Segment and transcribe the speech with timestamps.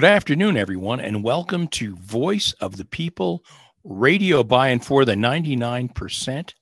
[0.00, 3.44] Good afternoon, everyone, and welcome to Voice of the People
[3.84, 6.54] radio by and for the 99%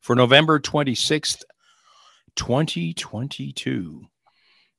[0.00, 1.42] for November 26th,
[2.36, 4.06] 2022.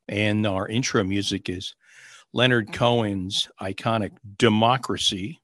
[0.08, 1.76] And our intro music is
[2.34, 5.40] Leonard Cohen's iconic Democracy,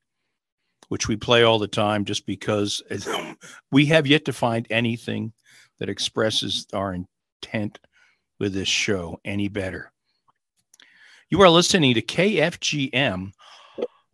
[0.88, 2.82] which we play all the time just because
[3.72, 5.32] we have yet to find anything
[5.78, 7.78] that expresses our intent
[8.40, 9.92] with this show any better.
[11.30, 13.34] You are listening to KFGM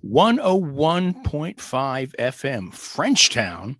[0.04, 3.76] 101.5 FM, Frenchtown,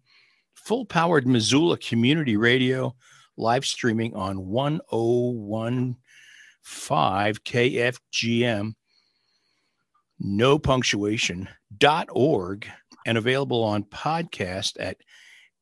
[0.54, 2.96] full powered Missoula Community Radio,
[3.36, 5.96] live streaming on 101.5
[8.14, 8.74] KFGM,
[10.20, 12.68] no punctuation.org,
[13.08, 14.98] and available on podcast at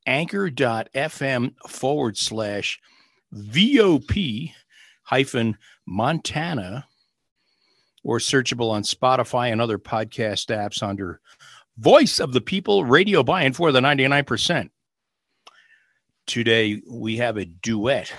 [0.05, 2.81] anchor.fm forward slash
[3.31, 4.51] VOP
[5.03, 5.57] hyphen
[5.87, 6.85] Montana
[8.03, 11.19] or searchable on Spotify and other podcast apps under
[11.77, 14.69] Voice of the People Radio by and for the 99%.
[16.27, 18.13] Today we have a duet,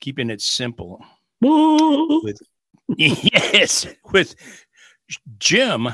[0.00, 1.04] keeping it simple.
[1.40, 2.40] with
[2.96, 4.34] yes, with
[5.38, 5.88] Jim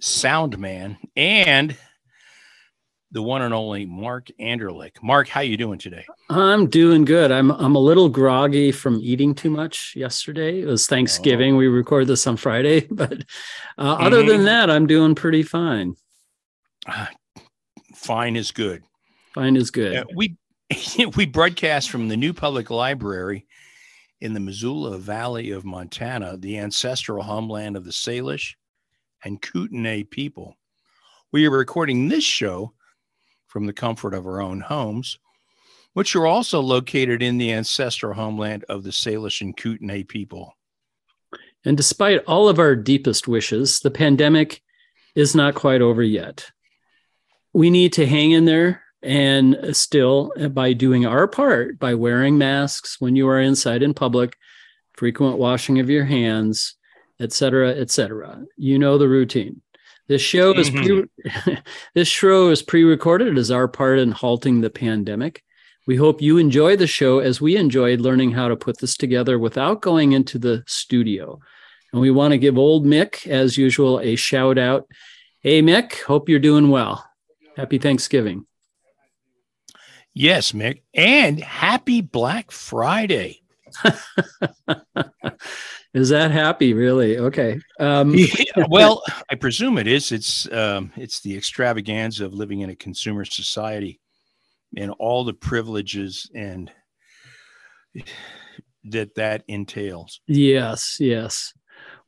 [0.00, 1.76] Soundman and
[3.10, 5.02] the one and only Mark Anderlich.
[5.02, 6.04] Mark, how you doing today?
[6.28, 7.32] I'm doing good.
[7.32, 10.60] I'm I'm a little groggy from eating too much yesterday.
[10.60, 11.54] It was Thanksgiving.
[11.54, 11.58] Oh.
[11.58, 13.12] We record this on Friday, but
[13.78, 14.28] uh, other Mhm.
[14.28, 15.94] than that, I'm doing pretty fine.
[16.86, 17.10] Ah,
[17.94, 18.82] Fine is good.
[19.34, 19.96] Fine is good.
[19.96, 20.36] Uh, we
[21.16, 23.46] we broadcast from the new public library
[24.20, 28.54] in the Missoula Valley of Montana, the ancestral homeland of the Salish
[29.24, 30.56] and Kootenai people.
[31.32, 32.74] We are recording this show
[33.48, 35.18] from the comfort of our own homes,
[35.94, 40.56] which are also located in the ancestral homeland of the Salish and Kootenai people.
[41.64, 44.62] And despite all of our deepest wishes, the pandemic
[45.14, 46.50] is not quite over yet.
[47.52, 53.00] We need to hang in there and still by doing our part by wearing masks
[53.00, 54.36] when you are inside in public
[54.94, 56.74] frequent washing of your hands
[57.20, 59.60] etc etc you know the routine
[60.08, 61.54] this show is pre- Mm-hmm.
[61.94, 65.42] this show is pre-recorded as our part in halting the pandemic
[65.86, 69.38] we hope you enjoy the show as we enjoyed learning how to put this together
[69.38, 71.38] without going into the studio
[71.92, 74.86] and we want to give old mick as usual a shout out
[75.40, 77.04] hey mick hope you're doing well
[77.56, 78.44] happy thanksgiving
[80.14, 80.82] Yes, Mick.
[80.94, 83.42] And happy Black Friday.
[85.98, 86.74] Is that happy?
[86.74, 87.18] Really?
[87.18, 87.58] Okay.
[87.80, 90.12] Um, Yeah, well, I presume it is.
[90.12, 94.00] It's um, it's the extravaganza of living in a consumer society
[94.76, 96.70] and all the privileges and
[98.84, 100.20] that that entails.
[100.26, 100.98] yes.
[101.00, 101.52] Yes.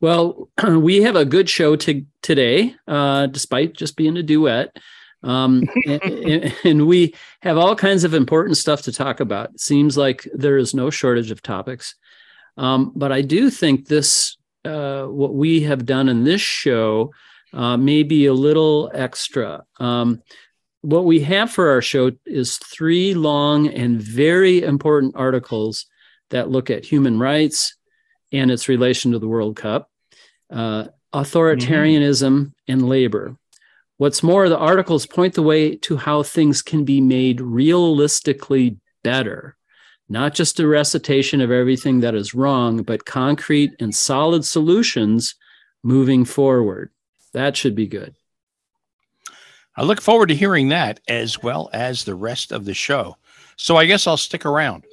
[0.00, 4.76] Well, we have a good show to, today, uh, despite just being a duet.
[5.22, 9.50] Um, and, and we have all kinds of important stuff to talk about.
[9.50, 11.94] It seems like there is no shortage of topics.
[12.60, 14.36] Um, but I do think this,
[14.66, 17.10] uh, what we have done in this show,
[17.54, 19.64] uh, may be a little extra.
[19.80, 20.22] Um,
[20.82, 25.86] what we have for our show is three long and very important articles
[26.28, 27.76] that look at human rights
[28.30, 29.90] and its relation to the World Cup,
[30.50, 30.84] uh,
[31.14, 33.36] authoritarianism, and labor.
[33.96, 39.56] What's more, the articles point the way to how things can be made realistically better.
[40.10, 45.36] Not just a recitation of everything that is wrong, but concrete and solid solutions
[45.84, 46.90] moving forward.
[47.32, 48.16] That should be good.
[49.76, 53.16] I look forward to hearing that as well as the rest of the show.
[53.56, 54.84] So I guess I'll stick around.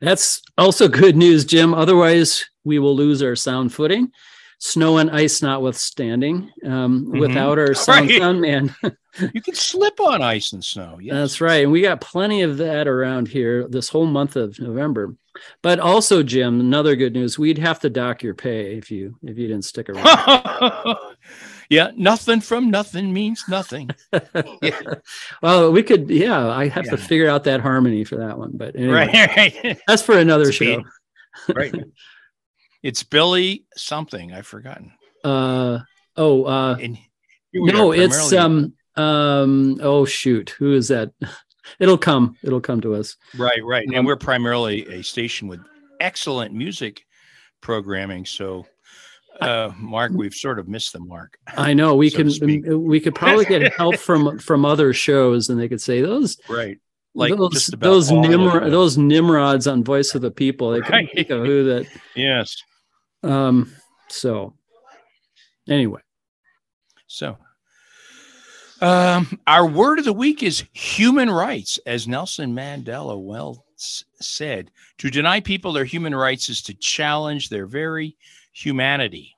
[0.00, 1.72] That's also good news, Jim.
[1.72, 4.10] Otherwise, we will lose our sound footing.
[4.58, 6.50] Snow and ice notwithstanding.
[6.64, 7.20] Um, Mhm.
[7.20, 8.18] Without our sound, Right.
[8.18, 8.74] sound man,
[9.32, 10.98] You can slip on ice and snow.
[11.00, 11.14] Yes.
[11.14, 11.62] That's right.
[11.64, 15.14] And we got plenty of that around here this whole month of November.
[15.62, 19.36] But also, Jim, another good news, we'd have to dock your pay if you if
[19.38, 20.96] you didn't stick around.
[21.70, 23.90] yeah, nothing from nothing means nothing.
[25.42, 28.52] well, we could, yeah, I have to figure out that harmony for that one.
[28.54, 29.78] But anyway, Right, right.
[29.86, 30.82] that's for another It's show.
[31.54, 31.74] right.
[32.86, 34.32] It's Billy something.
[34.32, 34.92] I've forgotten.
[35.24, 35.80] Uh
[36.16, 36.96] oh, uh And
[37.52, 41.10] no, it's um um oh shoot, who is that?
[41.80, 42.36] It'll come.
[42.44, 43.16] It'll come to us.
[43.36, 43.88] right, right.
[43.88, 45.58] um, And we're primarily a station with
[45.98, 47.04] excellent music
[47.60, 48.24] programming.
[48.24, 48.66] So,
[49.40, 51.36] uh, Mark, we've sort of missed the mark.
[51.56, 55.58] I know we So can we could probably get help from from other shows and
[55.58, 56.78] they could say those Right.
[57.16, 60.70] Like those those Nimrod, those Nimrods on Voice of the People.
[60.72, 61.10] They couldn't Right.
[61.14, 61.86] think of who that.
[62.14, 62.54] Yes.
[63.26, 63.72] Um.
[64.08, 64.54] So,
[65.68, 66.00] anyway,
[67.08, 67.36] So,
[68.80, 74.70] um, our word of the week is human rights, as Nelson Mandela well s- said.
[74.98, 78.16] To deny people their human rights is to challenge their very
[78.52, 79.32] humanity.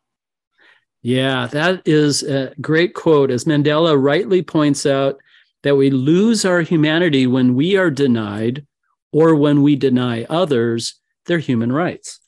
[1.02, 3.30] yeah, that is a great quote.
[3.30, 5.16] As Mandela rightly points out,
[5.62, 8.66] that we lose our humanity when we are denied,
[9.12, 10.95] or when we deny others
[11.26, 12.21] their human rights.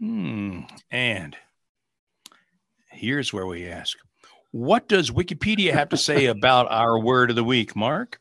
[0.00, 0.60] Hmm.
[0.90, 1.36] And
[2.90, 3.96] here's where we ask
[4.50, 8.20] what does Wikipedia have to say about our word of the week, Mark?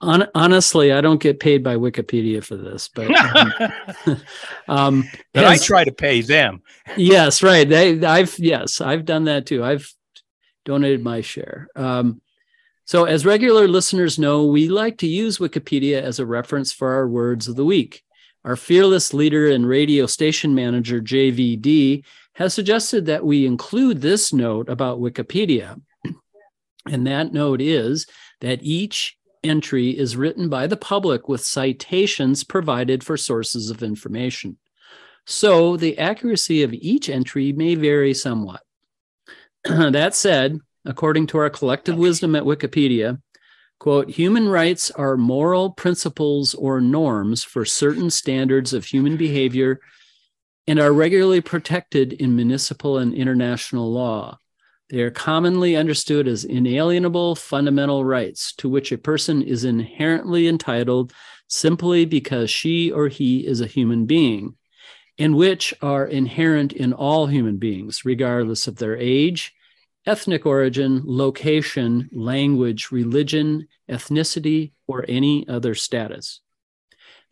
[0.00, 3.10] Hon- honestly, I don't get paid by Wikipedia for this, but
[4.06, 4.20] um,
[4.68, 6.62] um, But I try to pay them.
[6.96, 7.68] yes, right.
[7.68, 9.64] They, I've yes, I've done that too.
[9.64, 9.90] I've
[10.64, 11.68] donated my share.
[11.74, 12.20] Um,
[12.84, 17.08] so, as regular listeners know, we like to use Wikipedia as a reference for our
[17.08, 18.04] words of the week.
[18.46, 22.04] Our fearless leader and radio station manager, JVD,
[22.36, 25.80] has suggested that we include this note about Wikipedia.
[26.88, 28.06] And that note is
[28.40, 34.58] that each entry is written by the public with citations provided for sources of information.
[35.26, 38.60] So the accuracy of each entry may vary somewhat.
[39.64, 43.20] that said, according to our collective wisdom at Wikipedia,
[43.78, 49.80] quote, human rights are moral principles or norms for certain standards of human behavior
[50.66, 54.38] and are regularly protected in municipal and international law.
[54.88, 61.12] They are commonly understood as inalienable fundamental rights to which a person is inherently entitled
[61.48, 64.56] simply because she or he is a human being
[65.18, 69.54] and which are inherent in all human beings, regardless of their age,
[70.06, 76.40] ethnic origin, location, language, religion, ethnicity, or any other status.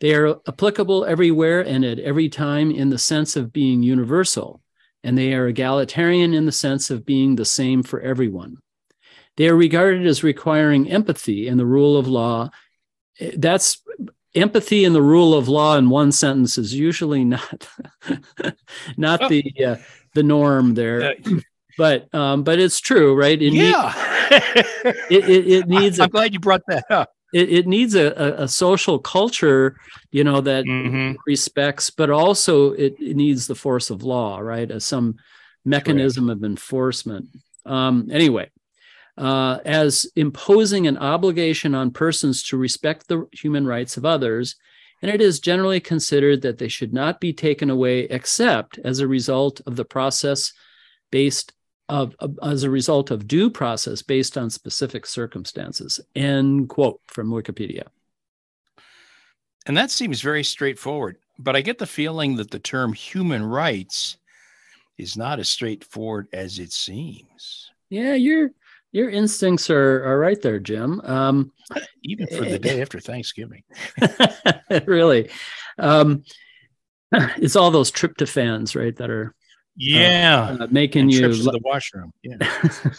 [0.01, 4.61] They are applicable everywhere and at every time in the sense of being universal,
[5.03, 8.57] and they are egalitarian in the sense of being the same for everyone.
[9.37, 12.49] They are regarded as requiring empathy and the rule of law.
[13.35, 13.81] That's
[14.33, 17.67] empathy and the rule of law in one sentence is usually not
[18.97, 19.29] not oh.
[19.29, 19.75] the uh,
[20.13, 21.15] the norm there.
[21.25, 21.39] Uh,
[21.77, 23.41] but um, but it's true, right?
[23.41, 23.93] It yeah,
[24.31, 24.35] need,
[25.09, 25.99] it, it, it, needs.
[25.99, 27.11] I'm a, glad you brought that up.
[27.33, 29.75] It, it needs a, a, a, social culture,
[30.11, 31.17] you know, that mm-hmm.
[31.27, 34.69] respects, but also it, needs the force of law, right?
[34.69, 35.17] As some
[35.65, 36.37] mechanism Correct.
[36.37, 37.27] of enforcement.
[37.65, 38.51] Um, anyway,
[39.17, 44.55] uh, as imposing an obligation on persons to respect the human rights of others,
[45.01, 49.07] and it is generally considered that they should not be taken away except as a
[49.07, 50.53] result of the process
[51.11, 51.53] based
[51.89, 55.99] of, of, as a result of due process based on specific circumstances.
[56.15, 57.83] End quote from Wikipedia.
[59.65, 64.17] And that seems very straightforward, but I get the feeling that the term human rights
[64.97, 67.71] is not as straightforward as it seems.
[67.89, 68.51] Yeah, your
[68.91, 71.01] your instincts are are right there, Jim.
[71.03, 71.51] Um,
[72.03, 73.63] Even for the day after Thanksgiving,
[74.85, 75.31] really,
[75.79, 76.23] um,
[77.11, 78.95] it's all those tryptophans, right?
[78.95, 79.33] That are
[79.75, 82.13] yeah, uh, uh, making you to the washroom.
[82.23, 82.37] Yeah.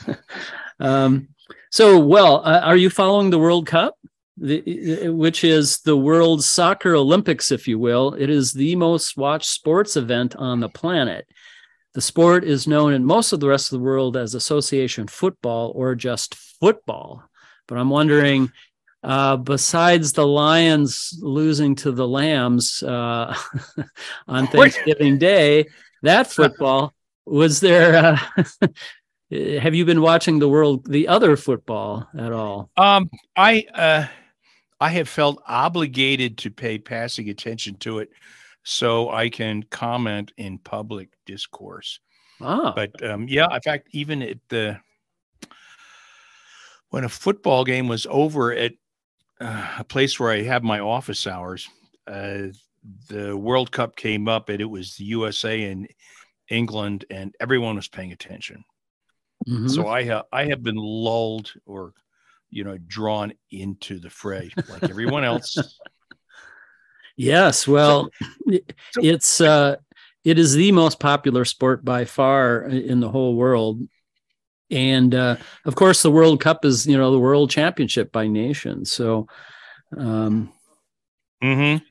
[0.81, 1.29] um,
[1.71, 3.99] so, well, uh, are you following the World Cup?
[4.39, 8.13] The, which is the World Soccer Olympics, if you will.
[8.15, 11.27] It is the most watched sports event on the planet.
[11.95, 15.73] The sport is known in most of the rest of the world as association football
[15.75, 17.23] or just football.
[17.67, 18.53] But I'm wondering,
[19.03, 23.35] uh, besides the Lions losing to the Lambs uh,
[24.29, 25.65] on Thanksgiving Day,
[26.07, 26.95] that football
[27.25, 28.69] was there uh,
[29.61, 34.07] have you been watching the world the other football at all um i uh
[34.81, 38.09] i have felt obligated to pay passing attention to it
[38.63, 42.01] so i can comment in public discourse
[42.41, 42.73] ah.
[42.75, 44.79] but um yeah in fact even at the
[46.91, 48.73] when a football game was over at
[49.41, 51.69] uh, a place where i have my office hours
[52.07, 52.47] uh,
[53.09, 55.89] the World Cup came up and it was the USA and
[56.51, 58.65] England, and everyone was paying attention.
[59.49, 59.69] Mm-hmm.
[59.69, 61.93] So I have I have been lulled or
[62.51, 65.57] you know drawn into the fray like everyone else.
[67.17, 68.59] yes, well, so,
[68.93, 69.77] so, it's uh,
[70.25, 73.81] it is the most popular sport by far in the whole world.
[74.71, 78.85] And uh, of course, the World Cup is, you know, the world championship by nation.
[78.85, 79.29] So,
[79.97, 80.53] um,
[81.41, 81.85] mm-hmm.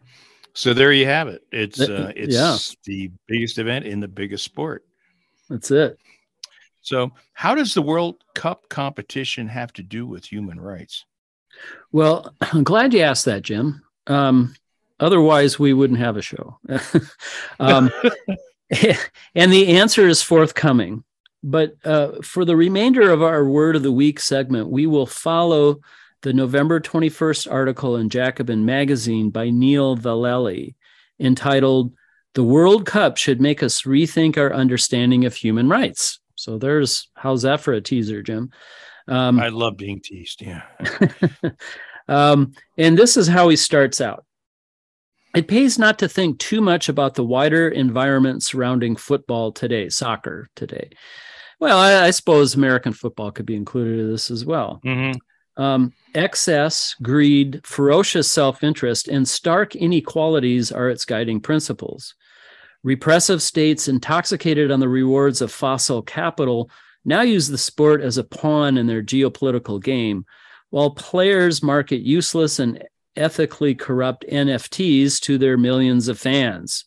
[0.56, 1.44] So there you have it.
[1.52, 2.58] It's uh, it's yeah.
[2.86, 4.86] the biggest event in the biggest sport.
[5.50, 6.00] That's it.
[6.82, 11.04] So, how does the World Cup competition have to do with human rights?
[11.92, 13.84] Well, I'm glad you asked that, Jim.
[14.08, 14.56] Um,
[14.98, 16.58] otherwise, we wouldn't have a show.
[17.60, 17.92] um,
[19.36, 21.04] and the answer is forthcoming.
[21.44, 25.82] But uh, for the remainder of our Word of the Week segment, we will follow
[26.22, 30.76] the November 21st article in Jacobin magazine by Neil Vallelly
[31.20, 31.94] entitled
[32.34, 36.20] The World Cup Should Make Us Rethink Our Understanding of Human Rights.
[36.36, 38.52] So there's how's that for a teaser, Jim?
[39.08, 40.42] Um, I love being teased.
[40.42, 40.64] Yeah.
[42.08, 44.26] um, and this is how he starts out.
[45.36, 50.50] It pays not to think too much about the wider environment surrounding football today, soccer
[50.56, 50.92] today.
[51.60, 54.80] Well, I, I suppose American football could be included in this as well.
[54.86, 55.18] Mm-hmm.
[55.58, 62.16] Um, excess, greed, ferocious self interest, and stark inequalities are its guiding principles.
[62.84, 66.70] Repressive states intoxicated on the rewards of fossil capital
[67.06, 70.26] now use the sport as a pawn in their geopolitical game,
[70.72, 72.84] while players market useless and
[73.16, 76.86] ethically corrupt NFTs to their millions of fans.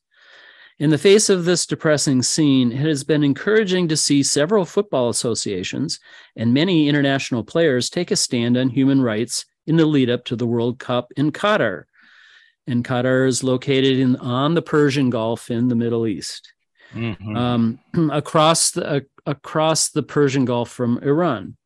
[0.78, 5.08] In the face of this depressing scene, it has been encouraging to see several football
[5.08, 5.99] associations
[6.37, 10.37] and many international players take a stand on human rights in the lead up to
[10.37, 11.85] the World Cup in Qatar.
[12.68, 16.52] And Qatar is located in, on the Persian Gulf in the Middle East,
[16.94, 17.37] mm-hmm.
[17.37, 17.78] um,
[18.12, 21.58] across the uh, across the Persian Gulf from Iran.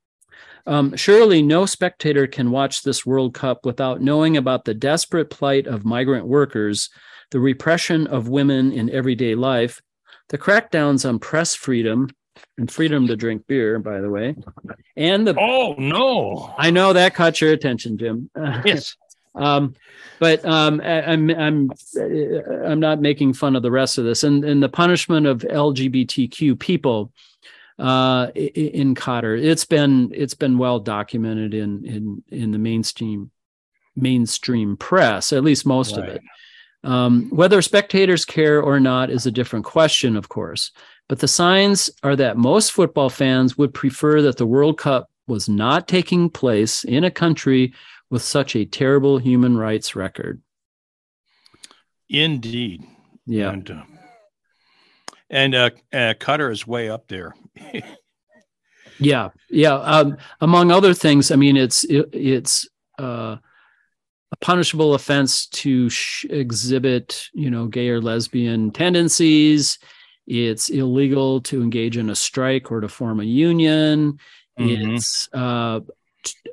[0.66, 5.66] Um, surely, no spectator can watch this World Cup without knowing about the desperate plight
[5.66, 6.88] of migrant workers
[7.32, 9.80] the repression of women in everyday life,
[10.28, 12.08] the crackdowns on press freedom
[12.58, 14.36] and freedom to drink beer, by the way,
[14.96, 18.30] and the oh no, I know that caught your attention, Jim.
[18.64, 18.96] Yes.
[19.34, 19.74] Um,
[20.20, 21.70] but um, I, I'm I'm
[22.66, 26.60] I'm not making fun of the rest of this, and and the punishment of LGBTQ
[26.60, 27.12] people
[27.78, 29.42] uh, in Qatar.
[29.42, 33.30] It's been it's been well documented in in in the mainstream
[33.96, 36.08] mainstream press, at least most right.
[36.08, 36.22] of it.
[36.84, 40.72] Um, whether spectators care or not is a different question, of course.
[41.08, 45.48] But the signs are that most football fans would prefer that the World Cup was
[45.48, 47.72] not taking place in a country
[48.10, 50.42] with such a terrible human rights record.
[52.08, 52.84] Indeed.
[53.26, 53.50] Yeah.
[53.50, 53.82] And, uh,
[55.30, 57.34] and uh, uh, Qatar is way up there.
[58.98, 59.74] yeah, yeah.
[59.74, 62.68] Um, among other things, I mean, it's it, it's
[62.98, 63.36] uh,
[64.30, 69.78] a punishable offense to sh- exhibit, you know, gay or lesbian tendencies.
[70.26, 74.18] It's illegal to engage in a strike or to form a union.
[74.58, 74.94] Mm-hmm.
[74.94, 75.80] It's uh,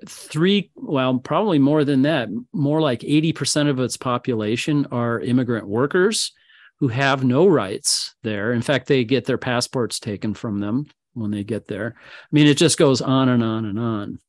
[0.07, 2.29] three, well, probably more than that.
[2.51, 6.31] More like 80% of its population are immigrant workers
[6.79, 8.53] who have no rights there.
[8.53, 11.95] In fact, they get their passports taken from them when they get there.
[11.97, 14.19] I mean, it just goes on and on and on.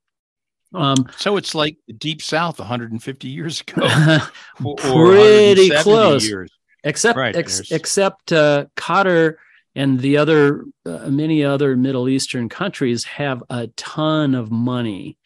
[0.72, 3.82] Um, so it's like the Deep South 150 years ago,
[4.64, 6.28] or, pretty close.
[6.28, 6.50] Years.
[6.84, 9.34] Except, right, ex- except uh, Qatar
[9.74, 15.18] and the other uh, many other Middle Eastern countries have a ton of money,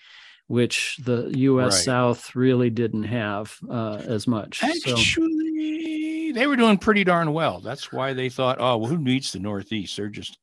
[0.46, 1.74] which the U.S.
[1.74, 1.84] Right.
[1.84, 4.64] South really didn't have uh, as much.
[4.64, 5.22] Actually, so,
[5.54, 7.60] they were doing pretty darn well.
[7.60, 9.96] That's why they thought, oh, well, who needs the Northeast?
[9.96, 10.38] They're just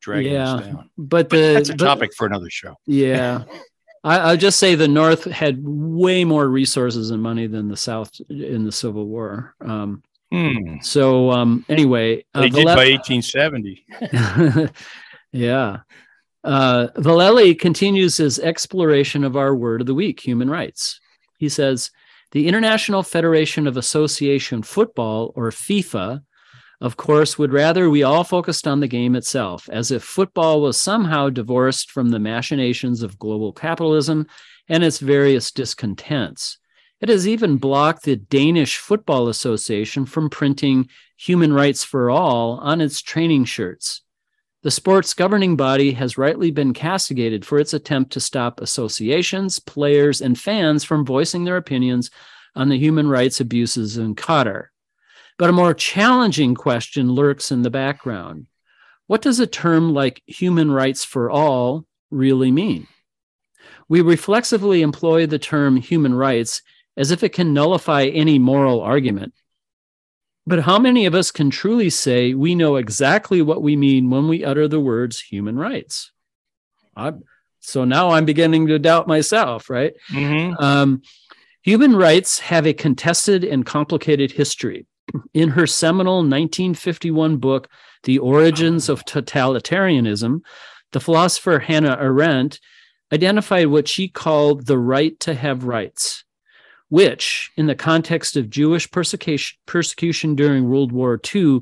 [0.00, 0.90] dragging yeah, us down.
[0.98, 2.76] But, the, that's a but, topic for another show.
[2.86, 3.44] Yeah.
[4.04, 8.10] I, will just say the North had way more resources and money than the South
[8.28, 9.54] in the Civil War.
[9.60, 10.76] Um, hmm.
[10.82, 13.84] So um, anyway, uh, they did by 1870.
[15.32, 15.78] yeah.
[16.44, 21.00] Uh, Vallelly continues his exploration of our word of the week, human rights.
[21.38, 21.90] He says,
[22.32, 26.22] the International Federation of Association Football, or FIFA,
[26.80, 30.76] of course, would rather we all focused on the game itself, as if football was
[30.76, 34.26] somehow divorced from the machinations of global capitalism
[34.68, 36.58] and its various discontents.
[37.00, 42.80] It has even blocked the Danish Football Association from printing human rights for all on
[42.80, 44.02] its training shirts.
[44.64, 50.20] The sport's governing body has rightly been castigated for its attempt to stop associations, players,
[50.20, 52.10] and fans from voicing their opinions
[52.56, 54.66] on the human rights abuses in Qatar.
[55.38, 58.46] But a more challenging question lurks in the background.
[59.06, 62.88] What does a term like human rights for all really mean?
[63.88, 66.62] We reflexively employ the term human rights
[66.96, 69.34] as if it can nullify any moral argument,
[70.48, 74.28] but how many of us can truly say we know exactly what we mean when
[74.28, 76.10] we utter the words human rights?
[76.96, 77.12] I,
[77.60, 79.92] so now I'm beginning to doubt myself, right?
[80.10, 80.54] Mm-hmm.
[80.62, 81.02] Um,
[81.62, 84.86] human rights have a contested and complicated history.
[85.34, 87.68] In her seminal 1951 book,
[88.04, 90.40] The Origins of Totalitarianism,
[90.92, 92.58] the philosopher Hannah Arendt
[93.12, 96.24] identified what she called the right to have rights
[96.88, 101.60] which, in the context of Jewish persecution, during World War II,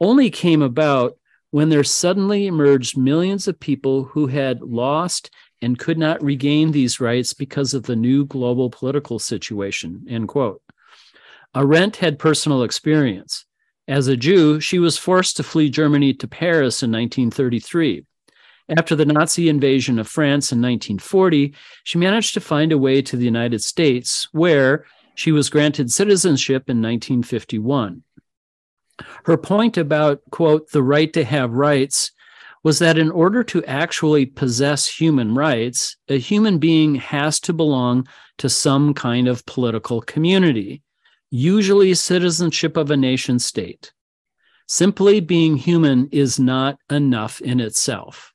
[0.00, 1.16] only came about
[1.50, 5.30] when there suddenly emerged millions of people who had lost
[5.62, 10.04] and could not regain these rights because of the new global political situation.
[10.08, 10.60] End quote.
[11.54, 13.46] Arendt had personal experience.
[13.88, 18.04] As a Jew, she was forced to flee Germany to Paris in 1933.
[18.68, 23.16] After the Nazi invasion of France in 1940, she managed to find a way to
[23.16, 28.02] the United States, where she was granted citizenship in 1951.
[29.24, 32.10] Her point about, quote, the right to have rights
[32.64, 38.08] was that in order to actually possess human rights, a human being has to belong
[38.38, 40.82] to some kind of political community,
[41.30, 43.92] usually citizenship of a nation state.
[44.66, 48.32] Simply being human is not enough in itself.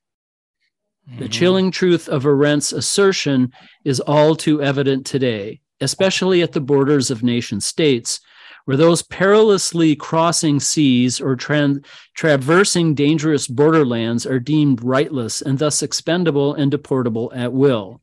[1.08, 1.32] The mm-hmm.
[1.32, 3.52] chilling truth of Arendt's assertion
[3.84, 8.20] is all too evident today, especially at the borders of nation states,
[8.66, 11.82] where those perilously crossing seas or tra-
[12.14, 18.02] traversing dangerous borderlands are deemed rightless and thus expendable and deportable at will.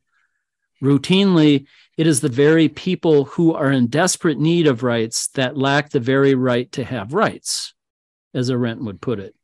[0.83, 1.65] Routinely,
[1.97, 5.99] it is the very people who are in desperate need of rights that lack the
[5.99, 7.73] very right to have rights,
[8.33, 9.35] as Arendt would put it.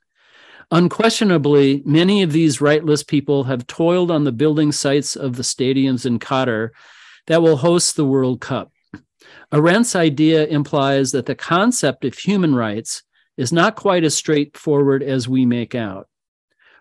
[0.72, 6.06] Unquestionably, many of these rightless people have toiled on the building sites of the stadiums
[6.06, 6.70] in Qatar
[7.28, 8.72] that will host the World Cup.
[9.52, 13.04] Arendt's idea implies that the concept of human rights
[13.38, 16.08] is not quite as straightforward as we make out.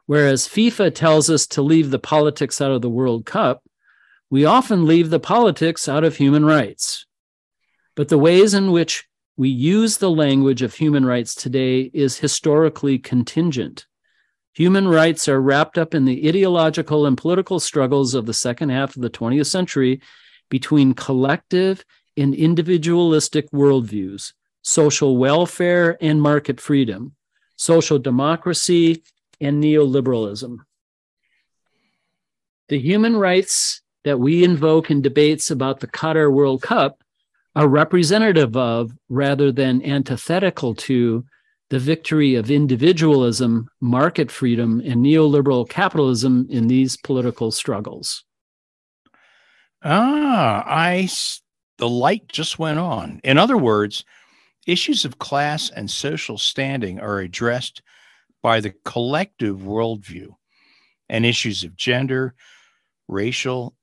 [0.07, 3.63] Whereas FIFA tells us to leave the politics out of the World Cup,
[4.31, 7.07] we often leave the politics out of human rights.
[7.97, 9.05] but the ways in which
[9.37, 13.87] we use the language of human rights today is historically contingent.
[14.53, 18.95] Human rights are wrapped up in the ideological and political struggles of the second half
[18.95, 20.01] of the 20th century
[20.49, 21.85] between collective
[22.17, 27.17] and individualistic worldviews, social welfare and market freedom,
[27.57, 29.03] social democracy
[29.41, 30.59] and neoliberalism.
[32.69, 37.04] The human rights that we invoke in debates about the Qatar World Cup
[37.57, 41.25] are representative of rather than antithetical to
[41.71, 48.25] the victory of individualism, market freedom, and neoliberal capitalism in these political struggles.
[49.83, 51.09] Ah, I
[51.79, 53.21] the light just went on.
[53.25, 54.05] In other words,
[54.67, 57.83] issues of class and social standing are addressed
[58.43, 60.29] by the collective worldview,
[61.09, 62.35] and issues of gender,
[63.09, 63.75] racial,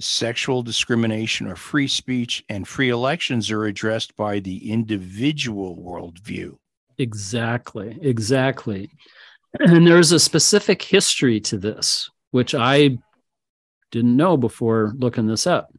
[0.00, 6.56] sexual discrimination or free speech and free elections are addressed by the individual worldview.
[6.98, 8.90] Exactly, exactly.
[9.58, 12.98] And there's a specific history to this, which I
[13.90, 15.72] didn't know before looking this up.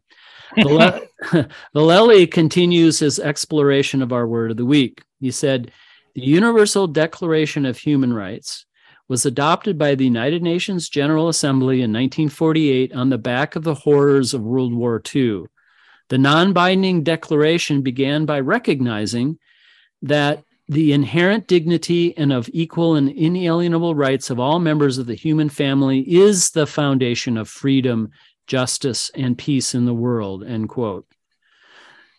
[0.56, 5.02] Vallelly continues his exploration of our word of the week.
[5.20, 5.70] He said,
[6.14, 8.66] The Universal Declaration of Human Rights
[9.08, 13.74] was adopted by the United Nations General Assembly in 1948 on the back of the
[13.74, 15.44] horrors of World War II.
[16.08, 19.38] The non binding declaration began by recognizing
[20.02, 25.14] that the inherent dignity and of equal and inalienable rights of all members of the
[25.14, 28.10] human family is the foundation of freedom,
[28.46, 30.44] justice, and peace in the world.
[30.44, 31.06] End quote.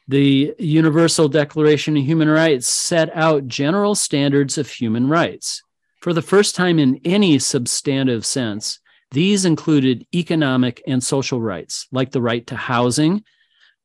[0.08, 5.64] The Universal Declaration of Human Rights set out general standards of human rights.
[6.04, 12.12] For the first time in any substantive sense, these included economic and social rights, like
[12.12, 13.24] the right to housing,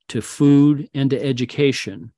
[0.08, 2.10] to food, and to education.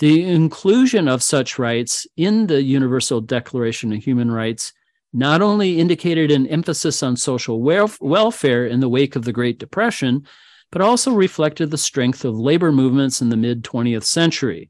[0.00, 4.74] The inclusion of such rights in the Universal Declaration of Human Rights
[5.14, 10.26] not only indicated an emphasis on social welfare in the wake of the Great Depression,
[10.70, 14.68] but also reflected the strength of labor movements in the mid 20th century.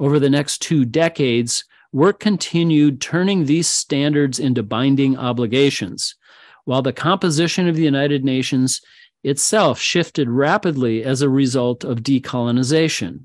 [0.00, 6.14] Over the next two decades, work continued turning these standards into binding obligations,
[6.64, 8.80] while the composition of the United Nations
[9.24, 13.24] itself shifted rapidly as a result of decolonization.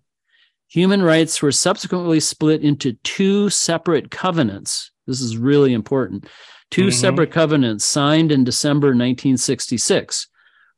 [0.68, 4.92] Human rights were subsequently split into two separate covenants.
[5.08, 6.28] This is really important.
[6.72, 6.92] 2 mm-hmm.
[6.92, 10.28] separate covenants signed in December 1966,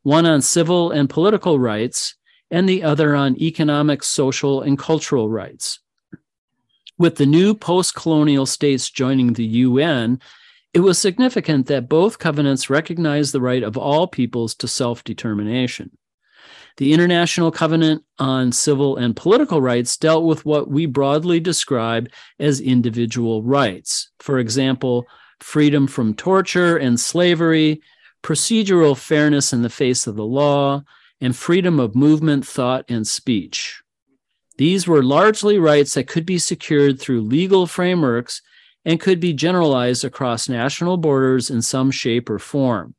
[0.03, 2.15] one on civil and political rights,
[2.51, 5.79] and the other on economic, social, and cultural rights.
[6.99, 10.19] With the new post colonial states joining the UN,
[10.73, 15.91] it was significant that both covenants recognized the right of all peoples to self determination.
[16.77, 22.61] The International Covenant on Civil and Political Rights dealt with what we broadly describe as
[22.61, 24.11] individual rights.
[24.19, 25.07] For example,
[25.39, 27.81] freedom from torture and slavery,
[28.21, 30.83] procedural fairness in the face of the law,
[31.19, 33.81] and freedom of movement, thought, and speech.
[34.57, 38.41] These were largely rights that could be secured through legal frameworks
[38.83, 42.95] and could be generalized across national borders in some shape or form.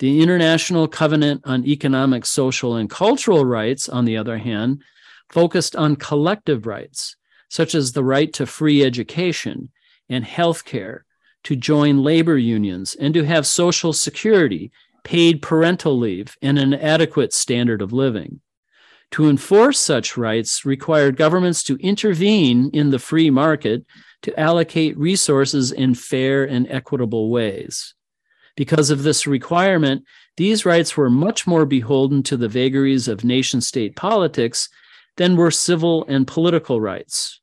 [0.00, 4.82] The International Covenant on Economic, Social, and Cultural Rights, on the other hand,
[5.28, 7.16] focused on collective rights,
[7.48, 9.70] such as the right to free education
[10.08, 11.04] and health care,
[11.44, 14.72] to join labor unions, and to have social security,
[15.04, 18.40] paid parental leave, and an adequate standard of living.
[19.12, 23.84] To enforce such rights required governments to intervene in the free market
[24.22, 27.94] to allocate resources in fair and equitable ways.
[28.56, 30.04] Because of this requirement,
[30.36, 34.68] these rights were much more beholden to the vagaries of nation state politics
[35.16, 37.40] than were civil and political rights.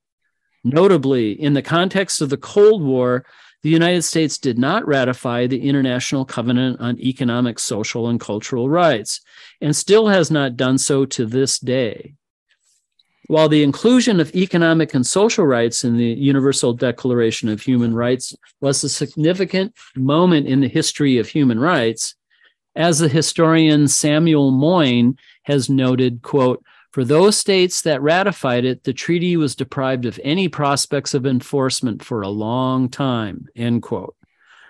[0.64, 3.26] Notably, in the context of the Cold War,
[3.68, 9.20] the United States did not ratify the International Covenant on Economic, Social, and Cultural Rights,
[9.60, 12.14] and still has not done so to this day.
[13.28, 18.34] While the inclusion of economic and social rights in the Universal Declaration of Human Rights
[18.62, 22.16] was a significant moment in the history of human rights,
[22.74, 26.64] as the historian Samuel Moyn has noted, quote,
[26.98, 32.04] for those states that ratified it, the treaty was deprived of any prospects of enforcement
[32.04, 34.16] for a long time, end quote.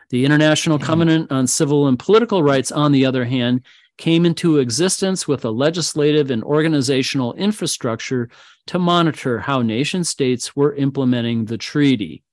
[0.09, 0.83] The International hmm.
[0.83, 3.61] Covenant on Civil and Political Rights, on the other hand,
[3.95, 8.27] came into existence with a legislative and organizational infrastructure
[8.65, 12.23] to monitor how nation states were implementing the treaty.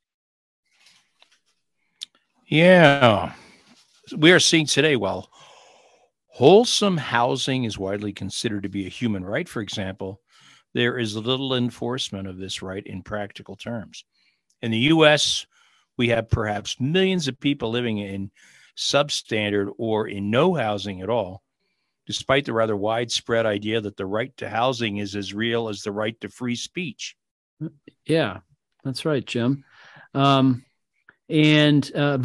[2.48, 3.32] Yeah.
[4.16, 5.30] We are seeing today, while
[6.34, 10.20] wholesome housing is widely considered to be a human right, for example,
[10.72, 14.04] there is little enforcement of this right in practical terms.
[14.60, 15.46] In the US,
[15.96, 18.32] we have perhaps millions of people living in
[18.76, 21.40] substandard or in no housing at all,
[22.04, 25.92] despite the rather widespread idea that the right to housing is as real as the
[25.92, 27.14] right to free speech.
[28.06, 28.40] Yeah,
[28.82, 29.62] that's right, Jim.
[30.14, 30.64] Um,
[31.28, 32.18] and uh,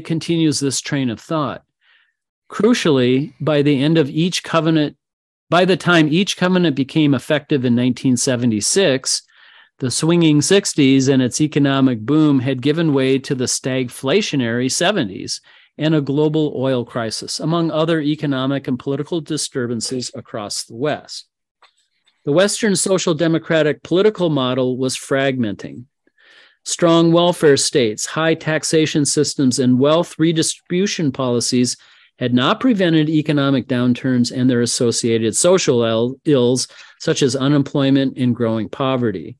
[0.00, 1.65] continues this train of thought.
[2.48, 4.96] Crucially, by the end of each covenant,
[5.50, 9.22] by the time each covenant became effective in 1976,
[9.78, 15.40] the swinging 60s and its economic boom had given way to the stagflationary 70s
[15.76, 21.28] and a global oil crisis, among other economic and political disturbances across the West.
[22.24, 25.84] The Western social democratic political model was fragmenting.
[26.64, 31.76] Strong welfare states, high taxation systems, and wealth redistribution policies
[32.18, 38.68] had not prevented economic downturns and their associated social ills, such as unemployment and growing
[38.68, 39.36] poverty.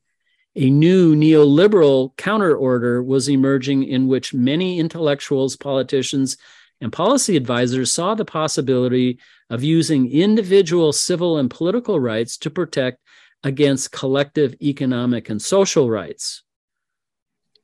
[0.55, 6.37] A new neoliberal counterorder was emerging in which many intellectuals, politicians,
[6.81, 12.99] and policy advisors saw the possibility of using individual civil and political rights to protect
[13.43, 16.43] against collective economic and social rights.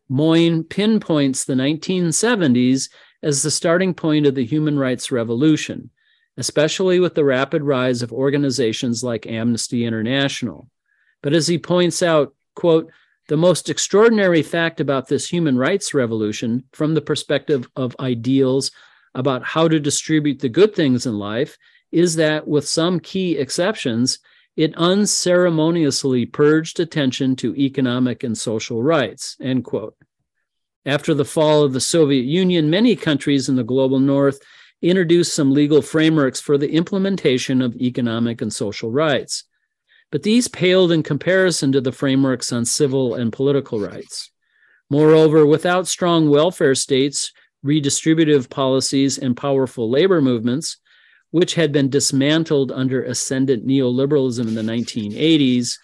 [0.10, 2.90] Moyn pinpoints the 1970s
[3.24, 5.90] as the starting point of the human rights revolution,
[6.38, 10.70] especially with the rapid rise of organizations like Amnesty International.
[11.22, 12.92] But as he points out, quote,
[13.30, 18.72] the most extraordinary fact about this human rights revolution, from the perspective of ideals
[19.16, 21.58] about how to distribute the good things in life,
[21.92, 24.20] is that, with some key exceptions,
[24.58, 29.38] it unceremoniously purged attention to economic and social rights.
[29.42, 29.96] End quote.
[30.86, 34.40] After the fall of the Soviet Union, many countries in the global north
[34.82, 39.46] introduced some legal frameworks for the implementation of economic and social rights.
[40.12, 44.30] But these paled in comparison to the frameworks on civil and political rights.
[44.90, 47.32] Moreover, without strong welfare states,
[47.66, 50.78] redistributive policies, and powerful labor movements,
[51.32, 55.78] which had been dismantled under ascendant neoliberalism in the 1980s,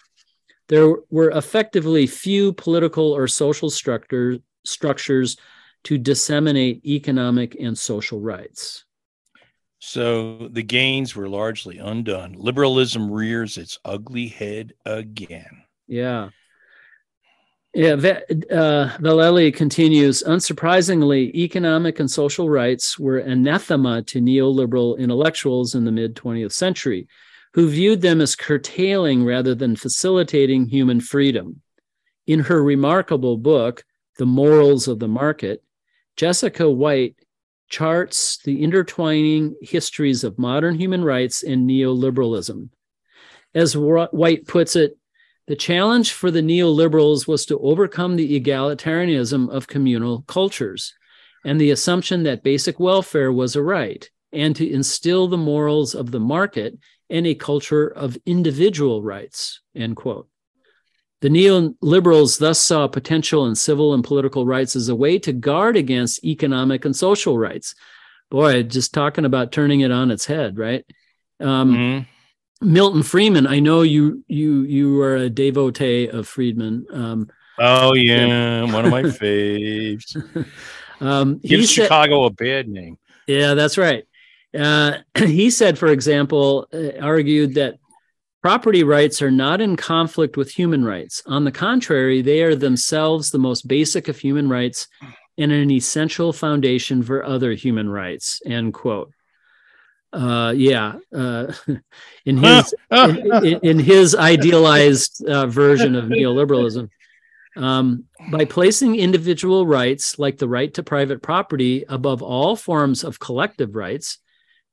[0.68, 5.36] there were effectively few political or social structures structures
[5.84, 8.84] to disseminate economic and social rights.
[9.78, 12.34] So the gains were largely undone.
[12.36, 15.64] Liberalism rears its ugly head again.
[15.86, 16.30] Yeah.
[17.72, 25.84] Yeah, uh, Vallelly continues Unsurprisingly, economic and social rights were anathema to neoliberal intellectuals in
[25.84, 27.06] the mid 20th century,
[27.54, 31.62] who viewed them as curtailing rather than facilitating human freedom.
[32.26, 33.84] In her remarkable book,
[34.20, 35.64] the Morals of the Market,
[36.14, 37.16] Jessica Whyte
[37.70, 42.68] charts the intertwining histories of modern human rights and neoliberalism.
[43.54, 44.98] As Whyte puts it,
[45.46, 50.92] the challenge for the neoliberals was to overcome the egalitarianism of communal cultures
[51.46, 56.10] and the assumption that basic welfare was a right, and to instill the morals of
[56.10, 56.78] the market
[57.08, 59.62] and a culture of individual rights.
[59.74, 60.29] End quote.
[61.20, 65.76] The neoliberals thus saw potential in civil and political rights as a way to guard
[65.76, 67.74] against economic and social rights.
[68.30, 70.84] Boy, just talking about turning it on its head, right?
[71.38, 72.72] Um, mm-hmm.
[72.72, 76.86] Milton Friedman, I know you you you are a devotee of Friedman.
[76.92, 80.14] Um, oh yeah, one of my faves.
[81.00, 82.98] um, Gives said, Chicago a bad name.
[83.26, 84.04] Yeah, that's right.
[84.56, 87.78] Uh, he said, for example, uh, argued that
[88.42, 91.22] Property rights are not in conflict with human rights.
[91.26, 94.88] On the contrary, they are themselves the most basic of human rights
[95.36, 98.40] and an essential foundation for other human rights.
[98.46, 99.12] End quote.
[100.12, 101.52] Uh, yeah, uh,
[102.24, 106.88] in his in, in, his idealized uh, version of neoliberalism,
[107.56, 113.20] um, by placing individual rights like the right to private property above all forms of
[113.20, 114.18] collective rights,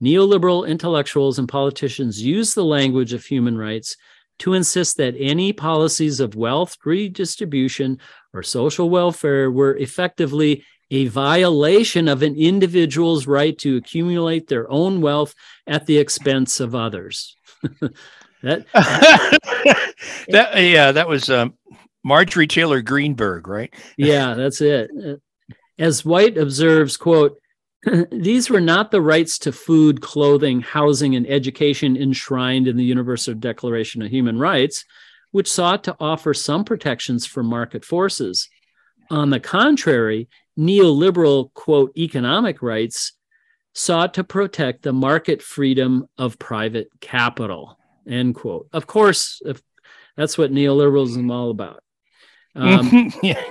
[0.04, 3.96] Neoliberal intellectuals and politicians use the language of human rights
[4.40, 8.00] to insist that any policies of wealth redistribution
[8.34, 15.02] or social welfare were effectively a violation of an individual's right to accumulate their own
[15.02, 15.34] wealth
[15.66, 17.36] at the expense of others.
[18.44, 18.66] that,
[20.30, 21.56] that yeah, that was um,
[22.04, 23.74] Marjorie Taylor Greenberg, right?
[23.98, 24.92] yeah, that's it.
[25.80, 27.40] As Whyte observes, quote,
[28.12, 33.36] These were not the rights to food, clothing, housing, and education enshrined in the Universal
[33.36, 34.86] Declaration of Human Rights,
[35.32, 38.50] which sought to offer some protections for market forces.
[39.10, 43.14] On the contrary, neoliberal, quote, economic rights
[43.74, 48.68] sought to protect the market freedom of private capital, end quote.
[48.74, 49.42] Of course,
[50.16, 51.84] That's what neoliberalism is all about.
[52.56, 53.44] Um, yeah.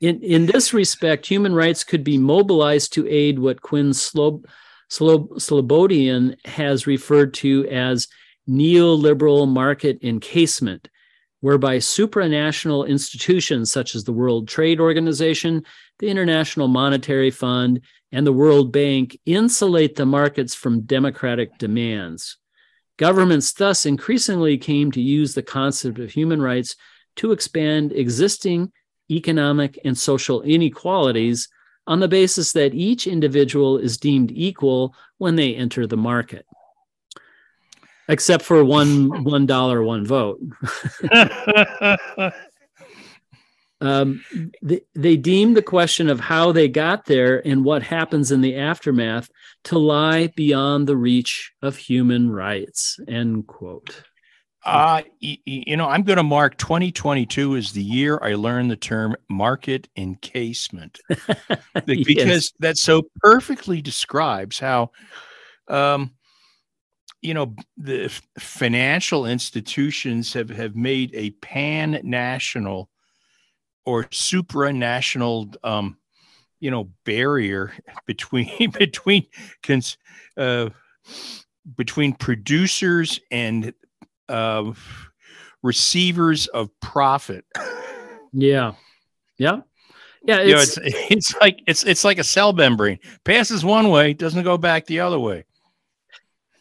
[0.00, 4.46] In, in this respect, human rights could be mobilized to aid what Quinn Slob,
[4.88, 8.06] Slob, Slobodian has referred to as
[8.48, 10.88] neoliberal market encasement,
[11.40, 15.64] whereby supranational institutions such as the World Trade Organization,
[15.98, 17.80] the International Monetary Fund,
[18.12, 22.38] and the World Bank insulate the markets from democratic demands.
[22.96, 26.76] Governments thus increasingly came to use the concept of human rights
[27.16, 28.72] to expand existing
[29.10, 31.48] economic and social inequalities
[31.86, 36.46] on the basis that each individual is deemed equal when they enter the market.
[38.08, 40.40] Except for one one dollar one vote.
[43.80, 44.24] Um,
[44.60, 48.56] they, they deem the question of how they got there and what happens in the
[48.56, 49.30] aftermath
[49.64, 54.02] to lie beyond the reach of human rights end quote
[54.64, 59.16] uh, you know, I'm going to mark 2022 as the year I learned the term
[59.28, 60.98] market encasement
[61.86, 62.52] because Yes.
[62.58, 64.90] that so perfectly describes how,
[65.68, 66.12] um,
[67.22, 72.90] you know, the financial institutions have, have made a pan national
[73.84, 75.96] or supranational, um,
[76.60, 77.72] you know, barrier
[78.06, 79.26] between between
[79.62, 79.96] cons,
[80.36, 80.68] uh,
[81.76, 83.72] between producers and
[84.28, 84.72] uh,
[85.62, 87.44] receivers of profit.
[88.32, 88.72] yeah
[89.38, 89.60] yeah
[90.24, 93.90] yeah you know, it's, it's it's like it's it's like a cell membrane passes one
[93.90, 95.44] way, doesn't go back the other way.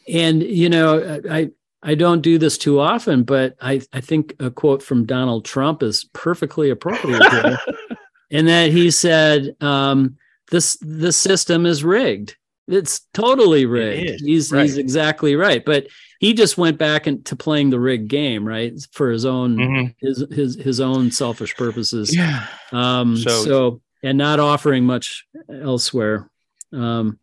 [0.08, 1.50] and you know i
[1.84, 5.84] i don't do this too often but i i think a quote from donald trump
[5.84, 7.58] is perfectly appropriate here
[8.30, 10.18] in that he said um
[10.50, 14.64] this the system is rigged it's totally rigged is, he's right.
[14.64, 15.88] he's exactly right but
[16.20, 19.96] he just went back into playing the rigged game right for his own Mhm.
[20.00, 22.46] his his his own selfish purposes Yeah.
[22.72, 26.30] um So- so, and not offering much elsewhere
[26.74, 27.20] um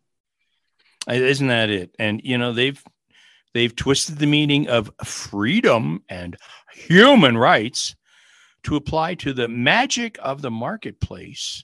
[1.07, 1.91] Isn't that it?
[1.99, 2.81] And you know, they've
[3.53, 6.35] they've twisted the meaning of freedom and
[6.73, 7.95] human rights
[8.63, 11.63] to apply to the magic of the marketplace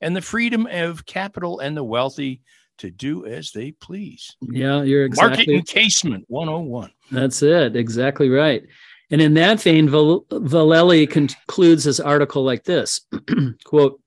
[0.00, 2.40] and the freedom of capital and the wealthy
[2.78, 4.36] to do as they please.
[4.42, 5.46] yeah you're exactly.
[5.46, 6.90] Market encasement 101.
[7.10, 7.76] That's it.
[7.76, 8.64] Exactly right.
[9.10, 13.00] And in that vein, Val- Vallelly concludes his article like this
[13.64, 14.00] quote,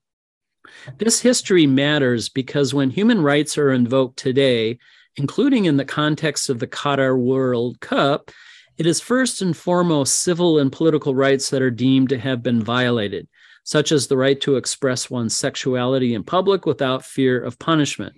[0.98, 4.78] This history matters because when human rights are invoked today,
[5.16, 8.30] including in the context of the Qatar World Cup,
[8.76, 12.62] it is first and foremost civil and political rights that are deemed to have been
[12.62, 13.28] violated,
[13.64, 18.14] such as the right to express one's sexuality in public without fear of punishment.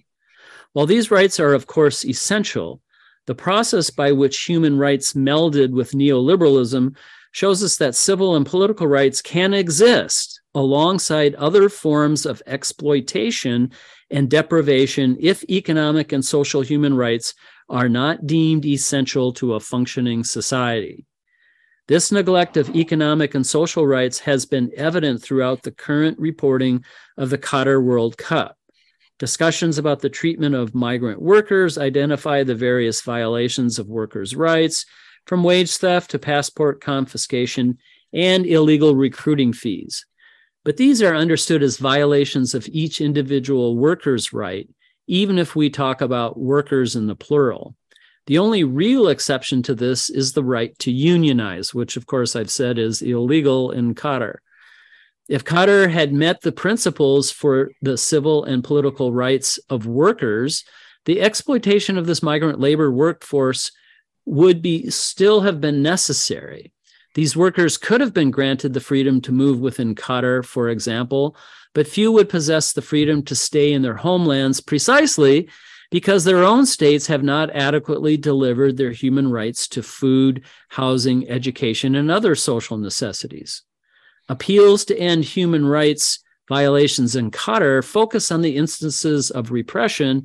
[0.73, 2.81] While these rights are, of course, essential,
[3.27, 6.97] the process by which human rights melded with neoliberalism
[7.33, 13.71] shows us that civil and political rights can exist alongside other forms of exploitation
[14.11, 17.35] and deprivation if economic and social human rights
[17.69, 21.07] are not deemed essential to a functioning society.
[21.89, 26.85] This neglect of economic and social rights has been evident throughout the current reporting
[27.17, 28.57] of the Qatar World Cup.
[29.23, 34.85] Discussions about the treatment of migrant workers identify the various violations of workers' rights,
[35.27, 37.79] from wage theft to passport confiscation
[38.13, 40.05] and illegal recruiting fees.
[40.65, 44.69] But these are understood as violations of each individual worker's right,
[45.07, 47.77] even if we talk about workers in the plural.
[48.27, 52.51] The only real exception to this is the right to unionize, which, of course, I've
[52.51, 54.39] said is illegal in Qatar.
[55.29, 60.65] If Qatar had met the principles for the civil and political rights of workers,
[61.05, 63.73] the exploitation of this migrant labor workforce
[64.25, 66.73] would be still have been necessary.
[67.15, 71.37] These workers could have been granted the freedom to move within Qatar, for example,
[71.75, 75.49] but few would possess the freedom to stay in their homelands precisely
[75.91, 81.95] because their own states have not adequately delivered their human rights to food, housing, education,
[81.95, 83.63] and other social necessities.
[84.29, 90.25] Appeals to end human rights violations in Qatar focus on the instances of repression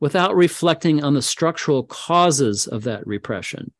[0.00, 3.72] without reflecting on the structural causes of that repression.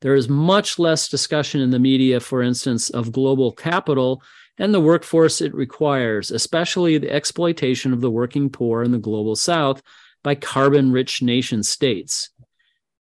[0.00, 4.22] There is much less discussion in the media, for instance, of global capital
[4.58, 9.36] and the workforce it requires, especially the exploitation of the working poor in the global
[9.36, 9.82] south
[10.22, 12.30] by carbon rich nation states.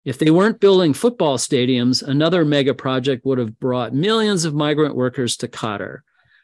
[0.04, 4.96] If they weren't building football stadiums, another mega project would have brought millions of migrant
[4.96, 6.00] workers to Qatar.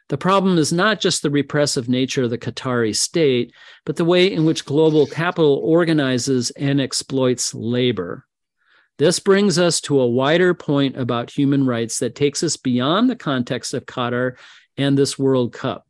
[0.09, 3.53] The problem is not just the repressive nature of the Qatari state,
[3.85, 8.25] but the way in which global capital organizes and exploits labor.
[8.99, 13.17] This brings us to a wider point about human rights that takes us beyond the
[13.17, 14.37] context of Qatar
[14.77, 15.87] and this World Cup.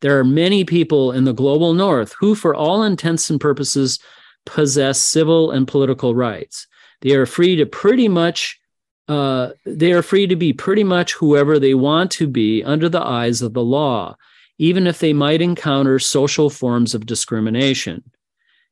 [0.00, 3.98] There are many people in the global north who, for all intents and purposes,
[4.46, 6.66] possess civil and political rights.
[7.04, 8.58] They are free to pretty much
[9.06, 13.02] uh, they are free to be pretty much whoever they want to be under the
[13.02, 14.16] eyes of the law,
[14.56, 18.02] even if they might encounter social forms of discrimination.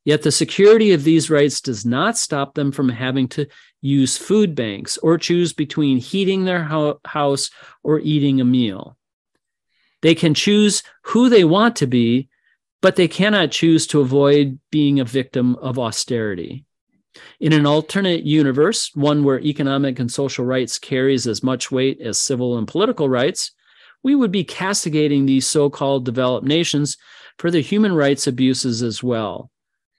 [0.04, 3.46] Yet the security of these rights does not stop them from having to
[3.82, 7.50] use food banks or choose between heating their ho- house
[7.82, 8.96] or eating a meal.
[10.00, 12.30] They can choose who they want to be,
[12.80, 16.64] but they cannot choose to avoid being a victim of austerity.
[17.42, 22.16] In an alternate universe, one where economic and social rights carries as much weight as
[22.16, 23.50] civil and political rights,
[24.04, 26.96] we would be castigating these so-called developed nations
[27.38, 29.50] for their human rights abuses as well.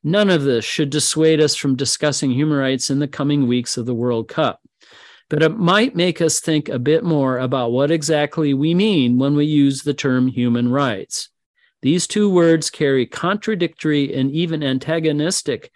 [0.06, 3.86] None of this should dissuade us from discussing human rights in the coming weeks of
[3.86, 4.62] the World Cup.
[5.30, 9.36] But it might make us think a bit more about what exactly we mean when
[9.36, 11.28] we use the term human rights.
[11.82, 15.74] These two words carry contradictory and even antagonistic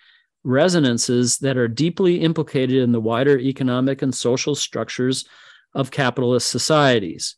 [0.48, 5.26] resonances that are deeply implicated in the wider economic and social structures
[5.74, 7.36] of capitalist societies.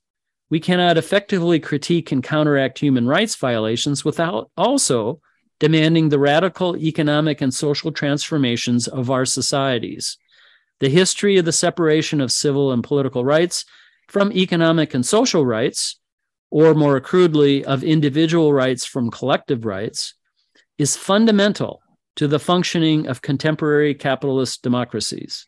[0.49, 5.21] We cannot effectively critique and counteract human rights violations without also
[5.59, 10.17] demanding the radical economic and social transformations of our societies.
[10.79, 13.65] The history of the separation of civil and political rights
[14.07, 15.99] from economic and social rights,
[16.49, 20.13] or more crudely, of individual rights from collective rights,
[20.77, 21.81] is fundamental
[22.19, 25.45] to the functioning of contemporary capitalist democracies.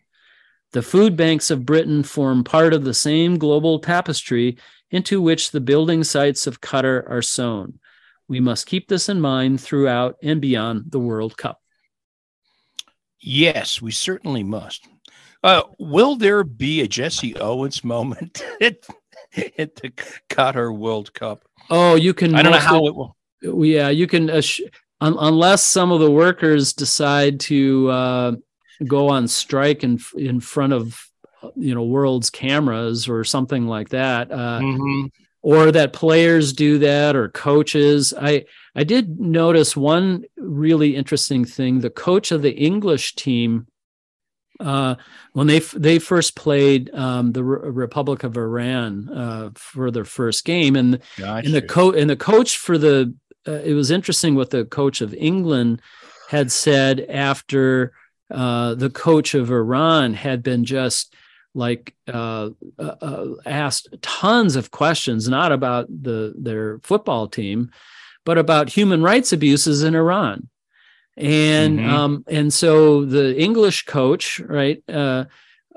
[0.71, 4.57] The food banks of Britain form part of the same global tapestry
[4.89, 7.77] into which the building sites of Qatar are sewn.
[8.29, 11.59] We must keep this in mind throughout and beyond the World Cup.
[13.19, 14.87] Yes, we certainly must.
[15.43, 18.77] Uh, will there be a Jesse Owens moment at,
[19.57, 19.91] at the
[20.29, 21.43] Qatar World Cup?
[21.69, 22.33] Oh, you can.
[22.33, 23.17] I don't know how it will.
[23.41, 24.29] Yeah, you can.
[24.29, 24.61] Uh, sh-
[25.01, 28.31] un- unless some of the workers decide to uh,
[28.87, 31.05] go on strike in in front of
[31.55, 34.31] you know world's cameras or something like that.
[34.31, 35.09] Uh, Mhm.
[35.43, 38.45] or that players do that or coaches i
[38.75, 43.65] i did notice one really interesting thing the coach of the english team
[44.59, 44.93] uh,
[45.33, 50.05] when they f- they first played um, the Re- Republic of Iran uh, for their
[50.05, 50.99] first game, and
[51.45, 53.11] and the coach and the coach for the
[53.47, 55.81] uh, it was interesting what the coach of England
[56.29, 57.91] had said after
[58.29, 61.13] uh, the coach of Iran had been just
[61.53, 67.71] like uh, uh, uh, asked tons of questions, not about the their football team,
[68.25, 70.47] but about human rights abuses in Iran.
[71.17, 71.89] And Mhm.
[71.89, 74.81] um, and so the English coach, right,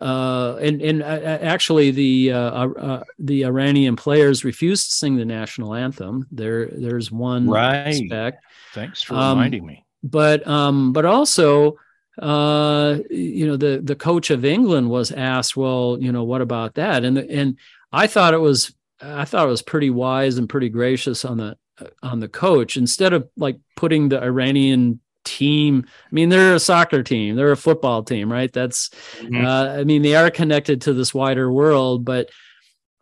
[0.01, 4.97] uh, uh, and and uh, actually the uh, uh, uh, the Iranian players refused to
[4.97, 6.27] sing the national anthem.
[6.31, 7.89] There, there's one Right.
[7.95, 9.85] aspect Thanks for um, reminding me.
[10.03, 11.77] but um but also
[12.19, 16.75] uh you know the the coach of england was asked well you know what about
[16.75, 17.59] that and and
[17.91, 18.73] i thought it was
[19.03, 21.57] i thought it was pretty wise and pretty gracious on the
[22.05, 25.01] on the coach instead of like putting the iranian
[25.39, 29.45] team i mean they're a soccer team they're a football team right that's Mhm.
[29.45, 32.29] uh, I mean, they are connected to this wider world, but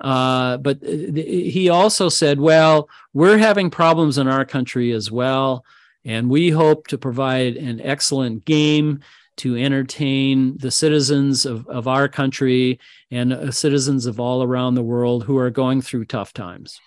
[0.00, 5.64] uh, but th- he also said, well, we're having problems in our country as well,
[6.04, 8.98] and we hope to provide an excellent game
[9.36, 12.80] to entertain the citizens of, of our country
[13.12, 16.80] and uh, citizens of all around the world who are going through tough times.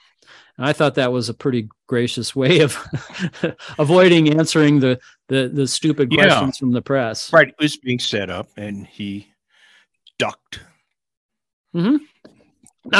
[0.57, 2.77] And I thought that was a pretty gracious way of
[3.79, 6.25] avoiding answering the the, the stupid Yeah.
[6.27, 7.31] questions from the press.
[7.33, 9.27] Right, it was being set up, and he
[10.19, 10.59] ducked.
[11.73, 12.01] Not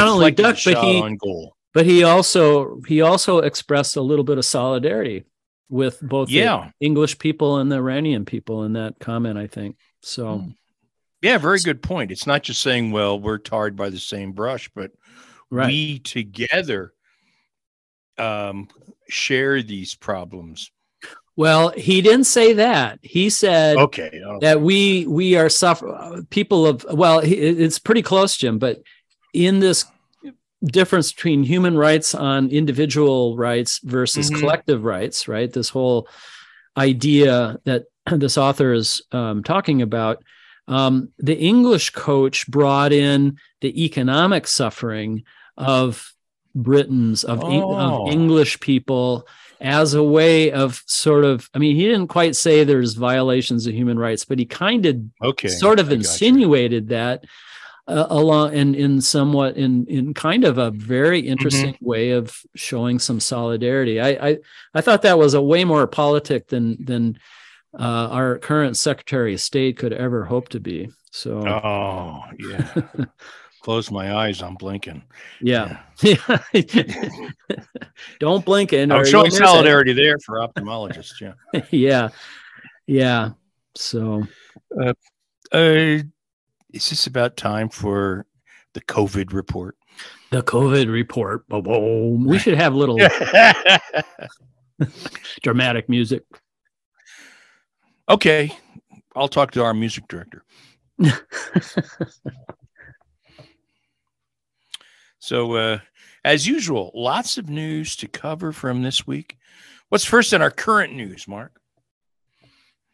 [0.07, 1.55] only ducked, but he on goal.
[1.73, 5.23] but he also he also expressed a little bit of solidarity
[5.69, 6.71] with both Yeah.
[6.79, 9.37] the English people and the Iranian people in that comment.
[9.37, 10.39] I think so.
[10.39, 10.49] Hmm.
[11.21, 12.11] Yeah, very good point.
[12.11, 14.91] It's not just saying, well, we're tarred by the same brush, but
[15.49, 15.67] Right.
[15.67, 16.93] we together
[18.17, 18.67] um,
[19.09, 20.71] share these problems.
[21.37, 22.99] Well, he didn't say that.
[23.01, 24.21] He said Okay.
[24.25, 28.57] oh, that we we are suffer people of well, it's pretty close, Jim.
[28.57, 28.81] But
[29.33, 29.85] in this
[30.63, 34.39] difference between human rights on individual rights versus Mhm.
[34.39, 35.51] collective rights, right?
[35.51, 36.07] This whole
[36.77, 40.23] idea that this author is um, talking about.
[40.67, 45.23] Um, the English coach brought in the economic suffering
[45.57, 46.11] of
[46.55, 48.07] Britons, of, Oh.
[48.07, 49.27] of English people,
[49.61, 53.73] as a way of sort of, I mean, he didn't quite say there's violations of
[53.73, 55.47] human rights, but he kind of Okay.
[55.47, 57.25] sort of I insinuated that
[57.87, 61.31] uh, along in in somewhat in in kind of a very Mm-hmm.
[61.31, 63.99] interesting way of showing some solidarity.
[64.01, 64.37] I, I
[64.73, 67.19] I thought that was a way more politic than than
[67.77, 70.89] uh, our current Secretary of State could ever hope to be.
[71.11, 72.71] So Oh, yeah.
[73.65, 74.43] Close my eyes.
[74.43, 75.01] I'm blinking.
[75.41, 76.37] yeah, yeah.
[78.19, 78.91] don't blink in.
[78.91, 79.43] I'm showing you'll it.
[79.43, 81.19] solidarity there for ophthalmologists.
[81.19, 81.61] Yeah.
[81.71, 82.09] yeah,
[82.85, 83.31] yeah.
[83.73, 84.27] So
[84.79, 84.93] Uh,
[85.51, 86.03] is
[86.73, 88.27] this about time for
[88.75, 89.75] the COVID report?
[90.29, 91.47] the COVID report.
[91.47, 92.23] Boom.
[92.23, 92.99] We should have little
[95.41, 96.21] dramatic music.
[98.07, 98.55] okay.
[99.15, 100.43] I'll talk to our music director.
[105.25, 105.79] So, uh,
[106.23, 109.39] as usual, lots of news to cover from this week.
[109.89, 111.59] What's first in our current news, Mark?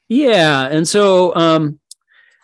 [0.08, 1.82] Yeah, and so um,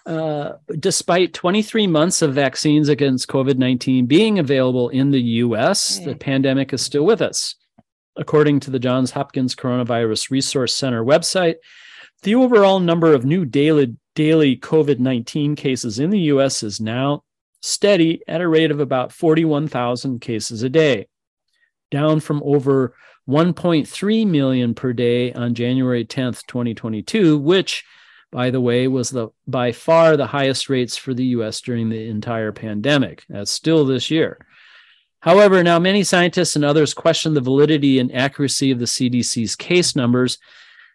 [0.05, 6.15] uh, despite 23 months of vaccines against COVID 19 being available in the US, the
[6.15, 7.55] pandemic is still with us.
[8.17, 11.55] According to the Johns Hopkins Coronavirus Resource Center website,
[12.23, 17.23] the overall number of new daily, daily COVID 19 cases in the US is now
[17.61, 21.07] steady at a rate of about 41,000 cases a day,
[21.91, 22.95] down from over
[23.27, 27.83] 1.3 million per day on January 10th, 2022, which,
[28.31, 32.07] by the way, was the by far the highest rates for the US during the
[32.07, 33.25] entire pandemic.
[33.27, 34.37] That's still this year.
[35.19, 39.95] However, now many scientists and others question the validity and accuracy of the CDC's case
[39.95, 40.37] numbers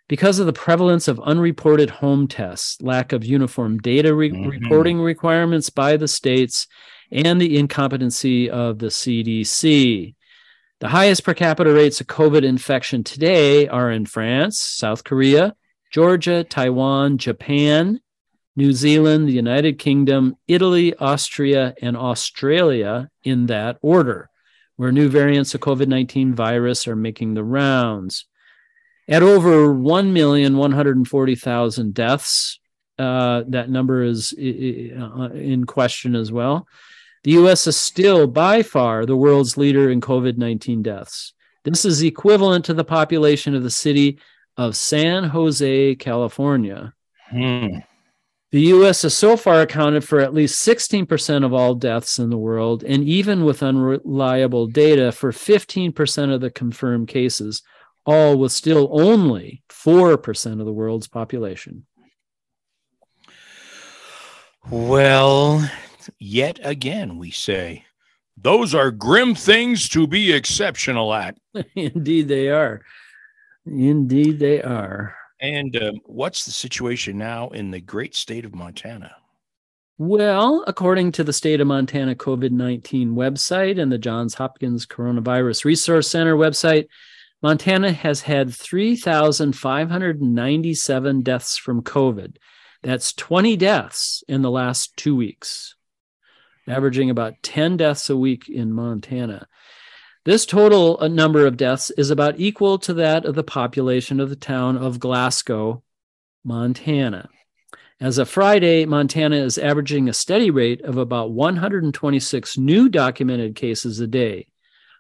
[0.08, 4.50] because of the prevalence of unreported home tests, lack of uniform data re- Mhm.
[4.50, 6.66] reporting requirements by the states,
[7.10, 10.14] and the incompetency of the CDC.
[10.80, 15.54] The highest per capita rates of COVID infection today are in France, South Korea,
[15.92, 18.00] Georgia, Taiwan, Japan,
[18.56, 24.28] New Zealand, the United Kingdom, Italy, Austria, and Australia in that order,
[24.76, 28.26] where new variants of COVID 19 virus are making the rounds.
[29.12, 32.58] At over 1,140,000 deaths,
[32.98, 34.38] uh, that number is uh,
[35.34, 36.66] in question as well.
[37.24, 41.34] The US is still by far the world's leader in COVID 19 deaths.
[41.62, 44.18] This is equivalent to the population of the city
[44.56, 46.94] of San Jose, California.
[47.28, 47.80] Hmm.
[48.50, 52.38] The US has so far accounted for at least 16% of all deaths in the
[52.38, 57.62] world, and even with unreliable data, for 15% of the confirmed cases,
[58.04, 61.86] all with still only 4% of the world's population.
[64.70, 65.68] Well,
[66.18, 67.84] yet again, we say,
[68.36, 71.36] those are grim things to be exceptional at.
[71.74, 72.82] Indeed, they are.
[73.66, 75.14] Indeed, they are.
[75.40, 79.16] And um, what's the situation now in the great state of Montana?
[79.98, 85.64] Well, according to the state of Montana COVID 19 website and the Johns Hopkins Coronavirus
[85.64, 86.86] Resource Center website,
[87.42, 92.36] Montana has had 3,597 deaths from COVID.
[92.82, 95.74] That's 20 deaths in the last two weeks,
[96.68, 99.48] averaging about 10 deaths a week in Montana.
[100.24, 104.30] This total uh, number of deaths is about equal to that of the population of
[104.30, 105.82] the town of Glasgow,
[106.44, 107.28] Montana.
[108.00, 113.98] As of Friday, Montana is averaging a steady rate of about 126 new documented cases
[113.98, 114.46] a day.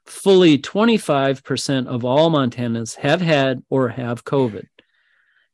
[0.06, 4.66] Fully 25% of all Montanans have had or have COVID.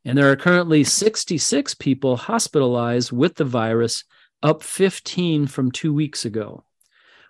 [0.05, 4.03] And there are currently 66 people hospitalized with the virus,
[4.41, 6.63] up 15 from two weeks ago.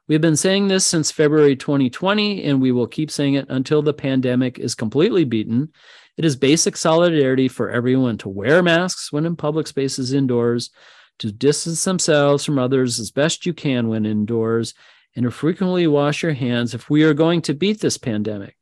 [0.08, 3.94] We've been saying this since February 2020, and we will keep saying it until the
[3.94, 5.72] pandemic is completely beaten.
[6.18, 10.72] It is basic solidarity for everyone to wear masks when in public spaces indoors,
[11.20, 14.74] to distance themselves from others as best you can when indoors,
[15.16, 18.56] and to frequently wash your hands if we are going to beat this pandemic.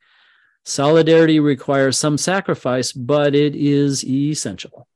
[0.66, 4.88] Solidarity requires some sacrifice, but it is essential.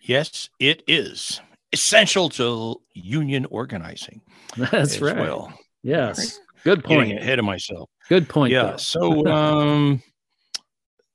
[0.00, 1.40] Yes, it is
[1.72, 4.20] essential to union organizing.
[4.56, 5.16] That's as right.
[5.16, 6.38] Well, Yes.
[6.64, 7.18] Good getting point.
[7.18, 7.90] ahead of myself.
[8.08, 8.52] Good point.
[8.52, 8.62] yeah.
[8.70, 8.78] Bill.
[8.78, 10.02] So, um,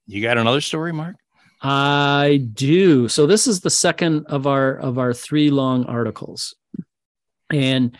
[0.05, 1.15] you got another story, Mark?
[1.61, 3.07] I do.
[3.07, 6.53] So this is the second of our of our three long articles,
[7.49, 7.97] and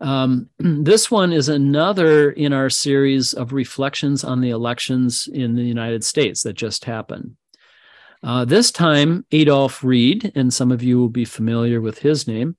[0.00, 5.62] um, this one is another in our series of reflections on the elections in the
[5.62, 7.36] United States that just happened.
[8.22, 12.56] Uh, this time, Adolph Reed, and some of you will be familiar with his name,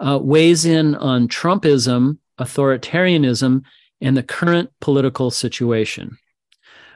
[0.00, 3.62] uh, weighs in on Trumpism, authoritarianism,
[4.00, 6.16] and the current political situation.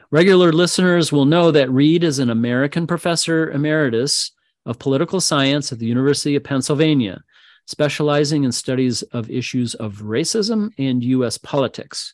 [0.09, 4.31] Regular listeners will know that Reed is an American professor emeritus
[4.65, 7.21] of political science at the University of Pennsylvania,
[7.67, 11.37] specializing in studies of issues of racism and U.S.
[11.37, 12.13] politics.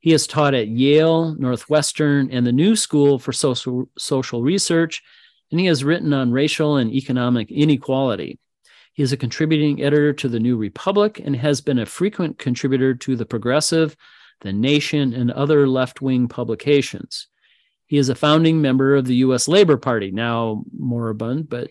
[0.00, 5.02] He has taught at Yale, Northwestern, and the New School for Social, Social Research,
[5.50, 8.38] and he has written on racial and economic inequality.
[8.94, 12.94] He is a contributing editor to the New Republic and has been a frequent contributor
[12.94, 13.96] to The Progressive,
[14.40, 17.26] The Nation, and other left wing publications.
[17.86, 19.48] He is a founding member of the U.S.
[19.48, 21.70] Labor Party, now moribund, but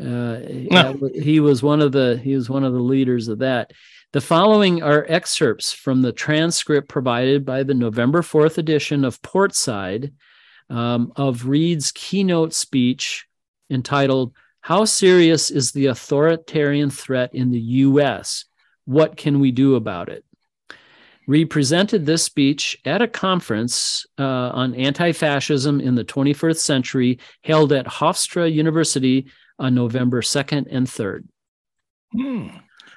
[0.00, 0.38] uh,
[0.70, 1.10] no.
[1.14, 3.72] he was one of the he was one of the leaders of that.
[4.12, 10.12] The following are excerpts from the transcript provided by the November 4th edition of Portside
[10.68, 13.26] um, of Reed's keynote speech
[13.70, 18.44] entitled How Serious is the Authoritarian Threat in the U.S.?
[18.84, 20.24] What can we do about it?
[21.26, 27.18] Reed presented this speech at a conference uh, on anti fascism in the 21st century
[27.44, 29.26] held at Hofstra University
[29.58, 31.24] on November 2nd and 3rd.
[32.12, 32.48] Hmm.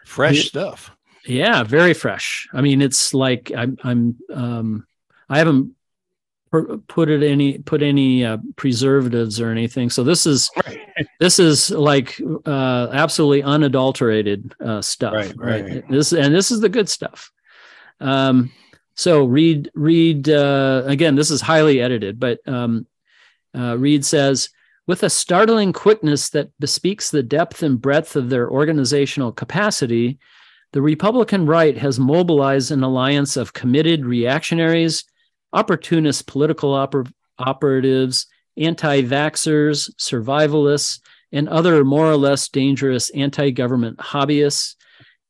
[0.05, 0.95] Fresh stuff.
[1.25, 2.47] Yeah, very fresh.
[2.53, 4.87] I mean, it's like I'm, I'm, um,
[5.27, 5.75] I haven't
[6.87, 9.89] put it any put any uh, preservatives or anything.
[9.89, 11.07] So this is right.
[11.19, 15.13] this is like uh, absolutely unadulterated uh, stuff.
[15.13, 15.89] Right, right, right.
[15.89, 17.31] This and this is the good stuff.
[17.99, 18.51] Um,
[18.95, 21.15] so read read uh, again.
[21.15, 22.87] This is highly edited, but um,
[23.55, 24.49] uh, Reed says
[24.88, 30.19] with a startling quickness that bespeaks the depth and breadth of their organizational capacity,
[30.73, 35.03] the Republican right has mobilized an alliance of committed reactionaries,
[35.53, 38.27] opportunist political oper- operatives,
[38.57, 40.99] anti vaxxers, survivalists,
[41.31, 44.75] and other more or less dangerous anti government hobbyists,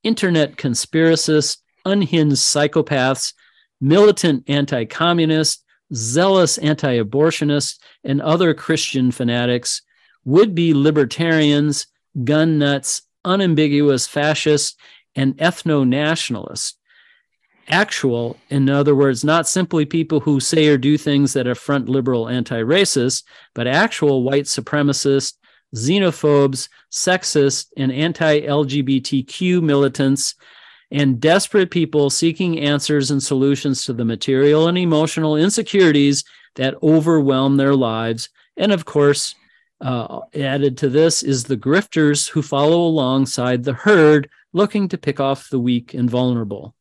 [0.04, 3.34] internet conspiracists, unhinged psychopaths,
[3.80, 5.64] militant anti communists,
[5.94, 9.82] zealous anti abortionists, and other Christian fanatics,
[10.24, 11.88] would be libertarians,
[12.24, 14.76] gun nuts, unambiguous fascists,
[15.16, 16.76] and ethno nationalists.
[17.68, 22.30] Actual, in other words, not simply people who say or do things that affront liberal
[22.30, 23.24] anti racists,
[23.56, 25.34] but actual white supremacists,
[25.76, 30.36] xenophobes, sexist, and anti LGBTQ militants
[30.92, 36.24] and desperate people seeking answers and solutions to the material and emotional insecurities
[36.56, 38.30] that overwhelm their lives.
[38.58, 39.36] And of course,
[39.82, 45.20] uh, added to this is the grifters who follow alongside the herd looking to pick
[45.20, 46.76] off the weak and vulnerable.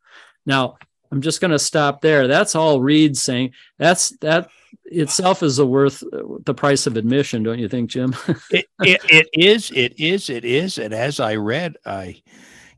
[0.46, 0.76] Now,
[1.10, 2.26] I'm just going to stop there.
[2.28, 3.52] That's all Reed saying.
[3.78, 4.48] That's that
[4.84, 6.02] itself is worth
[6.44, 8.14] the price of admission, don't you think, Jim?
[8.50, 9.70] it, it, it is.
[9.70, 10.30] It is.
[10.30, 10.78] It is.
[10.78, 12.22] And as I read, I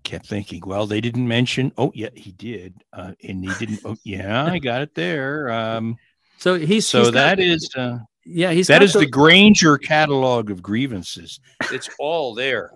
[0.07, 1.72] kept thinking, well, they didn't mention.
[1.76, 3.80] Oh, yeah, he did, uh, and he didn't.
[3.84, 5.50] Oh, yeah, I got it there.
[5.50, 5.98] Um,
[6.38, 7.68] so he's so he's that is.
[7.76, 11.40] Uh, yeah, he's that is the, the Grainger catalog of grievances.
[11.72, 12.70] It's all there.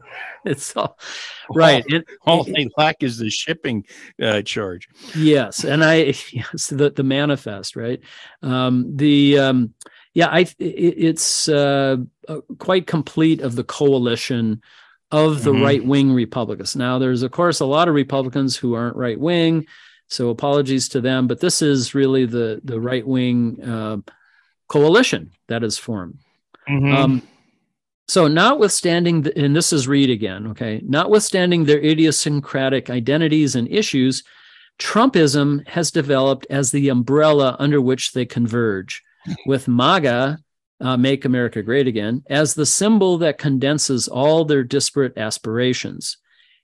[0.45, 0.99] it's all
[1.55, 1.85] right.
[1.91, 3.85] All, it, all they lack is the shipping
[4.21, 4.89] uh, charge.
[5.17, 5.95] Yes, and I
[6.33, 8.01] yes the the manifest right.
[8.43, 9.75] Um, the um,
[10.15, 11.97] yeah, I it, it's uh,
[12.29, 14.63] uh, quite complete of the coalition
[15.11, 15.63] of the mm-hmm.
[15.63, 16.77] right wing Republicans.
[16.77, 19.67] Now, there's, of course, a lot of Republicans who aren't right wing.
[20.09, 23.99] So apologies to them, but this is really the, the right wing uh,
[24.69, 26.19] coalition that is formed.
[26.69, 26.95] Mm-hmm.
[26.95, 27.23] Um,
[28.09, 34.25] so, notwithstanding, the, and this is Reed again, okay, notwithstanding their idiosyncratic identities and issues,
[34.81, 39.05] Trumpism has developed as the umbrella under which they converge,
[39.47, 40.39] with MAGA
[40.81, 46.19] uh, Make America Great Again, as the symbol that condenses all their disparate aspirations.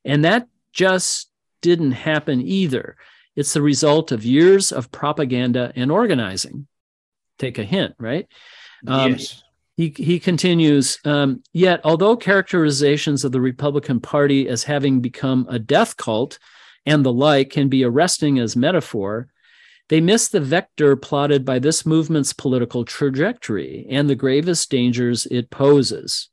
[0.05, 1.31] And that just
[1.63, 2.97] didn't happen either.
[3.35, 6.67] It's the result of years of propaganda and organizing.
[7.39, 8.27] Take a hint, right?
[8.87, 9.43] Um, yes.
[9.77, 15.59] He, he continues, um, yet, although characterizations of the Republican Party as having become a
[15.59, 16.39] death cult
[16.87, 19.29] and the like can be arresting as metaphor,
[19.89, 25.51] they miss the vector plotted by this movement's political trajectory and the gravest dangers it
[25.51, 26.29] poses.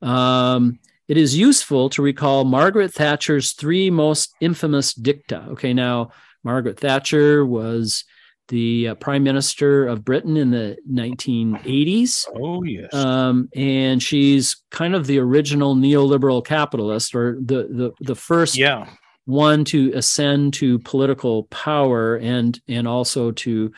[0.00, 0.78] Um,
[1.08, 5.46] it is useful to recall Margaret Thatcher's three most infamous dicta.
[5.50, 6.12] Okay, now
[6.42, 8.04] Margaret Thatcher was
[8.48, 12.26] the uh, prime minister of Britain in the 1980s.
[12.34, 12.92] Oh, yes.
[12.92, 18.88] Um, and she's kind of the original neoliberal capitalist or the, the, the first yeah
[19.30, 23.72] one to ascend to political power and and also to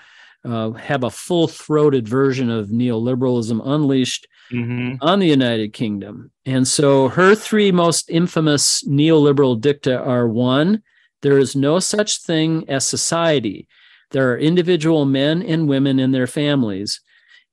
[0.45, 4.97] uh, have a full-throated version of neoliberalism unleashed mm-hmm.
[5.01, 6.33] on the United Kingdom.
[6.45, 10.83] And so her three most infamous neoliberal dicta are one,
[11.21, 13.69] there is no such thing as society.
[14.11, 17.01] There are individual men and women and their families,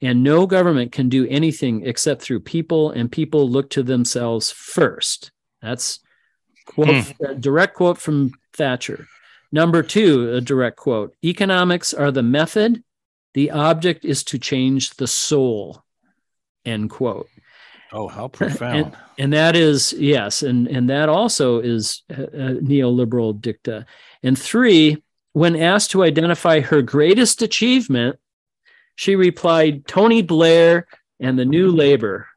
[0.01, 5.31] and no government can do anything except through people, and people look to themselves first.
[5.61, 5.99] That's
[6.69, 7.25] quote, hmm.
[7.25, 9.07] a direct quote from Thatcher.
[9.51, 12.83] Number two, a direct quote Economics are the method,
[13.33, 15.83] the object is to change the soul.
[16.65, 17.29] End quote.
[17.91, 18.77] Oh, how profound.
[18.77, 23.85] And, and that is, yes, and, and that also is a, a neoliberal dicta.
[24.23, 25.03] And three,
[25.33, 28.19] when asked to identify her greatest achievement,
[28.95, 30.87] she replied, Tony Blair
[31.19, 32.27] and the New Labor.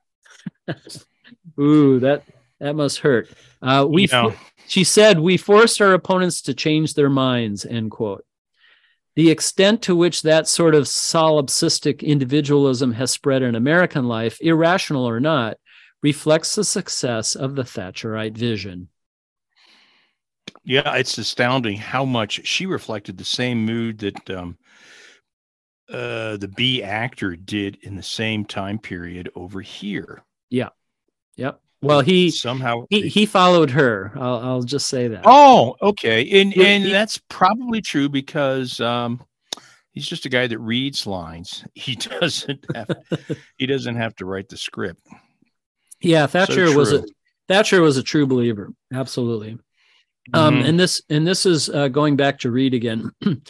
[1.60, 2.22] Ooh, that
[2.62, 3.28] that must hurt.
[3.60, 4.32] Uh, we, Yeah.
[4.68, 7.66] she said, we forced our opponents to change their minds.
[7.66, 8.24] End quote.
[9.16, 15.06] The extent to which that sort of solipsistic individualism has spread in American life, irrational
[15.06, 15.58] or not,
[16.02, 18.88] reflects the success of the Thatcherite vision.
[20.64, 24.56] Yeah, it's astounding how much she reflected the same mood that um,
[25.90, 30.22] uh, the B actor did in the same time period over here.
[30.48, 30.70] Yeah.
[31.36, 31.60] Yep.
[31.82, 34.12] Well, he somehow he, he followed her.
[34.14, 35.22] I'll, I'll just say that.
[35.24, 39.20] Oh, okay, and Yeah, and he- that's probably true because um,
[39.92, 41.64] he's just a guy that reads lines.
[41.74, 42.88] He doesn't have
[43.58, 45.00] he doesn't have to write the script.
[46.00, 47.08] Yeah, Thatcher So was a true.
[47.48, 48.72] Thatcher was a true believer.
[48.92, 49.58] Absolutely.
[50.32, 50.68] Um, Mhm.
[50.68, 53.10] and this and this is uh, going back to Reed again.
[53.20, 53.40] the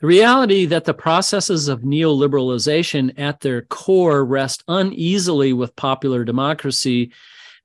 [0.00, 7.12] reality that the processes of neoliberalization at their core rest uneasily with popular democracy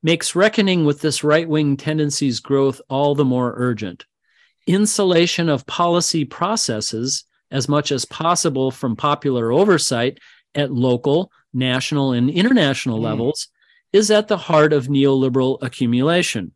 [0.03, 4.05] makes reckoning with this right-wing tendency's growth all the more urgent.
[4.67, 10.19] Insulation of policy processes as much as possible from popular oversight
[10.55, 13.03] at local, national, and international Mm.
[13.03, 13.47] levels
[13.91, 16.53] is at the heart of neoliberal accumulation.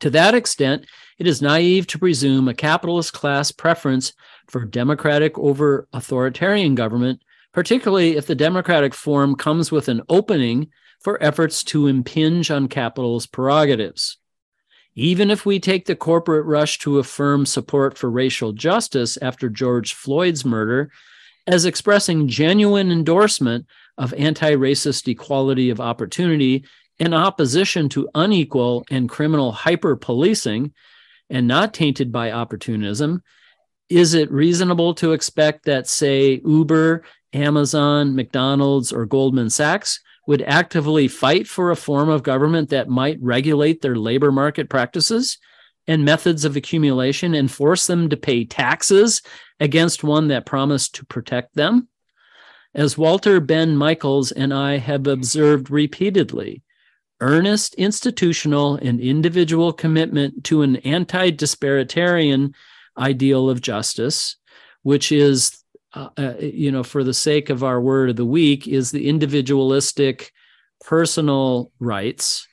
[0.00, 0.84] To that extent,
[1.18, 4.12] it is naive to presume a capitalist class preference
[4.48, 7.22] for democratic over authoritarian government,
[7.54, 10.68] particularly if the democratic form comes with an opening
[11.00, 14.18] for efforts to impinge on capital's prerogatives.
[14.94, 19.94] Even if we take the corporate rush to affirm support for racial justice after George
[19.94, 20.90] Floyd's murder
[21.46, 23.66] as expressing genuine endorsement
[23.98, 26.64] of anti racist equality of opportunity
[26.98, 30.72] in opposition to unequal and criminal hyper policing
[31.28, 33.22] and not tainted by opportunism,
[33.88, 41.08] is it reasonable to expect that, say, Uber, Amazon, McDonald's, or Goldman Sachs would actively
[41.08, 45.38] fight for a form of government that might regulate their labor market practices
[45.86, 49.22] and methods of accumulation and force them to pay taxes
[49.60, 51.88] against one that promised to protect them?
[52.74, 56.62] As Walter Benn Michaels and I have observed repeatedly,
[57.20, 62.52] earnest institutional and individual commitment to an anti disparitarian
[62.98, 64.36] ideal of justice,
[64.82, 65.62] which is,
[65.94, 69.08] uh, uh, you know, for the sake of our word of the week, is the
[69.08, 70.32] individualistic
[70.84, 72.46] personal rights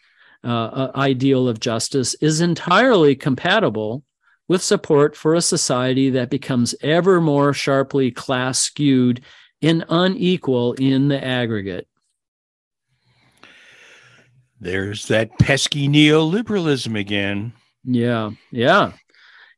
[0.43, 4.03] uh, uh, ideal of justice, is entirely compatible
[4.47, 9.21] with support for a society that becomes ever more sharply class skewed
[9.61, 11.87] and unequal in the aggregate.
[14.59, 17.53] There's that pesky neoliberalism again.
[17.83, 18.93] Yeah, yeah,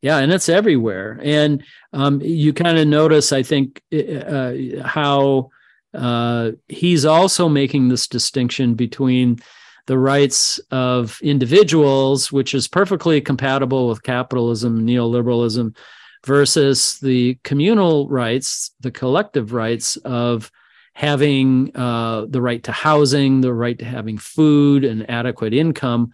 [0.02, 1.20] yeah, and it's everywhere.
[1.24, 1.64] And
[1.96, 5.50] um, you kind of notice, I think, uh, how
[5.94, 9.40] uh, he's also making this distinction between
[9.88, 15.74] the rights of individuals, which is perfectly compatible with capitalism, neoliberalism,
[16.26, 20.52] versus the communal rights, the collective rights of
[20.96, 26.12] having uh, the right to housing, the right to having food and adequate income.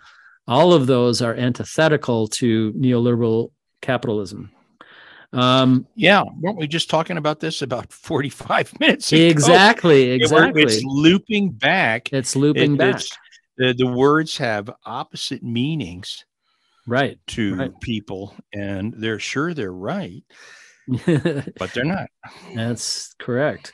[0.48, 3.52] All of those are antithetical to neoliberal
[3.82, 4.52] capitalism.
[5.34, 9.22] Um, Yeah, weren't we just talking about this about 45 minutes ago?
[9.22, 10.64] exactly, exactly.
[10.64, 12.12] It's looping back.
[12.14, 12.96] It's looping It- back.
[12.96, 13.18] it's-
[13.58, 16.26] the, the words have opposite meanings
[16.88, 17.20] Right.
[17.28, 17.80] to Right.
[17.82, 20.24] people, and they're sure they're right,
[20.88, 22.10] but they're not.
[22.56, 23.74] That's correct.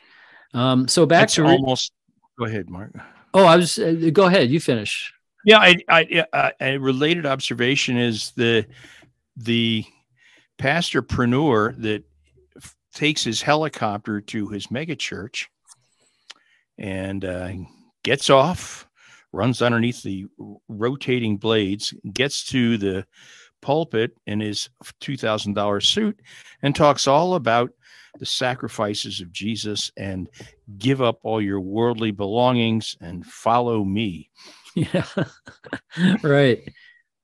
[0.53, 1.93] Um, so back It's to re- almost.
[2.37, 2.91] Go ahead, Mark.
[3.33, 4.49] oh, I was uh, go ahead.
[4.49, 5.13] You finish.
[5.45, 8.65] Yeah, I, I, I, a related observation is the
[9.37, 9.85] the
[10.57, 12.03] pastorpreneur that
[12.55, 15.45] f- takes his helicopter to his megachurch
[16.77, 17.51] and uh,
[18.03, 18.87] gets off,
[19.31, 20.25] runs underneath the
[20.67, 23.05] rotating blades, gets to the
[23.61, 26.19] pulpit in his two thousand dollar suit,
[26.61, 27.71] and talks all about
[28.19, 30.29] the sacrifices of Jesus and
[30.77, 34.29] give up all your worldly belongings and follow me.
[34.75, 35.05] Yeah.
[36.21, 36.61] right.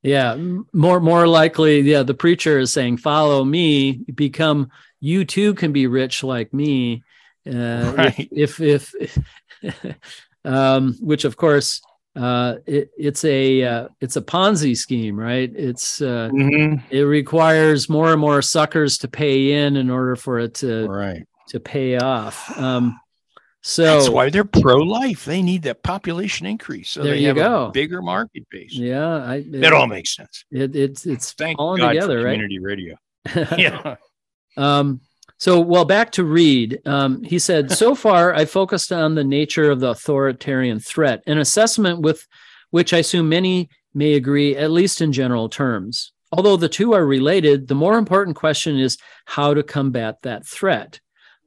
[0.04, 0.36] Yeah.
[0.74, 5.88] More more likely, yeah, the preacher is saying, follow me, become you too can be
[5.88, 7.04] rich like me.
[7.48, 8.30] Uh, Right.
[8.32, 9.18] If, if, if
[10.46, 11.82] um, which of course,
[12.16, 15.52] uh, it, it's a uh, it's a Ponzi scheme, right?
[15.56, 16.84] It's uh, Mhm.
[16.92, 21.26] it requires more and more suckers to pay in in order for it to Right.
[21.50, 22.56] to pay off.
[22.60, 23.00] Um,
[23.64, 25.26] so That's why they're pro-life.
[25.26, 27.66] They need that population increase, so There they you have go.
[27.68, 28.74] a bigger market base.
[28.74, 30.44] yeah, I, it, That all makes sense.
[30.52, 32.34] it, it's it's Thank falling God together, right?
[32.34, 32.96] community radio.
[33.58, 33.96] Yeah.
[34.58, 35.00] Um,
[35.38, 36.80] so, well, back to Reed.
[36.86, 41.38] Um, he said, so far, I focused on the nature of the authoritarian threat, an
[41.38, 42.28] assessment with
[42.70, 46.12] which I assume many may agree, at least in general terms.
[46.32, 51.00] Although the two are related, the more important question is how to combat that threat.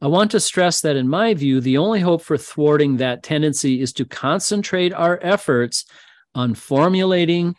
[0.07, 3.80] I want to stress that, in my view, the only hope for thwarting that tendency
[3.80, 5.84] is to concentrate our efforts
[6.32, 7.57] on formulating,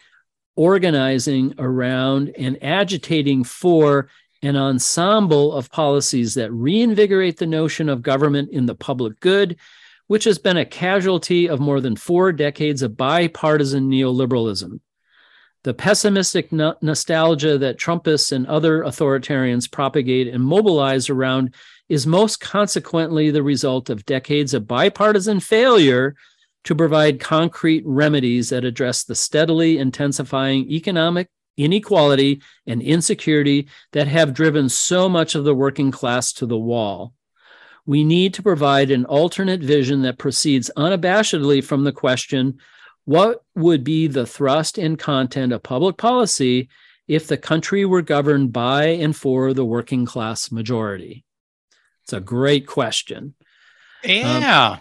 [0.55, 4.07] organizing around, and agitating for
[4.41, 9.57] an ensemble of policies that reinvigorate the notion of government in the public good,
[10.05, 14.79] which has been a casualty of more than four decades of bipartisan neoliberalism.
[15.65, 21.53] The pessimistic no- nostalgia that Trumpists and other authoritarians propagate and mobilize around
[21.89, 26.15] is most consequently the result of decades of bipartisan failure
[26.63, 34.33] to provide concrete remedies that address the steadily intensifying economic inequality and insecurity that have
[34.33, 37.13] driven so much of the working class to the wall.
[37.85, 42.59] We need to provide an alternate vision that proceeds unabashedly from the question
[43.05, 46.67] what would be the thrust and content of public policy
[47.07, 51.23] if the country were governed by and for the working class majority?
[52.07, 53.33] It's a great question.
[54.01, 54.77] Yeah.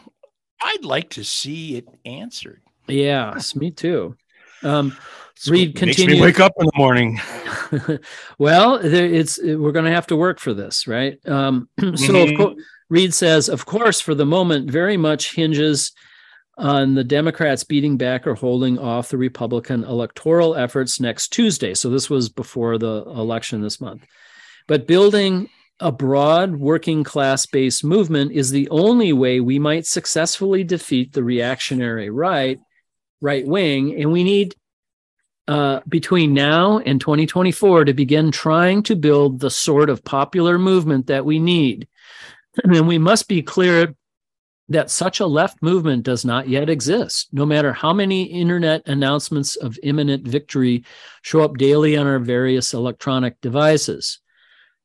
[0.63, 2.63] I'd like to see it answered.
[2.87, 4.17] Yes, me too.
[4.63, 4.97] Um,
[5.35, 7.19] It's Reed continues- me wake up in the morning.
[8.39, 11.19] well, there, it's we're going to have to work for this, right?
[11.27, 11.97] Um, so, of
[12.31, 12.37] Mhm.
[12.37, 15.91] course, Reed says, of course, for the moment, very much hinges
[16.57, 21.75] on the Democrats beating back or holding off the Republican electoral efforts next Tuesday.
[21.75, 24.07] So this was before the election this month.
[24.69, 25.51] But building
[25.81, 31.23] a broad working class based movement is the only way we might successfully defeat the
[31.23, 32.59] reactionary right,
[33.21, 34.55] right wing, and we need
[35.49, 41.07] uh, between now and 2024 to begin trying to build the sort of popular movement
[41.07, 41.87] that we need.
[42.65, 43.95] And we must be clear
[44.71, 49.57] that such a left movement does not yet exist, no matter how many internet announcements
[49.57, 50.85] of imminent victory
[51.21, 54.21] show up daily on our various electronic devices.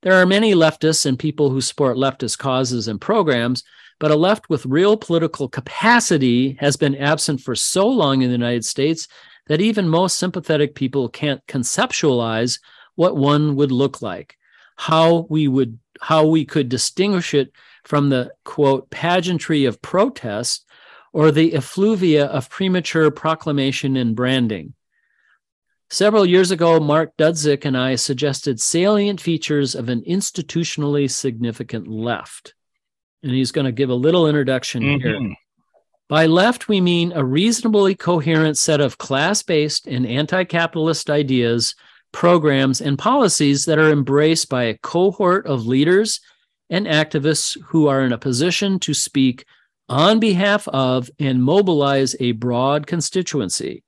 [0.02, 3.64] There are many leftists and people who support leftist causes and programs,
[4.00, 8.36] but a left with real political capacity has been absent for so long in the
[8.36, 9.08] United States
[9.46, 12.60] that even most sympathetic people can't conceptualize
[12.96, 14.38] what one would look like,
[14.76, 17.52] how we would how we could distinguish it
[17.84, 20.66] from the quote pageantry of protest
[21.14, 24.74] or the effluvia of premature proclamation and branding.
[25.92, 32.54] Several years ago, Mark Dudzic and I suggested salient features of an institutionally significant left.
[33.24, 35.20] And he's going to give a little introduction here.
[35.20, 35.36] Mhm.
[36.08, 41.76] By left, we mean a reasonably coherent set of class based and anti capitalist ideas,
[42.14, 46.22] programs, and policies that are embraced by a cohort of leaders
[46.70, 49.44] and activists who are in a position to speak
[49.90, 53.84] on behalf of and mobilize a broad constituency.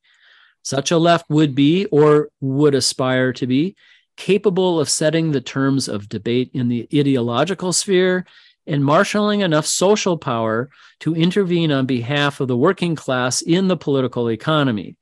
[0.64, 3.76] Such a left would be, or would aspire to be,
[4.16, 8.26] capable of setting the terms of debate in the ideological sphere
[8.66, 10.70] and marshaling enough social power
[11.02, 14.96] to intervene on behalf of the working class in the political economy.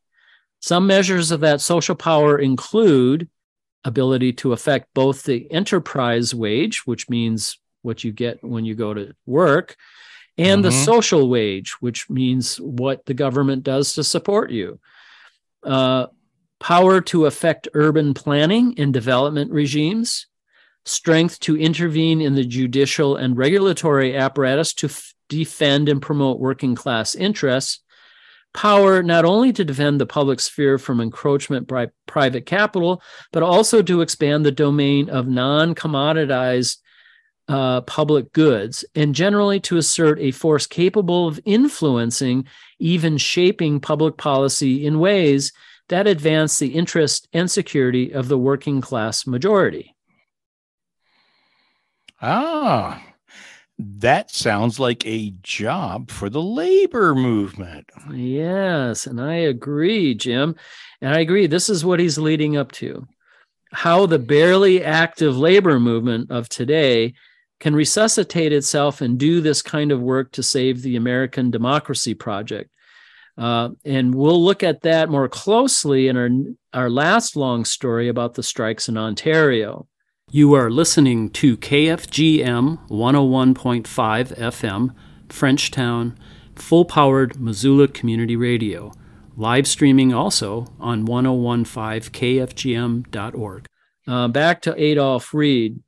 [0.62, 3.30] Some measures of that social power include
[3.84, 8.93] ability to affect both the enterprise wage, which means what you get when you go
[8.93, 9.76] to work,
[10.38, 10.86] and the Mhm.
[10.86, 14.80] social wage, which means what the government does to support you.
[15.64, 16.07] Uh,
[16.59, 20.28] power to affect urban planning and development regimes,
[20.86, 26.76] strength to intervene in the judicial and regulatory apparatus to f- defend and promote working
[26.76, 27.80] class interests,
[28.53, 33.01] power not only to defend the public sphere from encroachment by private capital,
[33.32, 36.78] but also to expand the domain of non commoditized
[37.47, 42.45] uh, public goods, and generally to assert a force capable of influencing,
[42.82, 45.53] even shaping public policy in ways
[45.89, 49.95] that advance the interest and security of the working class majority.
[52.21, 53.01] Ah,
[53.77, 57.89] that sounds like a job for the labor movement.
[58.13, 60.55] Yes, and I agree, Jim.
[61.01, 63.07] And I agree, this is what he's leading up to.
[63.73, 67.13] How the barely active labor movement of today
[67.62, 72.70] can resuscitate itself and do this kind of work to save the American democracy project.
[73.38, 76.30] Uh, and we'll look at that more closely in our,
[76.74, 79.88] our last long story about the strikes in Ontario.
[80.32, 84.95] You are listening to KFGM 101.5 FM,
[85.30, 86.16] Frenchtown,
[86.55, 88.91] full powered Missoula Community Radio,
[89.38, 93.68] live streaming also on 1015kfgm.org.
[94.07, 95.80] Uh, back to Adolph Reed.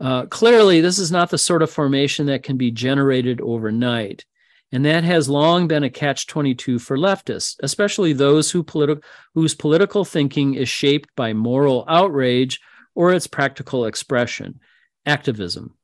[0.00, 4.24] Uh, clearly, this is not the sort of formation that can be generated overnight.
[4.72, 9.02] And that has long been a catch 22 for leftists, especially those who politi-
[9.34, 12.60] whose political thinking is shaped by moral outrage
[12.94, 14.60] or its practical expression,
[15.04, 15.74] activism.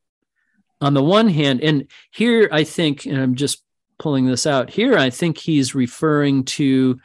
[0.80, 3.62] On the one hand, and here I think, and I'm just
[3.98, 6.98] pulling this out here, I think he's referring to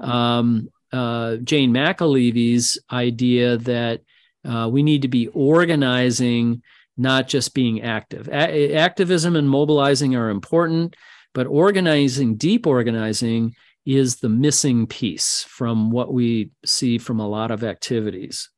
[0.00, 4.00] um, uh, Jane McAlevey's idea that
[4.44, 6.62] uh, we need to be organizing,
[6.96, 8.28] not just being active.
[8.28, 10.96] A- activism and mobilizing are important,
[11.34, 17.50] but organizing, deep organizing, is the missing piece from what we see from a lot
[17.50, 18.50] of activities.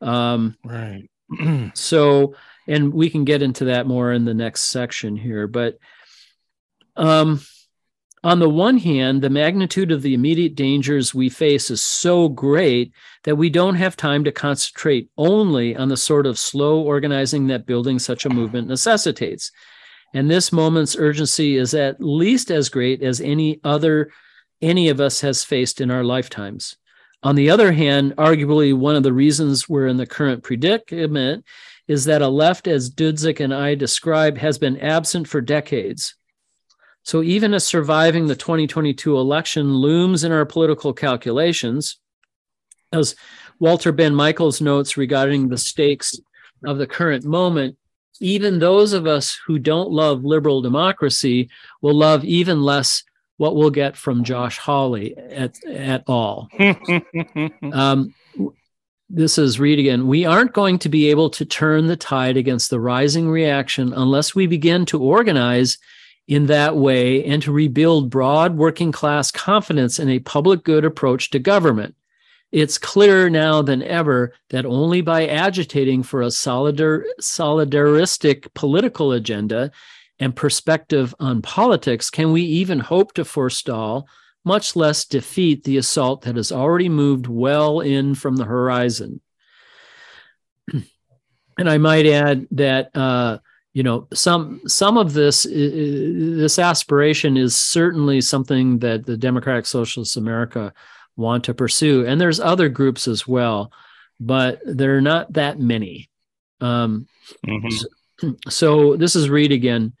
[0.00, 1.10] Um, right.
[1.74, 2.34] so,
[2.68, 5.78] and we can get into that more in the next section here, but
[6.96, 7.40] um,
[8.22, 12.92] on the one hand, the magnitude of the immediate dangers we face is so great
[13.24, 17.66] that we don't have time to concentrate only on the sort of slow organizing that
[17.66, 19.50] building such a movement necessitates.
[20.12, 24.10] And this moment's urgency is at least as great as any other
[24.60, 26.76] any of us has faced in our lifetimes.
[27.22, 31.46] On the other hand, arguably one of the reasons we're in the current predicament
[31.88, 36.14] is that a left, as Dudzic and I describe, has been absent for decades.
[37.02, 41.98] So even as surviving the 2022 election looms in our political calculations,
[42.92, 43.14] as
[43.58, 46.18] Walter Benn Michaels notes regarding the stakes
[46.64, 47.76] of the current moment,
[48.20, 51.48] even those of us who don't love liberal democracy
[51.80, 53.02] will love even less
[53.38, 56.48] what we'll get from Josh Hawley at, at all.
[57.72, 58.14] um,
[59.08, 60.06] this is Reed again.
[60.06, 64.34] We aren't going to be able to turn the tide against the rising reaction unless
[64.34, 65.78] we begin to organize
[66.30, 71.28] in that way and to rebuild broad working class confidence in a public good approach
[71.28, 71.96] to government.
[72.52, 79.72] It's clearer now than ever that only by agitating for a solidar, solidaristic political agenda
[80.20, 84.06] and perspective on politics can we even hope to forestall,
[84.44, 89.20] much less defeat, the assault that has already moved well in from the horizon.
[91.58, 93.38] and I might add that uh,
[93.72, 100.16] you know some some of this this aspiration is certainly something that the democratic socialists
[100.16, 100.72] of america
[101.16, 102.06] want to pursue.
[102.06, 103.72] And there's other groups as well
[104.20, 106.10] but there are not that many.
[106.60, 107.08] Um,
[107.46, 107.68] mm-hmm.
[107.70, 109.94] so, so this is reed again.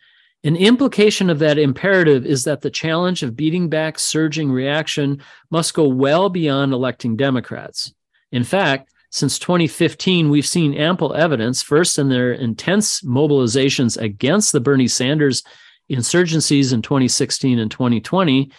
[0.44, 5.74] An implication of that imperative is that the challenge of beating back surging reaction must
[5.74, 7.92] go well beyond electing democrats.
[8.32, 14.60] In fact since 2015, we've seen ample evidence, first in their intense mobilizations against the
[14.60, 15.42] Bernie Sanders
[15.90, 18.50] insurgencies in 2016 and 2020,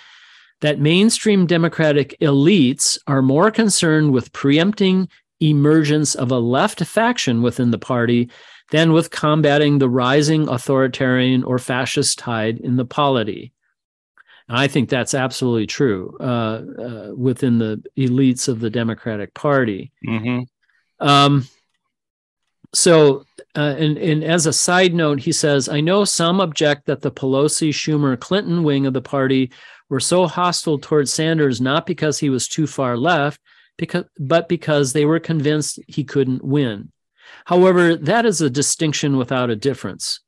[0.60, 5.08] that mainstream Democratic elites are more concerned with preempting
[5.40, 8.30] emergence of a left faction within the party
[8.72, 13.54] than with combating the rising authoritarian or fascist tide in the polity.
[14.52, 19.92] I think that's absolutely true uh, uh, within the elites of the Democratic Party.
[20.06, 21.08] Mm-hmm.
[21.08, 21.48] Um,
[22.74, 23.26] so,
[23.56, 27.12] uh, and, and as a side note, he says, I know some object that the
[27.12, 29.52] Pelosi, Schumer, Clinton wing of the party
[29.90, 33.42] were so hostile towards Sanders not because he was too far left,
[33.78, 36.92] because, but because they were convinced he couldn't win.
[37.46, 40.22] However, that is a distinction without a difference.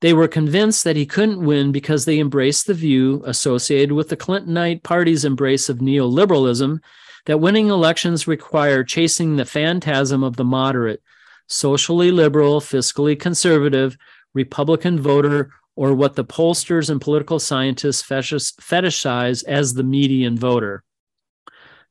[0.00, 4.16] They were convinced that he couldn't win because they embraced the view associated with the
[4.16, 6.80] Clintonite party's embrace of neoliberalism
[7.24, 11.02] that winning elections require chasing the phantasm of the moderate,
[11.48, 13.96] socially liberal, fiscally conservative,
[14.34, 20.84] Republican voter, or what the pollsters and political scientists fetishize as the median voter.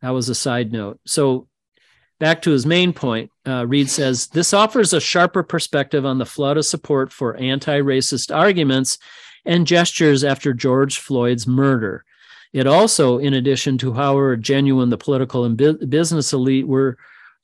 [0.02, 1.00] That was a side note.
[1.06, 1.48] So
[2.20, 6.26] Back to his main point, uh, Reed says this offers a sharper perspective on the
[6.26, 8.98] flood of support for anti racist arguments
[9.46, 12.06] and gestures after George Floyd's murder.
[12.54, 16.98] It also, in addition to however genuine the political and bu- business elite were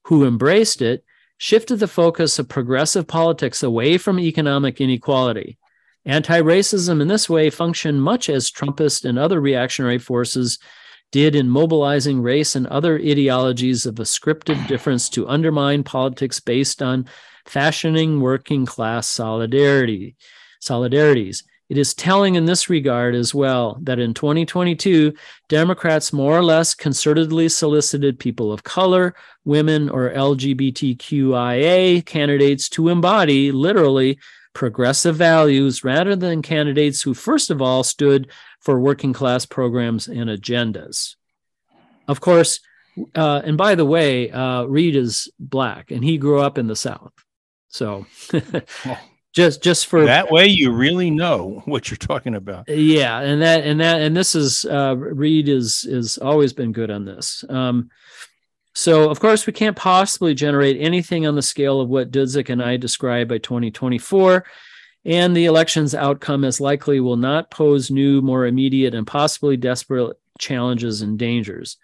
[0.03, 1.03] who embraced it,
[1.38, 5.57] shifted the focus of progressive politics away from economic inequality.
[6.05, 10.59] Anti racism in this way functioned much as Trumpist and other reactionary forces
[11.12, 17.07] did in mobilizing race and other ideologies of ascriptive difference to undermine politics based on
[17.45, 20.16] fashioning working class solidarity
[20.62, 21.43] solidarities.
[21.70, 25.14] It is telling in this regard as well that in 2022,
[25.47, 33.53] Democrats more or less concertedly solicited people of color, women, or LGBTQIA candidates to embody
[33.53, 34.20] literally
[34.53, 38.30] progressive values rather than candidates who, first of all, stood
[38.62, 41.16] for working class programs and agendas.
[42.07, 42.62] Of course,
[43.16, 46.76] uh, and by the way, uh, Reed is black and he grew up in the
[46.76, 47.14] South.
[47.70, 48.05] So
[49.34, 53.64] just just for that way you really know what you're talking about yeah and that
[53.64, 57.89] and that and this is uh reed is is always been good on this um
[58.74, 62.62] so of course we can't possibly generate anything on the scale of what Dudzic and
[62.62, 64.45] I described by 2024
[65.03, 70.17] and the election's outcome as likely will not pose new more immediate and possibly desperate
[70.39, 71.77] challenges and dangers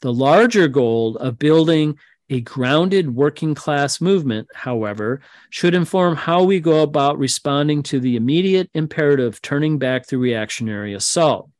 [0.00, 1.98] the larger goal of building
[2.30, 5.20] a grounded working class movement, however,
[5.50, 10.94] should inform how we go about responding to the immediate imperative turning back the reactionary
[10.94, 11.50] assault.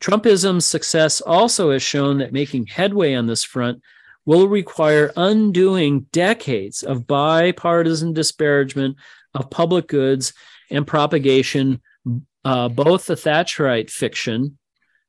[0.00, 3.82] Trumpism's success also has shown that making headway on this front
[4.24, 8.96] will require undoing decades of bipartisan disparagement
[9.34, 10.32] of public goods
[10.70, 11.80] and propagation,
[12.44, 14.58] uh, both the Thatcherite fiction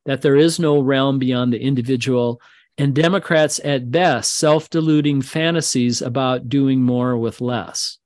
[0.06, 2.42] that there is no realm beyond the individual
[2.78, 7.98] and Democrats at best self deluding fantasies about doing more with less.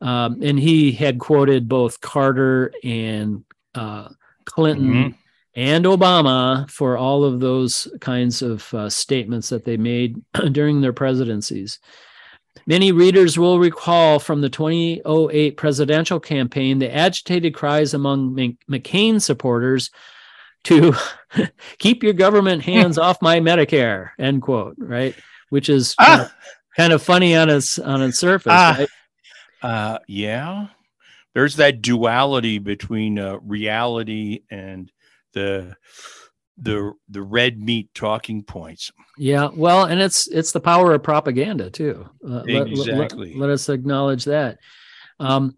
[0.00, 4.08] Um, and he had quoted both Carter and uh,
[4.44, 5.08] Clinton mm-hmm.
[5.54, 10.22] and Obama for all of those kinds of uh, statements that they made
[10.52, 11.78] during their presidencies.
[12.66, 18.34] Many readers will recall from the 2008 presidential campaign the agitated cries among
[18.70, 19.90] McCain supporters
[20.64, 20.94] to
[21.78, 25.14] keep your government hands off my Medicare, end quote, right?
[25.48, 26.04] Which is ah.
[26.04, 26.32] kind, of,
[26.76, 28.76] kind, of, funny on its on its surface, ah.
[28.78, 28.88] right?
[29.62, 30.68] Uh, yeah.
[31.34, 34.90] There's that duality between uh, reality and
[35.32, 35.76] the
[36.60, 38.90] the the red meat talking points.
[39.18, 42.08] Yeah, well, and it's it's the power of propaganda too.
[42.26, 42.94] Uh, exactly.
[42.94, 44.58] Let, let, let, us acknowledge that.
[45.18, 45.56] Um,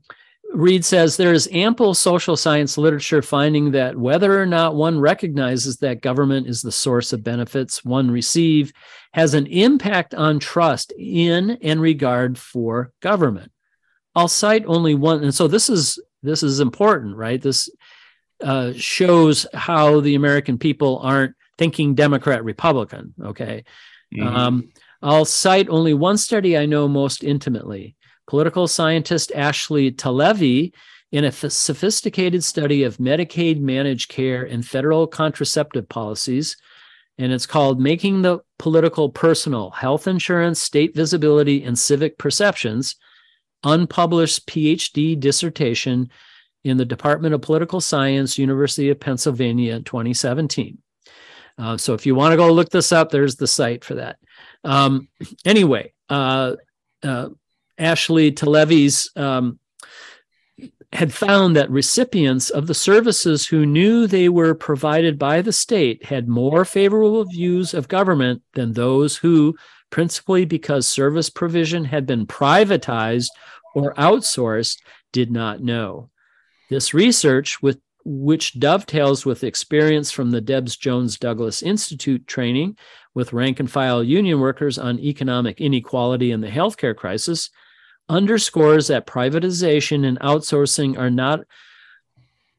[0.53, 5.79] Reed says there is ample social science literature finding that whether or not one recognizes
[5.79, 8.73] that government is the source of benefits one receive
[9.15, 13.51] has an impact on trust in and regard for government.
[14.15, 17.41] I'll cite only one, and so this is this is important, right?
[17.41, 17.71] This
[18.43, 23.15] uh, shows how the American people aren't thinking Democrat Republican.
[23.23, 23.65] Okay,
[24.15, 24.27] mm-hmm.
[24.27, 24.73] um,
[25.03, 27.97] I'll cite only one study I know most intimately.
[28.29, 30.73] Political scientist Ashley Talevi,
[31.13, 36.57] in a sophisticated study of Medicaid managed care and federal contraceptive policies,
[37.19, 42.97] and it's called Making the Political Personal Health Insurance, State Visibility, and Civic Perceptions,
[43.63, 46.11] unpublished PhD dissertation
[46.65, 50.79] in the Department of Political Science, University of Pennsylvania, 2017.
[51.59, 54.19] Uh, so if you want to go look this up, there's the site for that.
[54.65, 55.09] Um,
[55.45, 56.57] anyway, uh,
[57.03, 57.29] uh,
[57.79, 59.59] Ashley Talevi's um,
[60.93, 66.05] had found that recipients of the services who knew they were provided by the state
[66.05, 69.57] had more favorable views of government than those who,
[69.91, 73.31] principally because service provision had been privatized
[73.75, 74.79] or outsourced,
[75.13, 76.11] did not know.
[76.73, 82.79] This research, with, which dovetails with experience from the Debs Jones Douglass Institute training
[83.13, 87.51] with rank and file union workers on economic inequality and the healthcare crisis,
[88.09, 91.41] underscores that privatization and outsourcing are not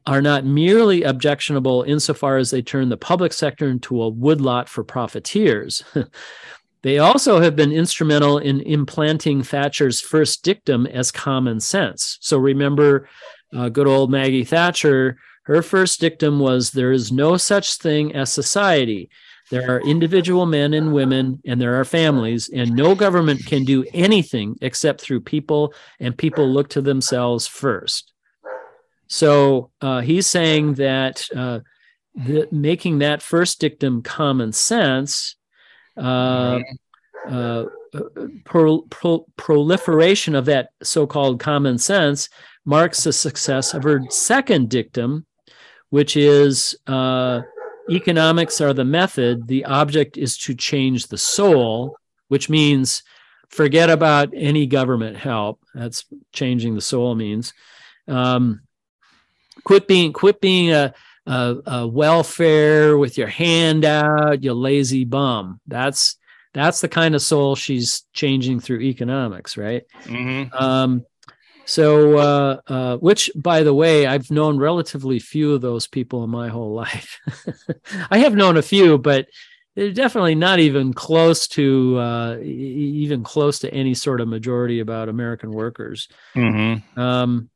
[0.06, 4.84] are not merely objectionable insofar as they turn the public sector into a woodlot for
[4.84, 5.82] profiteers.
[6.82, 12.16] they also have been instrumental in implanting Thatcher's first dictum as common sense.
[12.20, 13.08] So remember,
[13.54, 18.32] uh, good old Maggie Thatcher, her first dictum was there is no such thing as
[18.32, 19.10] society.
[19.50, 23.84] There are individual men and women, and there are families, and no government can do
[23.92, 28.12] anything except through people, and people look to themselves first.
[29.06, 31.60] So uh, he's saying that uh,
[32.50, 35.36] making that first dictum common sense,
[35.96, 36.60] uh,
[37.28, 37.64] uh
[38.44, 42.28] pro, pro, proliferation of that so called common sense
[42.64, 45.26] marks the success of her second dictum,
[45.90, 47.42] which is uh,
[47.90, 51.96] economics are the method, the object is to change the soul,
[52.28, 53.02] which means
[53.48, 55.60] forget about any government help.
[55.74, 57.52] That's changing the soul means.
[58.08, 58.60] Um,
[59.64, 60.94] quit being quit being a,
[61.26, 65.60] a, a welfare with your hand out, you lazy bum.
[65.66, 66.16] That's
[66.52, 69.82] that's the kind of soul she's changing through economics, right?
[70.04, 70.54] Mhm.
[70.54, 71.04] Um,
[71.64, 76.30] so, uh, uh, which, by the way, I've known relatively few of those people in
[76.30, 77.20] my whole life.
[78.10, 79.26] I have known a few, but
[79.74, 85.08] they're definitely not even close to uh, even close to any sort of majority about
[85.08, 86.08] American workers.
[86.36, 86.82] Mhm.
[86.96, 87.50] Um,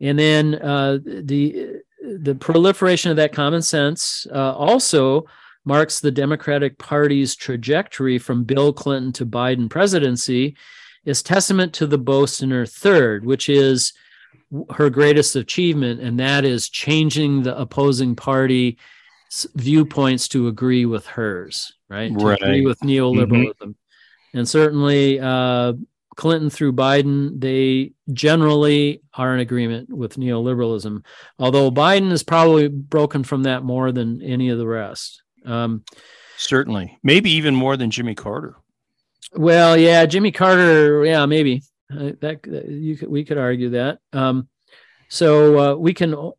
[0.00, 5.26] and then uh, the the proliferation of that common sense uh, also
[5.64, 10.56] marks the Democratic Party's trajectory from Bill Clinton to Biden presidency
[11.06, 13.94] is testament to the boast in her third, which is
[14.70, 18.76] her greatest achievement, and that is changing the opposing party
[19.54, 22.16] viewpoints to agree with hers, right?
[22.16, 23.74] To agree with neoliberalism.
[24.34, 25.72] And certainly uh,
[26.16, 31.04] Clinton through Biden, they generally are in agreement with neoliberalism,
[31.38, 35.22] although Biden is probably broken from that more than any of the rest.
[35.44, 35.84] Um,
[36.36, 36.98] Certainly.
[37.02, 38.56] Maybe even more than Jimmy Carter.
[39.32, 41.62] Well, yeah, Jimmy Carter, yeah, maybe
[41.92, 43.98] uh, that that- you could, we could argue that.
[44.12, 44.48] Um,
[45.08, 46.32] so uh, we can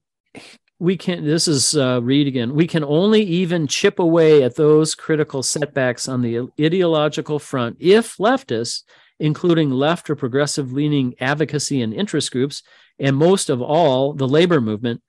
[0.79, 2.53] we can this is uh, Reed again.
[2.53, 8.17] We can only even chip away at those critical setbacks on the ideological front if
[8.17, 8.83] leftists,
[9.19, 12.61] including left or progressive leaning advocacy and interest groups,
[12.99, 15.01] and most of all the labor movement,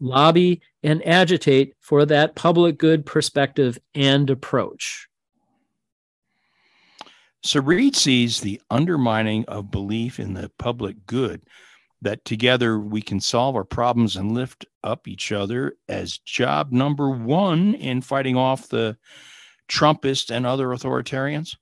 [0.00, 5.09] lobby and agitate for that public good perspective and approach.
[7.42, 11.42] So Reed sees the undermining of belief in the public good,
[12.02, 17.10] that together we can solve our problems and lift up each other as job number
[17.10, 18.96] one in fighting off the
[19.68, 21.56] Trumpists and other authoritarians.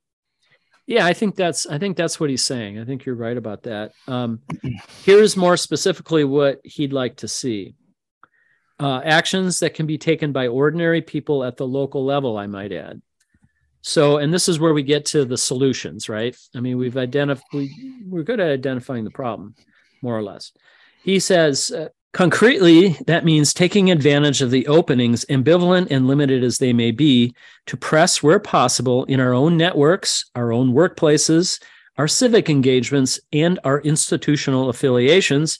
[0.87, 2.79] Yeah, I think that's I think that's what he's saying.
[2.79, 3.93] I think you're right about that.
[4.07, 4.41] Um,
[5.05, 7.75] here's more specifically what he'd like to see:
[8.81, 12.39] uh, actions that can be taken by ordinary people at the local level.
[12.39, 13.03] I might add.
[13.83, 16.37] So, and this is where we get to the solutions, right?
[16.55, 19.55] I mean, we've identified we, we're good at identifying the problem,
[20.03, 20.53] more or less.
[21.03, 26.59] He says uh, concretely that means taking advantage of the openings, ambivalent and limited as
[26.59, 27.35] they may be,
[27.67, 31.63] to press where possible in our own networks, our own workplaces,
[31.97, 35.59] our civic engagements, and our institutional affiliations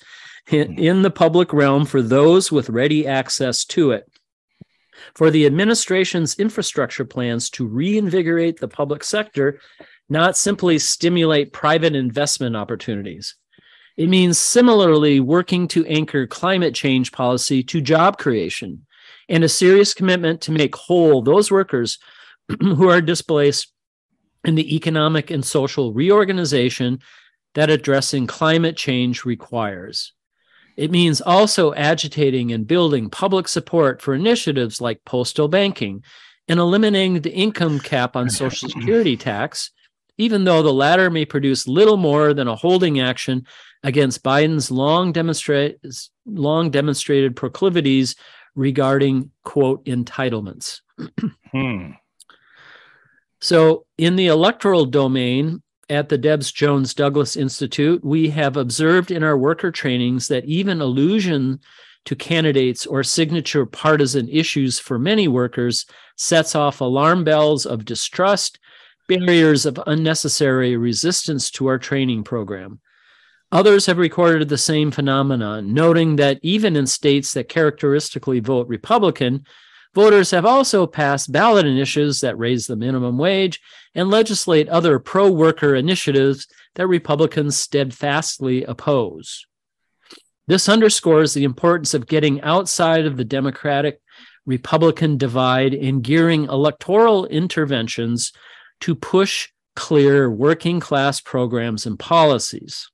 [0.51, 4.11] in, in the public realm for those with ready access to it.
[5.15, 9.61] For the administration's infrastructure plans to reinvigorate the public sector,
[10.09, 13.37] not simply stimulate private investment opportunities.
[13.97, 18.87] It means similarly working to anchor climate change policy to job creation
[19.29, 21.99] and a serious commitment to make whole those workers
[22.61, 23.73] who are displaced
[24.45, 27.01] in the economic and social reorganization
[27.55, 30.13] that addressing climate change requires.
[30.79, 36.05] It means also agitating and building public support for initiatives like postal banking
[36.47, 39.73] and eliminating the income cap on Social Security tax,
[40.19, 43.45] even though the latter may produce little more than a holding action
[43.83, 45.79] against Biden's long, demonstrate,
[46.25, 48.15] long demonstrated proclivities
[48.55, 50.81] regarding, quote, entitlements.
[51.51, 51.91] Hmm.
[53.41, 55.61] So, in the electoral domain
[55.91, 60.81] at the Debs Jones Douglass Institute, we have observed in our worker trainings that even
[60.81, 61.61] allusion
[62.05, 65.87] to candidates or signature partisan issues for many workers
[66.17, 68.59] sets off alarm bells of distrust,
[69.09, 72.81] barriers of unnecessary resistance to our training program.
[73.51, 79.45] Others have recorded the same phenomenon, noting that even in states that characteristically vote Republican,
[79.95, 83.61] Voters have also passed ballot initiatives that raise the minimum wage
[83.95, 89.47] and legislate other pro worker initiatives that Republicans steadfastly oppose.
[90.47, 94.01] This underscores the importance of getting outside of the Democratic
[94.47, 98.33] Republican divide and gearing electoral interventions
[98.81, 102.91] to push clear working class programs and policies.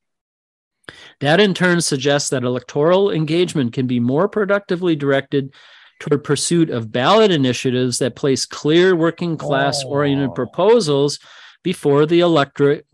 [1.21, 5.55] That in turn suggests that electoral engagement can be more productively directed
[6.01, 10.35] toward pursuit of ballot initiatives that place clear working class oriented Oh.
[10.35, 11.19] proposals
[11.62, 12.87] before the electorate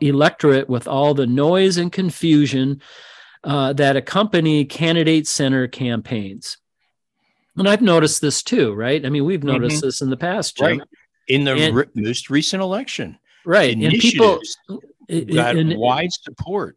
[0.00, 2.80] electorate with all the noise and confusion
[3.44, 6.58] uh, that accompany candidate center campaigns.
[7.56, 9.04] And I've noticed this too, right?
[9.04, 10.78] I mean, we've noticed this in the past, Jim.
[10.78, 10.80] Right.
[11.28, 13.74] In the And- re- most recent election, Right.
[13.76, 14.40] And people
[15.32, 16.76] got and- wide support.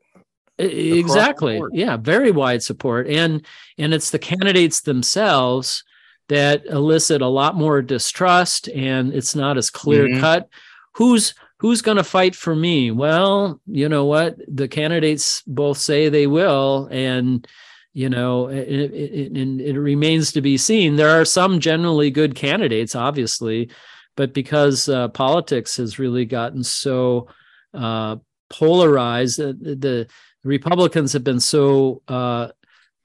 [0.64, 1.62] Exactly.
[1.74, 3.08] yeah very wide support.
[3.08, 3.46] And
[3.78, 5.84] and it's the candidates themselves
[6.30, 10.20] that elicit a lot more distrust and it's not as clear Mhm.
[10.20, 10.50] cut.
[10.96, 12.92] Who's who's going to fight for me?
[12.92, 14.38] Well you know what?
[14.48, 17.48] The candidates both say they will and
[17.94, 20.96] you know it, it, it, it- it remains to be seen.
[20.96, 23.70] There are some generally good candidates obviously
[24.18, 27.28] but because uh, politics has really gotten so
[27.74, 28.18] uh,
[28.50, 30.06] polarized, uh, the
[30.44, 32.50] Republicans have been so uh,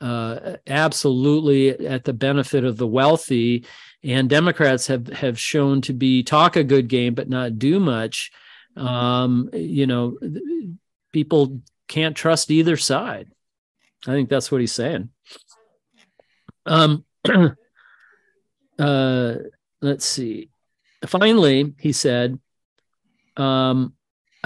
[0.00, 3.64] uh, absolutely at the benefit of the wealthy,
[4.02, 8.30] and Democrats have have shown to be talk a good game but not do much.
[8.76, 10.18] Um, you know,
[11.12, 13.30] people can't trust either side.
[14.06, 15.10] I think that's what he's saying.
[16.66, 17.04] Um,
[18.78, 19.34] uh,
[19.80, 20.50] let's see.
[21.06, 22.38] Finally, he said,
[23.36, 23.94] um,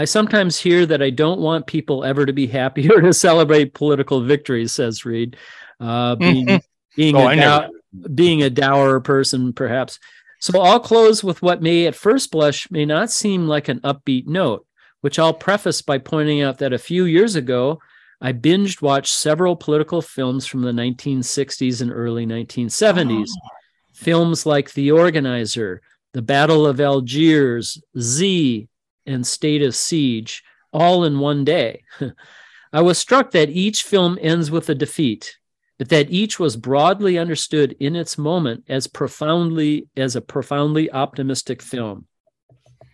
[0.01, 3.75] I sometimes hear that I don't want people ever to be happy or to celebrate
[3.75, 5.37] political victories, says Reed.
[5.79, 6.63] Uh, being,
[6.97, 7.71] being, oh, a dow-
[8.15, 9.99] being a dour person, perhaps.
[10.39, 14.27] So I'll close with what may at first blush may not seem like an upbeat
[14.27, 14.65] note,
[15.03, 17.79] which I'll preface by pointing out that a few years ago,
[18.23, 23.29] I binged watched several political films from the 1960s and early 1970s.
[23.29, 23.49] Oh.
[23.93, 25.83] Films like The Organizer,
[26.15, 28.67] The Battle of Algiers, Z,
[29.11, 30.43] and State of Siege,
[30.73, 31.83] all in one day.
[32.73, 35.37] I was struck that each film ends with a defeat,
[35.79, 41.63] but that each was broadly understood in its moment as profoundly as a profoundly optimistic
[41.63, 42.07] film.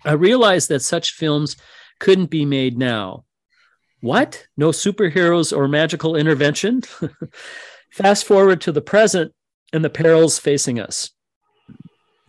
[0.05, 1.56] I realized that such films
[1.98, 3.24] couldn't be made now.
[4.01, 4.47] What?
[4.56, 6.82] No superheroes or magical intervention?
[7.90, 9.32] Fast forward to the present
[9.72, 11.10] and the perils facing us.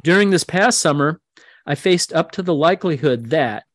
[0.03, 1.21] During this past summer,
[1.65, 3.65] I faced up to the likelihood that,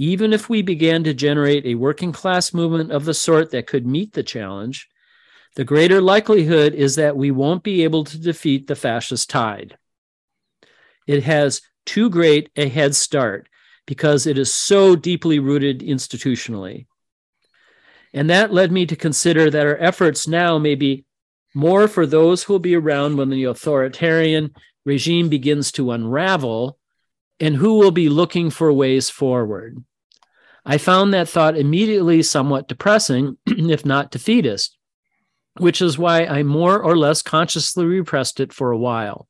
[0.00, 3.86] even if we began to generate a working class movement of the sort that could
[3.86, 4.88] meet the challenge,
[5.56, 9.76] the greater likelihood is that we won't be able to defeat the fascist tide.
[11.06, 13.50] It has too great a head start
[13.86, 16.86] because it is so deeply rooted institutionally.
[18.14, 21.04] And that led me to consider that our efforts now may be
[21.54, 24.54] more for those who will be around when the authoritarian
[24.86, 26.78] regime begins to unravel
[27.38, 29.84] and who will be looking for ways forward.
[30.64, 34.76] I found that thought immediately somewhat depressing, if not defeatist,
[35.58, 39.26] which is why I more or less consciously repressed it for a while.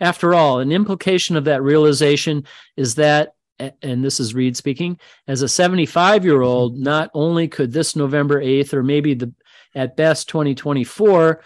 [0.00, 2.44] After all, an implication of that realization
[2.76, 3.34] is that
[3.82, 4.98] and this is Reed speaking,
[5.28, 9.32] as a 75 year old, not only could this November 8th or maybe the
[9.74, 11.42] at best 2024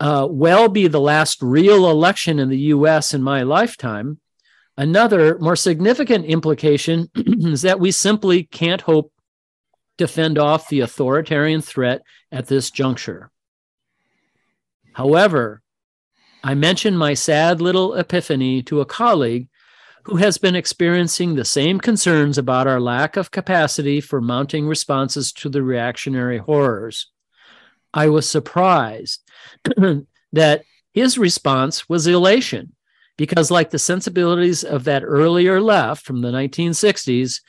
[0.00, 4.20] uh, well be the last real election in the US in my lifetime,
[4.78, 9.12] another more significant implication is that we simply can't hope
[9.98, 13.30] to fend off the authoritarian threat at this juncture.
[14.92, 15.60] However,
[16.42, 19.48] I mentioned my sad little epiphany to a colleague
[20.04, 25.32] who has been experiencing the same concerns about our lack of capacity for mounting responses
[25.32, 27.10] to the reactionary horrors.
[27.92, 29.22] I was surprised
[30.32, 32.74] that his response was elation,
[33.18, 37.40] because, like the sensibilities of that earlier left from the 1960s,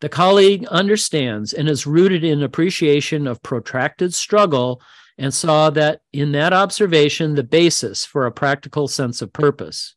[0.00, 4.80] the colleague understands and is rooted in appreciation of protracted struggle
[5.16, 9.94] and saw that in that observation the basis for a practical sense of purpose.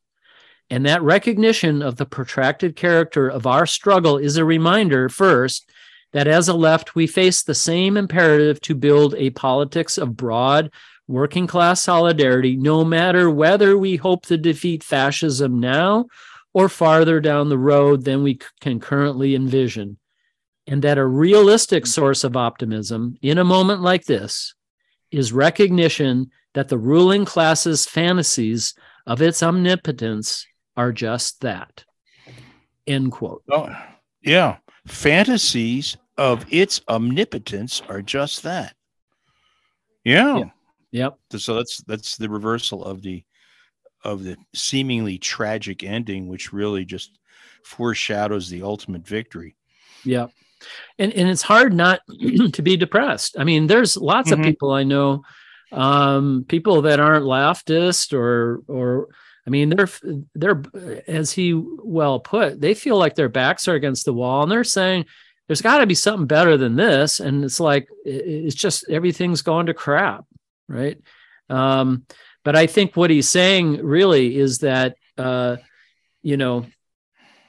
[0.70, 5.70] And that recognition of the protracted character of our struggle is a reminder, first,
[6.12, 10.70] that as a left, we face the same imperative to build a politics of broad
[11.08, 16.06] working class solidarity, no matter whether we hope to defeat fascism now
[16.52, 19.98] or farther down the road than we can currently envision.
[20.66, 24.54] And that a realistic source of optimism in a moment like this
[25.10, 28.74] is recognition that the ruling class's fantasies
[29.06, 31.84] of its omnipotence are just that.
[32.86, 33.42] End quote.
[33.50, 33.74] Oh,
[34.22, 34.58] yeah.
[34.86, 38.74] Fantasies of its omnipotence are just that.
[40.04, 40.38] Yeah.
[40.38, 40.50] yeah.
[40.92, 41.18] Yep.
[41.36, 43.24] So that's that's the reversal of the
[44.04, 47.18] of the seemingly tragic ending, which really just
[47.64, 49.56] foreshadows the ultimate victory.
[50.04, 50.28] Yeah.
[50.98, 52.00] And and it's hard not
[52.52, 53.36] to be depressed.
[53.38, 54.40] I mean, there's lots mm-hmm.
[54.40, 55.22] of people I know,
[55.72, 59.08] um, people that aren't leftist or or
[59.46, 59.88] I mean, they're
[60.34, 60.62] they're
[61.06, 64.62] as he well put, they feel like their backs are against the wall, and they're
[64.62, 65.06] saying
[65.46, 67.18] there's got to be something better than this.
[67.18, 70.26] And it's like it's just everything's going to crap,
[70.68, 71.00] right?
[71.48, 72.04] Um,
[72.44, 75.56] but I think what he's saying really is that uh,
[76.22, 76.66] you know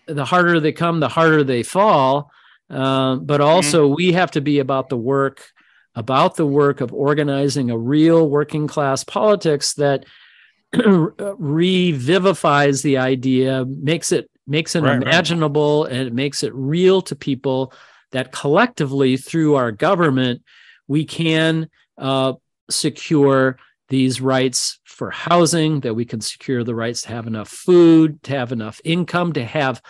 [0.07, 2.31] the harder they come, the harder they fall.
[2.69, 3.49] Uh, but mm-hmm.
[3.49, 3.95] also, mm-hmm.
[3.95, 5.49] we have to be about the work,
[5.95, 10.05] about the work of organizing a real working class politics that
[10.73, 15.93] revivifies the idea, makes it makes it right, imaginable, right.
[15.93, 17.73] and it makes it real to people
[18.11, 20.43] that collectively through our government
[20.87, 22.33] we can uh,
[22.69, 23.57] secure
[23.89, 28.31] these rights for housing, that we can secure the rights to have enough food, to
[28.33, 29.81] have enough income, to have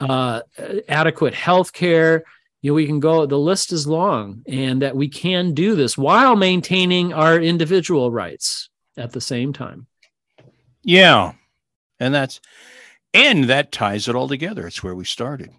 [0.00, 0.42] uh,
[0.88, 2.24] adequate health care.
[2.62, 5.96] You know, we can go, the list is long, and that we can do this
[5.96, 9.86] while maintaining our individual rights at the same time.
[10.82, 11.32] Yeah.
[11.98, 12.40] And that's,
[13.14, 14.66] and that ties it all together.
[14.66, 15.50] It's where we started.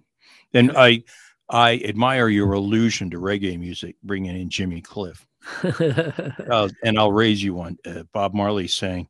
[0.54, 1.04] And I,
[1.50, 5.26] I admire your allusion to reggae music, bringing in Jimmy Cliff.
[5.64, 7.78] uh, and I'll raise you one.
[7.86, 9.08] Uh, Bob Marley saying,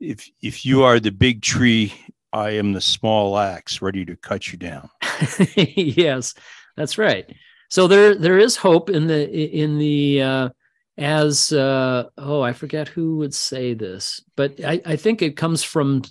[0.00, 1.92] "If if you are the big tree,
[2.32, 4.88] I am the small axe, ready to cut you down."
[5.56, 6.34] yes,
[6.76, 7.30] that's right.
[7.68, 10.48] So there there is hope in the in the uh,
[10.98, 15.62] as uh, oh I forget who would say this, but I, I think it comes
[15.62, 16.02] from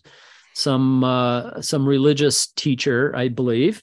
[0.54, 3.82] some uh, some religious teacher, I believe,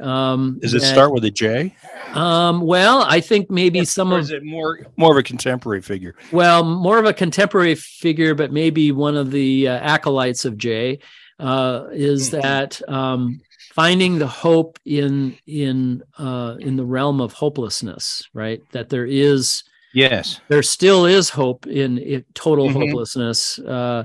[0.00, 1.74] um, Does it that, start with a J?
[2.12, 5.22] Um, well, I think maybe or, some or of is it more more of a
[5.22, 6.14] contemporary figure.
[6.32, 11.00] Well, more of a contemporary figure, but maybe one of the uh, acolytes of J
[11.38, 12.40] uh, is mm-hmm.
[12.40, 13.40] that um,
[13.72, 18.62] finding the hope in in uh, in the realm of hopelessness, right?
[18.72, 19.64] That there is
[19.94, 22.80] yes, there still is hope in, in total mm-hmm.
[22.80, 23.58] hopelessness.
[23.58, 24.04] Uh,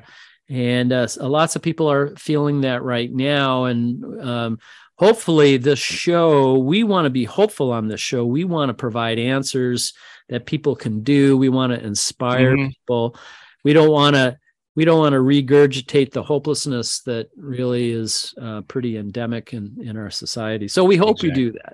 [0.50, 4.60] and uh, lots of people are feeling that right now and um,
[4.96, 8.26] hopefully this show we want to be hopeful on this show.
[8.26, 9.94] We want to provide answers
[10.30, 11.38] that people can do.
[11.38, 12.68] We want to inspire mm-hmm.
[12.70, 13.18] people.
[13.64, 14.38] We don't want to
[14.76, 19.98] we don't want to regurgitate the hopelessness that really is uh, pretty endemic in in
[19.98, 20.68] our society.
[20.68, 21.30] So we hope exactly.
[21.30, 21.74] we do that.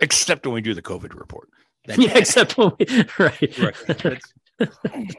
[0.00, 1.48] Except when we do the covid report.
[1.86, 2.86] Yeah except when we
[3.18, 3.58] right.
[3.58, 3.74] Right.
[3.86, 5.14] That's,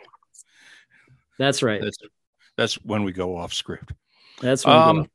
[1.38, 1.82] that's right.
[1.82, 1.98] That's,
[2.58, 3.94] that's when we go off script.
[4.42, 5.10] That's when um,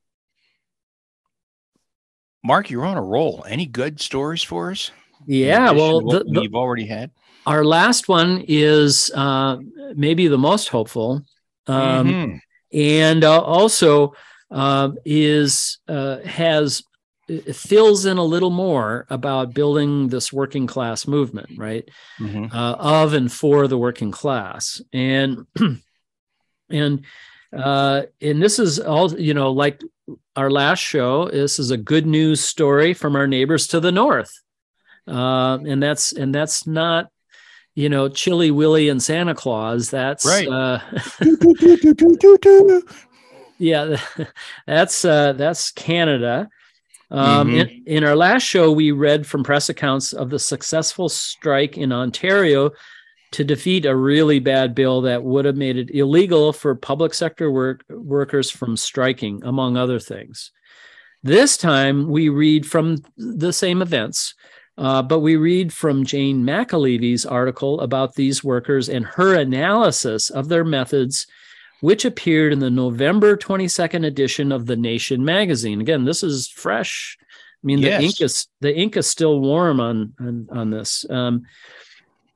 [2.43, 3.45] Mark, you're on a roll.
[3.49, 4.91] Any good stories for us?
[5.27, 7.11] Yeah, well, the, the, you've already had.
[7.47, 9.59] Our last one is uh,
[9.95, 11.23] maybe the most hopeful,
[11.67, 12.37] um, mm-hmm.
[12.73, 14.15] and uh, also
[14.51, 16.83] uh, is uh, has
[17.53, 21.89] fills in a little more about building this working class movement, right?
[22.19, 22.55] Mm-hmm.
[22.55, 25.47] Uh, of and for the working class, and
[26.71, 27.05] and
[27.57, 29.81] uh, and this is all you know, like
[30.37, 31.29] our last show.
[31.29, 34.33] This is a good news story from our neighbors to the north,
[35.07, 37.11] uh, and that's and that's not
[37.75, 39.91] you know Chilly Willy and Santa Claus.
[39.91, 40.49] That's right.
[40.49, 40.81] Uh,
[43.59, 43.97] yeah,
[44.67, 46.49] that's uh, that's Canada.
[47.13, 47.57] Um, mm-hmm.
[47.57, 51.93] in, in our last show, we read from press accounts of the successful strike in
[51.93, 52.71] Ontario
[53.33, 57.51] to defeat a really bad bill that would have made it illegal for public sector
[57.51, 60.51] work, workers from striking, among other things.
[61.23, 64.35] This time we read from the same events,
[64.79, 70.49] uh, but we read from Jane McAlevey's article about these workers and her analysis of
[70.49, 71.27] their methods,
[71.83, 75.81] which appeared in the November 22nd edition of The Nation magazine.
[75.81, 77.17] Again, this is fresh.
[77.63, 78.01] I mean, yes.
[78.01, 81.05] the ink is the ink is still warm on on, on this.
[81.11, 81.43] Um,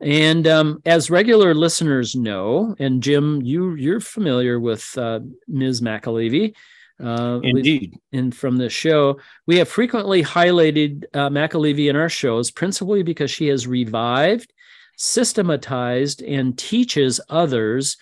[0.04, 5.80] and um, as regular listeners know, and Jim, you you're familiar with uh, Ms.
[5.80, 6.54] McAlevey.
[7.02, 7.98] Uh, Indeed.
[8.12, 13.30] And from the show, we have frequently highlighted uh, McAlevey in our shows, principally because
[13.30, 14.52] she has revived,
[14.96, 17.96] systematized, and teaches others,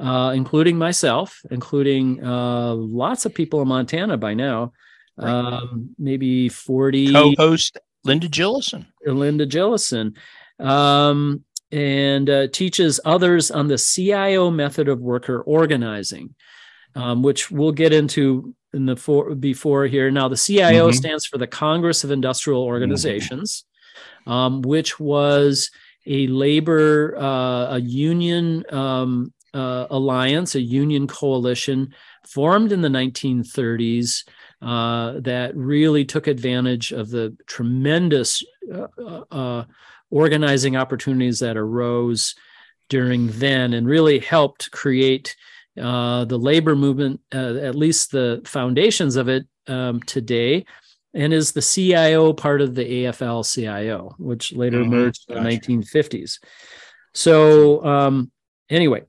[0.00, 4.72] uh, including myself, including uh, lots of people in Montana by now,
[5.16, 5.30] right.
[5.30, 7.12] um, maybe 40.
[7.12, 8.86] Co host Linda Jillison.
[9.06, 10.16] Linda Jillison
[10.58, 16.34] um, and uh, teaches others on the CIO method of worker organizing,
[16.94, 20.10] um, which we'll get into in the for, before here.
[20.10, 20.96] Now, the CIO mm-hmm.
[20.96, 23.64] stands for the Congress of Industrial Organizations,
[24.26, 24.32] mm-hmm.
[24.32, 25.70] um, which was
[26.06, 31.94] a labor, uh, a union um, uh, alliance, a union coalition
[32.26, 34.24] formed in the 1930s.
[34.62, 39.64] Uh, that really took advantage of the tremendous uh, uh,
[40.14, 42.36] organizing opportunities that arose
[42.88, 45.34] during then and really helped create
[45.80, 50.64] uh, the labor movement, uh, at least the foundations of it um, today,
[51.14, 54.92] and is the CIO part of the AFL CIO, which later mm-hmm.
[54.92, 56.38] emerged in the 1950s.
[57.12, 58.30] So, um,
[58.70, 59.02] anyway,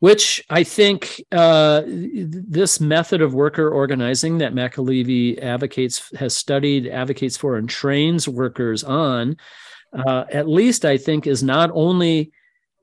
[0.00, 7.38] which I think uh, this method of worker organizing that McAlevey advocates, has studied, advocates
[7.38, 9.36] for, and trains workers on
[9.92, 12.32] uh, at least I think is not only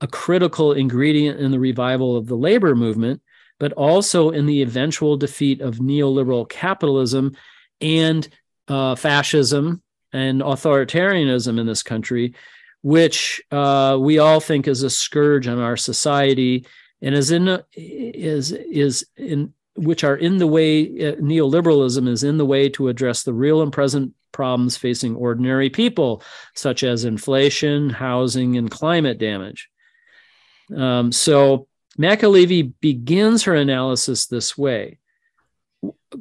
[0.00, 3.20] a critical ingredient in the revival of the labor movement,
[3.58, 7.36] but also in the eventual defeat of neoliberal capitalism
[7.80, 8.28] and
[8.68, 9.82] uh, fascism
[10.12, 12.34] and authoritarianism in this country,
[12.82, 16.66] which uh, we all think is a scourge on our society
[17.02, 22.36] and is in is is in which are in the way uh, neoliberalism is in
[22.36, 26.22] the way to address the real and present problems facing ordinary people
[26.54, 29.68] such as inflation housing and climate damage.
[30.76, 31.66] Um, so
[31.98, 35.00] McAlevey begins her analysis this way.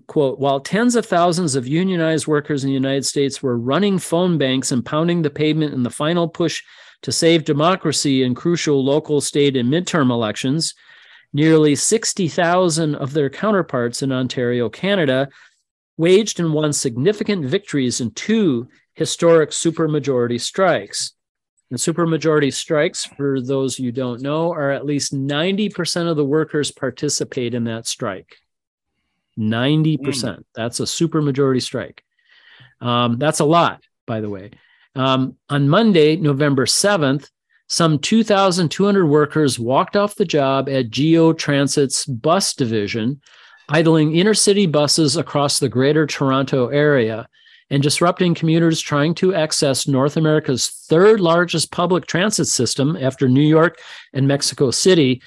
[0.07, 4.39] Quote while tens of thousands of unionized workers in the united states were running phone
[4.39, 6.63] banks and pounding the pavement in the final push
[7.03, 10.73] to save democracy in crucial local state and midterm elections
[11.33, 15.29] nearly 60,000 of their counterparts in ontario canada
[15.97, 21.13] waged and won significant victories in two historic supermajority strikes
[21.69, 26.71] and supermajority strikes for those you don't know are at least 90% of the workers
[26.71, 28.37] participate in that strike
[29.37, 29.99] 90%.
[29.99, 30.43] Mm.
[30.55, 32.03] That's a supermajority strike.
[32.81, 34.51] Um, that's a lot, by the way.
[34.95, 37.29] Um, on Monday, November 7th,
[37.67, 43.21] some 2,200 workers walked off the job at GO Transit's bus division,
[43.69, 47.27] idling intercity buses across the greater Toronto area
[47.69, 53.41] and disrupting commuters trying to access North America's third largest public transit system after New
[53.41, 53.79] York
[54.13, 55.21] and Mexico City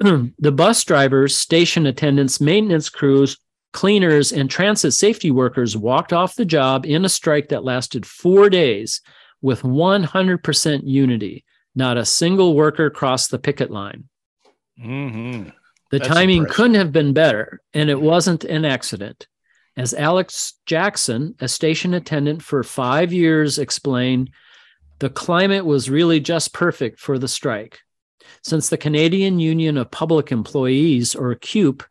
[0.00, 3.36] the bus drivers, station attendants, maintenance crews,
[3.72, 8.48] cleaners, and transit safety workers walked off the job in a strike that lasted four
[8.48, 9.00] days
[9.42, 11.44] with 100% unity.
[11.74, 14.08] Not a single worker crossed the picket line.
[14.82, 15.50] Mm-hmm.
[15.90, 16.56] The That's timing impressive.
[16.56, 19.26] couldn't have been better, and it wasn't an accident.
[19.76, 24.30] As Alex Jackson, a station attendant for five years, explained,
[24.98, 27.80] the climate was really just perfect for the strike
[28.42, 31.82] since the Canadian Union of Public Employees, or CUPE,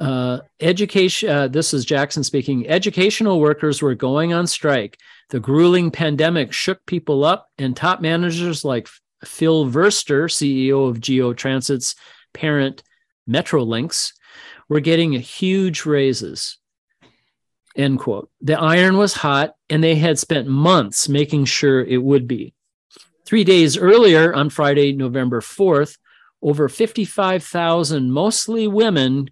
[0.00, 4.98] uh, education, uh, this is Jackson speaking, educational workers were going on strike.
[5.30, 8.88] The grueling pandemic shook people up, and top managers like
[9.24, 11.94] Phil Verster, CEO of GO Transit's
[12.32, 12.82] parent
[13.28, 14.12] Metrolinx,
[14.68, 16.58] were getting huge raises.
[17.76, 18.30] End quote.
[18.40, 22.54] The iron was hot, and they had spent months making sure it would be.
[23.26, 25.98] Three days earlier, on Friday, November 4th,
[26.42, 29.28] over 55,000, mostly women,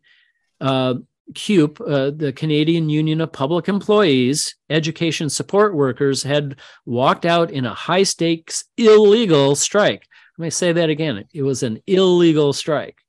[0.61, 0.95] uh,
[1.35, 7.65] CUPE, uh, the Canadian Union of Public Employees, education support workers, had walked out in
[7.65, 10.07] a high stakes illegal strike.
[10.37, 11.25] Let me say that again.
[11.33, 13.03] It was an illegal strike.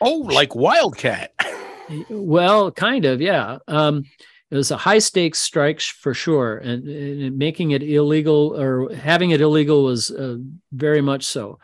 [0.00, 1.32] Oh, like Wildcat.
[2.10, 3.58] well, kind of, yeah.
[3.68, 4.04] Um,
[4.50, 9.30] it was a high stakes strike for sure, and, and, making it illegal or having
[9.30, 10.36] it illegal was uh,
[10.72, 11.58] very much so.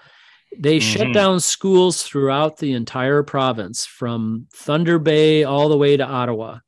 [0.57, 0.99] They mm-hmm.
[0.99, 6.59] shut down schools throughout the entire province, from Thunder Bay all the way to Ottawa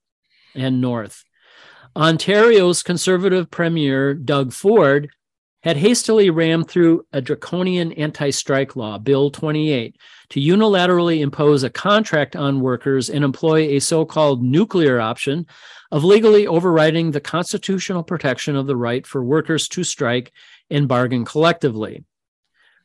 [0.55, 1.23] and north.
[1.95, 5.11] Ontario's conservative premier, Doug Ford,
[5.69, 9.97] had hastily rammed through a draconian anti strike law, Bill 28,
[10.31, 15.47] to unilaterally impose a contract on workers and employ a so called nuclear option
[15.93, 20.33] of legally overriding the constitutional protection of the right for workers to strike
[20.71, 22.03] and bargain collectively,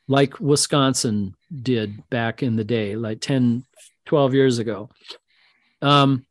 [0.09, 3.65] like Wisconsin did back in the day, like 10,
[4.07, 4.89] 12 years ago.
[5.81, 6.25] Um,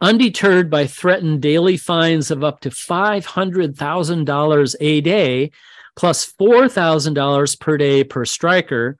[0.00, 5.50] undeterred by threatened daily fines of up to $500,000 a day,
[5.96, 8.96] plus $4,000 per day per striker,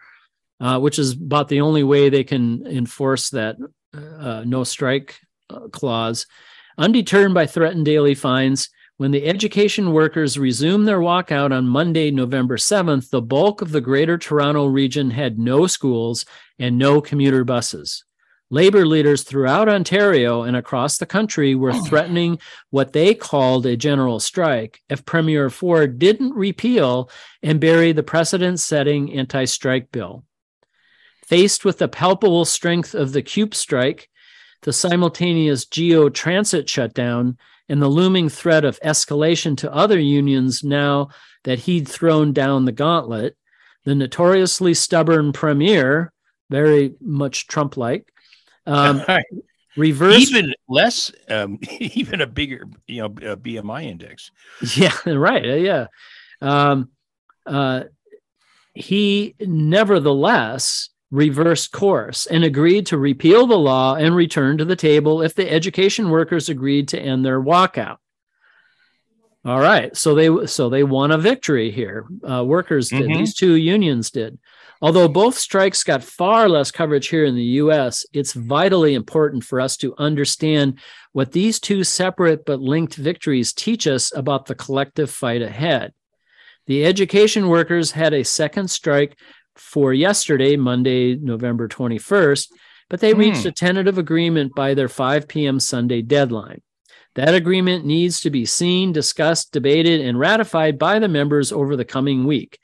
[0.60, 3.56] uh, which is about the only way they can enforce that
[3.94, 5.20] uh, no strike
[5.50, 6.26] uh, clause.
[6.76, 8.68] Undeterred by threatened daily fines,
[8.98, 13.80] when the education workers resumed their walkout on Monday, November 7th, the bulk of the
[13.80, 16.26] Greater Toronto region had no schools
[16.58, 18.04] and no commuter buses.
[18.50, 22.38] Labor leaders throughout Ontario and across the country were threatening
[22.70, 27.10] what they called a general strike if Premier Ford didn't repeal
[27.42, 30.24] and bury the precedent setting anti strike bill.
[31.26, 34.08] Faced with the palpable strength of the CUPE strike,
[34.62, 37.36] the simultaneous GO Transit shutdown,
[37.68, 41.10] and the looming threat of escalation to other unions now
[41.44, 43.36] that he'd thrown down the gauntlet,
[43.84, 46.12] the notoriously stubborn premier,
[46.50, 48.10] very much Trump like,
[48.68, 49.02] um,
[49.76, 54.30] reverse even less, um, even a bigger, you know, BMI index.
[54.76, 55.44] Yeah, right.
[55.60, 55.86] Yeah.
[56.40, 56.90] Um,
[57.46, 57.84] uh,
[58.74, 65.22] he nevertheless reversed course and agreed to repeal the law and return to the table
[65.22, 67.96] if the education workers agreed to end their walkout.
[69.44, 72.06] All right, so they so they won a victory here.
[72.28, 73.18] Uh, workers did; mm-hmm.
[73.18, 74.38] these two unions did.
[74.80, 79.60] Although both strikes got far less coverage here in the US, it's vitally important for
[79.60, 80.78] us to understand
[81.12, 85.92] what these two separate but linked victories teach us about the collective fight ahead.
[86.66, 89.16] The education workers had a second strike
[89.56, 92.52] for yesterday, Monday, November 21st,
[92.88, 93.48] but they reached Hmm.
[93.48, 95.58] a tentative agreement by their 5 p.m.
[95.58, 96.60] Sunday deadline.
[97.18, 101.84] That agreement needs to be seen, discussed, debated, and ratified by the members over the
[101.84, 102.60] coming week.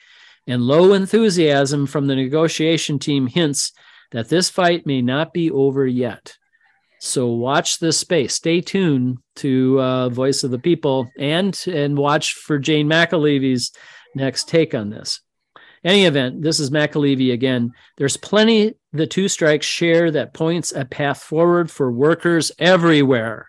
[0.46, 3.72] And low enthusiasm from the negotiation team hints
[4.12, 6.36] that this fight may not be over yet.
[7.00, 8.36] So watch this space.
[8.36, 13.72] Stay tuned to uh, Voice of the People and and watch for Jane McAlevey's
[14.14, 15.20] next take on this.
[15.82, 17.72] Any event, this is McAlevey again.
[17.96, 23.48] There's plenty the two strikes share that points a path forward for workers everywhere,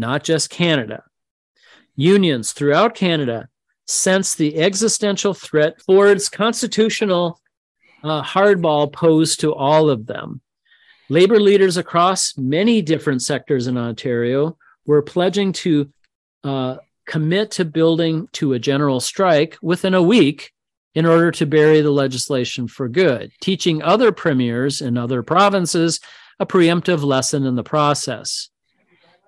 [0.00, 1.04] not just Canada.
[1.94, 3.48] Unions throughout Canada
[3.86, 7.40] sense the existential threat Ford's constitutional
[8.02, 10.40] uh, hardball posed to all of them.
[11.08, 14.56] Labor leaders across many different sectors in Ontario
[14.86, 15.92] were pledging to
[16.44, 20.52] uh, commit to building to a general strike within a week
[20.94, 26.00] in order to bury the legislation for good, teaching other premiers in other provinces
[26.38, 28.48] a preemptive lesson in the process.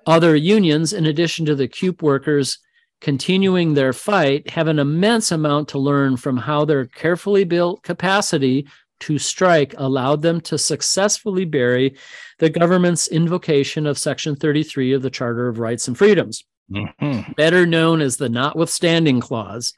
[0.07, 2.59] Other unions, in addition to the CUPE workers
[3.01, 8.67] continuing their fight, have an immense amount to learn from how their carefully built capacity
[9.01, 11.97] to strike allowed them to successfully bury
[12.39, 17.35] the government's invocation of Section 33 of the Charter of Rights and Freedoms, Mhm.
[17.35, 19.75] better known as the Notwithstanding Clause,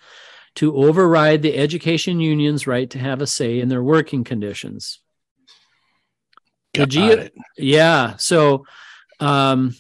[0.56, 5.00] to override the education union's right to have a say in their working conditions.
[6.74, 7.34] Got it.
[7.56, 8.16] Yeah.
[8.18, 8.66] So,
[9.20, 9.74] um,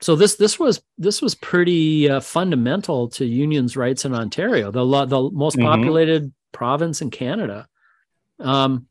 [0.00, 4.84] so this this was this was pretty uh, fundamental to unions' rights in Ontario, the
[4.84, 5.62] lo- the most Mhm.
[5.64, 7.66] populated province in Canada.
[8.38, 8.86] Um,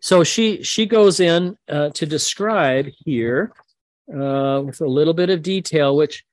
[0.00, 3.52] so she she goes in uh, to describe here
[4.12, 6.24] uh, with a little bit of detail, which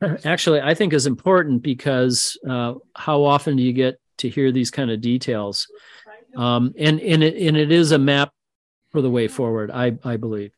[0.24, 4.70] actually I think is important because uh, how often do you get to hear these
[4.70, 5.66] kind of details?
[6.36, 8.32] Um, and and it and it is a map
[8.92, 10.52] for the way forward, I I believe.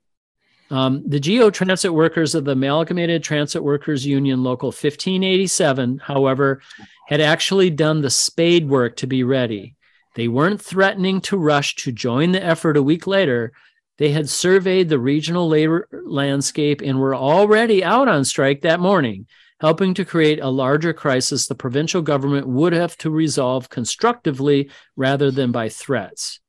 [0.73, 6.62] Um, the GO Transit workers of the Amalgamated Transit Workers Union Local 1587, however,
[7.09, 9.77] had actually done the spade work to be ready.
[10.15, 13.53] They weren't threatening to rush to join the effort a week later.
[13.99, 19.27] They had surveyed the regional labor landscape and were already out on strike that morning,
[19.61, 25.31] helping to create a larger crisis the provincial government would have to resolve constructively rather
[25.31, 26.40] than by threats.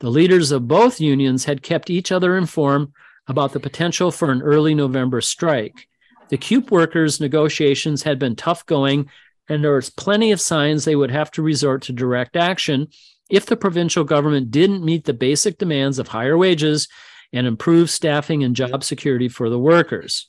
[0.00, 2.88] The leaders of both unions had kept each other informed
[3.28, 5.88] about the potential for an early November strike.
[6.28, 9.08] The CUPE workers' negotiations had been tough going,
[9.48, 12.88] and there was plenty of signs they would have to resort to direct action
[13.28, 16.88] if the provincial government didn't meet the basic demands of higher wages
[17.32, 20.28] and improved staffing and job security for the workers.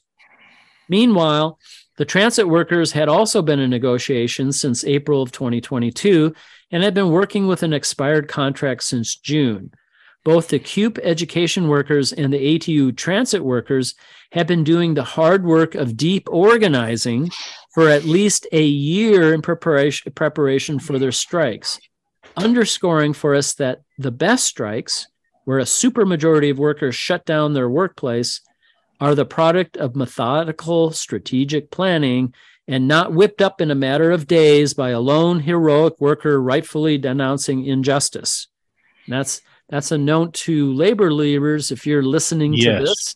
[0.89, 1.59] Meanwhile,
[1.97, 6.33] the transit workers had also been in negotiations since April of 2022
[6.71, 9.71] and had been working with an expired contract since June.
[10.23, 13.95] Both the CUPE education workers and the ATU transit workers
[14.33, 17.29] have been doing the hard work of deep organizing
[17.73, 21.79] for at least a year in preparation, preparation for their strikes,
[22.35, 25.07] underscoring for us that the best strikes,
[25.45, 28.41] where a supermajority of workers shut down their workplace,
[28.99, 32.33] are the product of methodical strategic planning
[32.67, 36.97] and not whipped up in a matter of days by a lone heroic worker rightfully
[36.97, 38.47] denouncing injustice.
[39.05, 43.15] And that's that's a note to labor leaders if you're listening to this.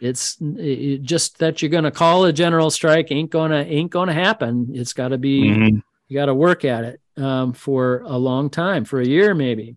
[0.00, 4.12] It's it, just that you're going to call a general strike ain't gonna ain't gonna
[4.12, 4.68] happen.
[4.74, 5.82] It's got to be Mhm.
[6.08, 9.76] you got to work at it um, for a long time, for a year maybe.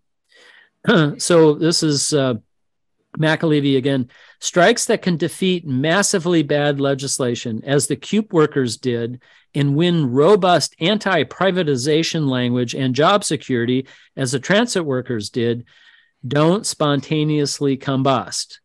[1.18, 2.36] so this is uh,
[3.18, 4.10] McAlevey again.
[4.40, 9.22] Strikes that can defeat massively bad legislation, as the CUPE workers did,
[9.56, 15.66] and win robust anti-privatization language and job security, as the transit workers did,
[16.26, 18.60] don't spontaneously combust.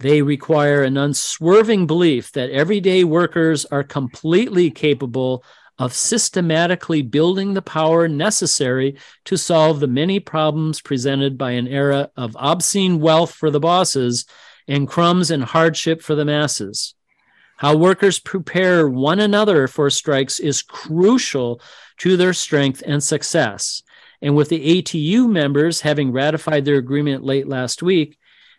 [0.00, 5.44] They require an unswerving belief that everyday workers are completely capable
[5.78, 12.10] of systematically building the power necessary to solve the many problems presented by an era
[12.16, 14.26] of obscene wealth for the bosses
[14.68, 16.94] and crumbs and hardship for the masses.
[17.56, 21.60] How workers prepare one another for strikes is crucial
[21.98, 23.82] to their strength and success.
[24.22, 28.18] And with the ATU members having ratified their agreement late last week,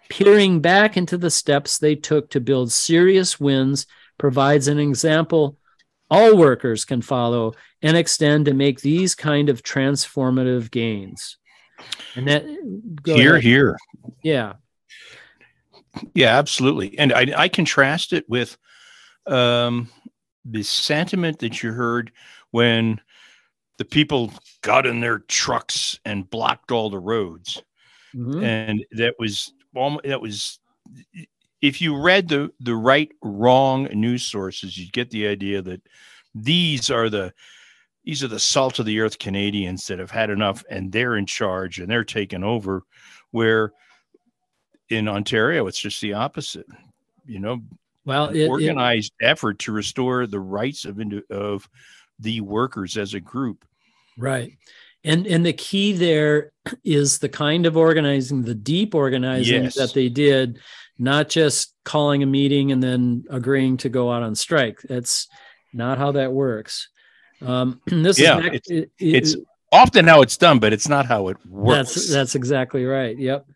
[0.09, 3.85] peering back into the steps they took to build serious wins
[4.17, 5.57] provides an example
[6.09, 11.37] all workers can follow and extend to make these kind of transformative gains.
[12.15, 12.43] And that
[13.05, 13.43] Here, ahead.
[13.43, 13.77] here.
[14.21, 14.53] yeah,
[16.13, 16.99] Yeah, absolutely.
[16.99, 18.57] And I, I contrast it with
[19.25, 19.89] um,
[20.43, 22.11] the sentiment that you heard
[22.51, 22.99] when
[23.81, 24.31] the people
[24.61, 27.63] got in their trucks and blocked all the roads.
[28.13, 28.43] Mhm.
[28.43, 30.59] And that was almo- that was
[31.61, 35.81] if you read the the right wrong news sources, you'd get the idea that
[36.35, 37.33] these are the
[38.03, 41.25] these are the salt of the earth Canadians that have had enough and they're in
[41.25, 42.83] charge and they're taking over.
[43.31, 43.73] Where
[44.89, 46.67] in Ontario, it's just the opposite.
[47.25, 47.63] You know,
[48.05, 51.01] Well, it, it, organized effort to restore the rights of
[51.31, 51.67] of
[52.19, 53.65] the workers as a group.
[54.17, 54.53] Right.
[55.03, 56.51] And and the key there
[56.83, 59.75] is the kind of organizing, the deep organizing Yes.
[59.75, 60.59] that they did,
[60.99, 64.79] not just calling a meeting and then agreeing to go out on strike.
[64.87, 65.27] That's
[65.73, 66.89] not how that works.
[67.41, 69.35] Um, this Yeah, is it's- it- it- It's
[69.71, 71.95] often how it's done, but it's not how it works.
[71.95, 73.17] that's that's exactly right.
[73.17, 73.47] Yep.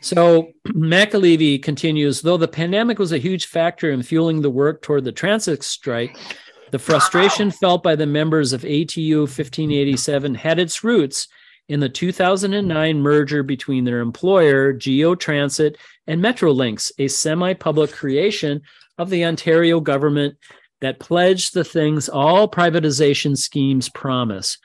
[0.00, 5.04] So McAlevey continues, though the pandemic was a huge factor in fueling the work toward
[5.04, 6.16] the transit strike,
[6.74, 11.28] the frustration felt by the members of ATU 1587 had its roots
[11.68, 15.78] in the 2009 merger between their employer, GO Transit,
[16.08, 18.60] and Metrolinx, a semi-public creation
[18.98, 20.34] of the Ontario government
[20.80, 24.58] that pledged the things all privatization schemes promise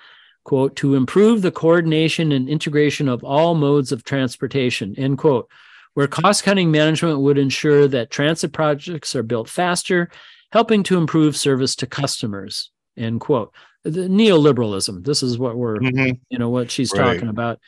[0.45, 5.47] quote, to improve the coordination and integration of all modes of transportation, end quote,
[5.93, 10.09] where cost cutting management would ensure that transit projects are built faster,
[10.51, 13.53] helping to improve service to customers, end quote.
[13.83, 16.19] The neoliberalism, this is what we're, Mhm.
[16.29, 17.13] you know, what she's Right.
[17.13, 17.59] talking about.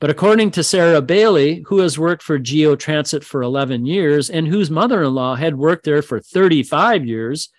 [0.00, 4.48] But according to Sarah Bailey, who has worked for GO Transit for 11 years and
[4.48, 7.50] whose mother in law had worked there for 35 years,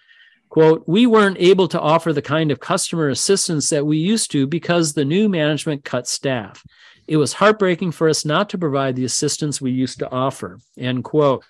[0.50, 4.48] quote, we weren't able to offer the kind of customer assistance that we used to
[4.48, 6.64] because the new management cut staff.
[7.08, 11.04] It was heartbreaking for us not to provide the assistance we used to offer, end
[11.04, 11.44] quote.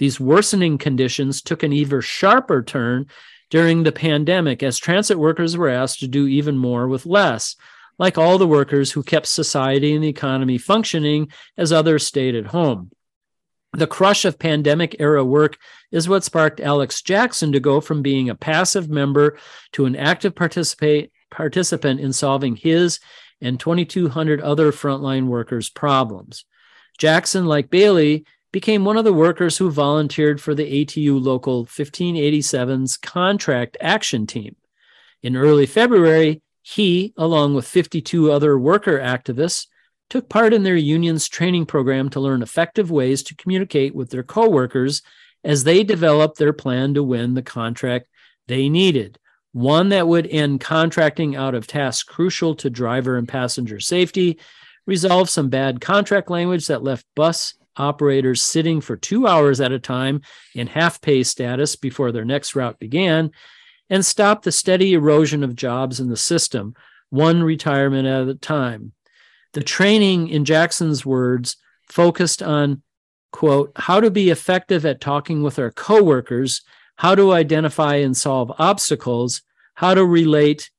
[0.00, 3.08] These worsening conditions took an even sharper turn
[3.50, 7.54] during the pandemic as transit workers were asked to do even more with less,
[7.98, 12.46] like all the workers who kept society and the economy functioning as others stayed at
[12.46, 12.90] home.
[13.74, 15.58] The crush of pandemic era work
[15.92, 19.36] is what sparked Alex Jackson to go from being a passive member
[19.72, 23.00] to an active participant in solving his
[23.42, 26.46] and 2,200 other frontline workers' problems.
[26.96, 32.96] Jackson, like Bailey, became one of the workers who volunteered for the ATU Local 1587's
[32.96, 34.56] contract action team.
[35.22, 39.66] In early February, he, along with 52 other worker activists,
[40.08, 44.24] took part in their union's training program to learn effective ways to communicate with their
[44.24, 45.02] coworkers
[45.44, 48.06] as they developed their plan to win the contract
[48.48, 49.18] they needed.
[49.52, 54.38] One that would end contracting out of tasks crucial to driver and passenger safety,
[54.86, 59.78] resolve some bad contract language that left bus operators sitting for two hours at a
[59.78, 60.20] time
[60.54, 63.30] in half pay status before their next route began,
[63.88, 66.74] and stop the steady erosion of jobs in the system,
[67.08, 68.92] one retirement at a time.
[69.54, 71.56] The training, in Jackson's words,
[71.88, 72.82] focused on,
[73.32, 76.62] quote, how to be effective at talking with our coworkers,
[76.94, 79.42] how to identify and solve obstacles,
[79.74, 80.70] how to relate,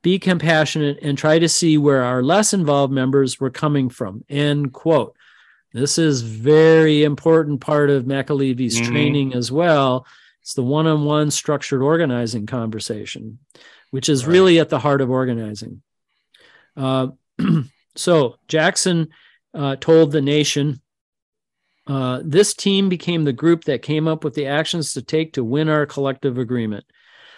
[0.00, 4.72] be compassionate, and try to see where our less involved members were coming from, end
[4.72, 5.16] quote.
[5.72, 8.86] This is very important part of McAlevey's Mhm.
[8.86, 10.06] training as well.
[10.42, 13.38] It's the one-on-one structured organizing conversation,
[13.90, 14.32] which is Right.
[14.32, 15.82] really at the heart of organizing.
[16.76, 17.08] Uh,
[17.96, 19.08] so Jackson
[19.54, 20.80] uh, told the nation,
[21.86, 25.42] uh, this team became the group that came up with the actions to take to
[25.42, 26.84] win our collective agreement.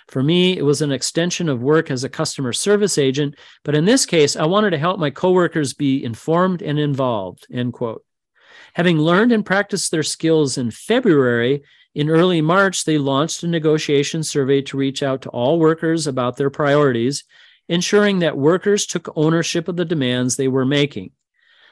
[0.09, 3.85] For me, it was an extension of work as a customer service agent, but in
[3.85, 7.47] this case, I wanted to help my coworkers be informed and involved.
[7.53, 8.05] End quote.
[8.75, 11.63] Having learned and practiced their skills in February,
[11.95, 16.37] in early March, they launched a negotiation survey to reach out to all workers about
[16.37, 17.25] their priorities,
[17.69, 21.11] ensuring that workers took ownership of the demands they were making.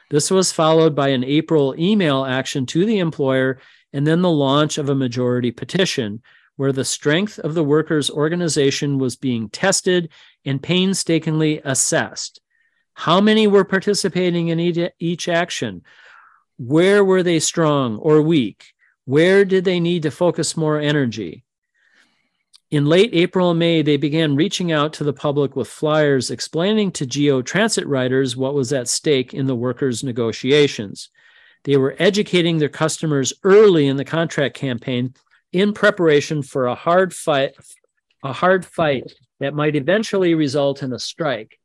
[0.09, 3.59] This was followed by an April email action to the employer
[3.93, 6.21] and then the launch of a majority petition
[6.55, 10.09] where the strength of the workers' organization was being tested
[10.45, 12.41] and painstakingly assessed.
[12.93, 14.59] How many were participating in
[14.99, 15.83] each, action?
[16.59, 18.73] Where were they strong or weak?
[19.05, 21.45] Where did they need to focus more energy?
[22.69, 26.91] In late April and May, they began reaching out to the public with flyers explaining
[26.91, 31.09] to GO Transit riders what was at stake in the workers' negotiations.
[31.63, 35.13] They were educating their customers early in the contract campaign
[35.53, 37.55] in preparation for a hard fight,
[38.21, 41.57] a hard fight that might eventually result in a strike,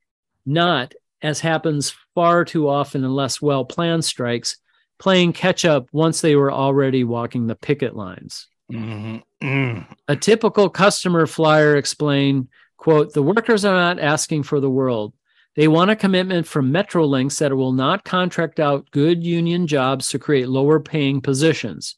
[0.47, 4.57] not as happens far too often in less well-planned strikes,
[4.99, 8.49] playing catch up once they were already walking the picket lines.
[8.73, 9.23] Mhm.
[9.43, 9.87] Mm.
[10.09, 15.15] A typical customer flyer explained, Quote, the workers are not asking for the world.
[15.57, 20.11] They want a commitment from Metrolinx that it will not contract out good union jobs
[20.11, 21.97] to create lower paying positions.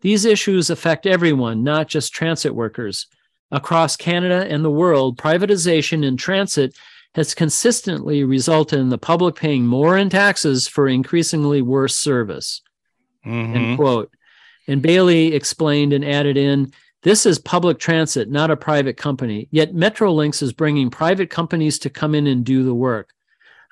[0.00, 3.06] These issues affect everyone, not just transit workers.
[3.52, 6.76] Across Canada and the world, privatization in transit
[7.14, 12.60] has consistently resulted in the public paying more in taxes for increasingly worse service.
[13.24, 13.54] Mhm.
[13.54, 14.12] End quote.
[14.66, 16.72] And Bailey explained and added in
[17.02, 19.46] this is public transit, not a private company.
[19.50, 23.10] Yet Metrolinx is bringing private companies to come in and do the work.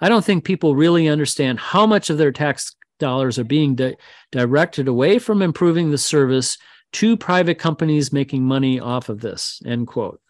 [0.03, 3.97] I don't think people really understand how much of their tax dollars are being di-
[4.31, 6.59] directed away from improving the service
[6.93, 9.63] to private companies making money off of this.
[9.65, 10.21] End quote.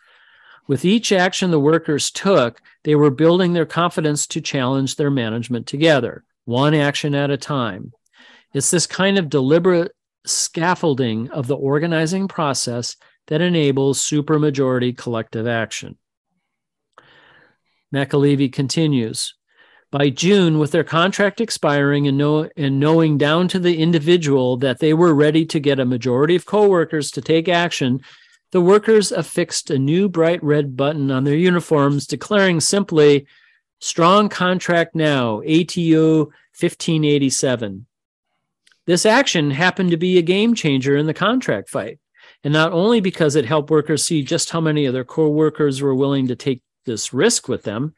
[0.67, 5.67] With each action the workers took, they were building their confidence to challenge their management
[5.67, 7.93] together, one action at a time.
[8.55, 9.93] It's this kind of deliberate
[10.25, 15.97] scaffolding of the organizing process that enables supermajority collective action.
[17.93, 19.35] McAlevey continues.
[19.91, 24.79] By June, with their contract expiring and, know, and knowing down to the individual that
[24.79, 28.01] they were ready to get a majority of coworkers to take action,
[28.53, 33.27] the workers affixed a new bright red button on their uniforms declaring simply,
[33.81, 36.27] Strong contract now, ATU
[36.57, 37.87] 1587.
[38.87, 41.99] This action happened to be a game changer in the contract fight.
[42.45, 45.95] And not only because it helped workers see just how many of their co-workers were
[45.95, 47.95] willing to take this risk with them.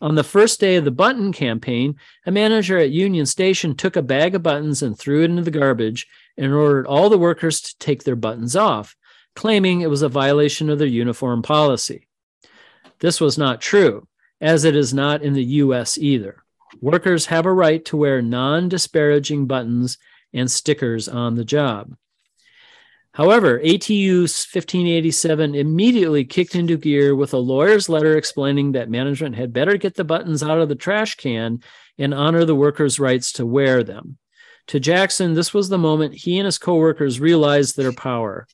[0.00, 4.02] On the first day of the button campaign, a manager at Union Station took a
[4.02, 6.06] bag of buttons and threw it into the garbage
[6.36, 8.96] and ordered all the workers to take their buttons off,
[9.40, 12.06] claiming it was a violation of their uniform policy.
[12.98, 14.06] This was not true,
[14.38, 16.44] as it is not in the US either.
[16.82, 19.96] Workers have a right to wear non disparaging buttons
[20.34, 21.96] and stickers on the job.
[23.12, 29.54] However, ATU 1587 immediately kicked into gear with a lawyer's letter explaining that management had
[29.54, 31.62] better get the buttons out of the trash can
[31.96, 34.18] and honor the workers' rights to wear them.
[34.66, 38.46] To Jackson, this was the moment he and his coworkers realized their power.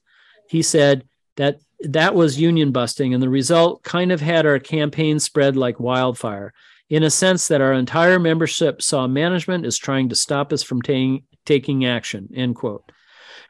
[0.49, 1.05] He said
[1.37, 5.79] that that was union busting, and the result kind of had our campaign spread like
[5.79, 6.53] wildfire,
[6.89, 10.81] in a sense that our entire membership saw management as trying to stop us from
[10.83, 12.29] ta- taking action.
[12.35, 12.91] End quote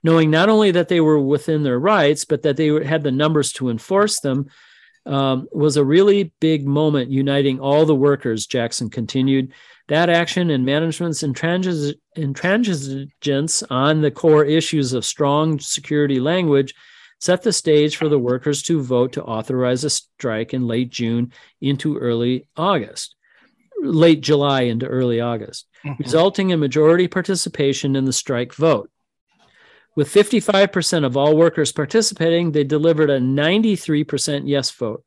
[0.02, 3.52] knowing not only that they were within their rights, but that they had the numbers
[3.52, 4.46] to enforce them,
[5.04, 9.52] um, was a really big moment uniting all the workers, Jackson continued.
[9.88, 11.94] That action and management's intransigence
[13.70, 16.74] on the core issues of strong security language
[17.20, 21.32] set the stage for the workers to vote to authorize a strike in late June
[21.60, 23.14] into early August,
[23.80, 25.98] late July into early August, Mhm.
[26.00, 28.90] resulting in majority participation in the strike vote.
[29.94, 35.04] With 55% of all workers participating, they delivered a 93% yes vote.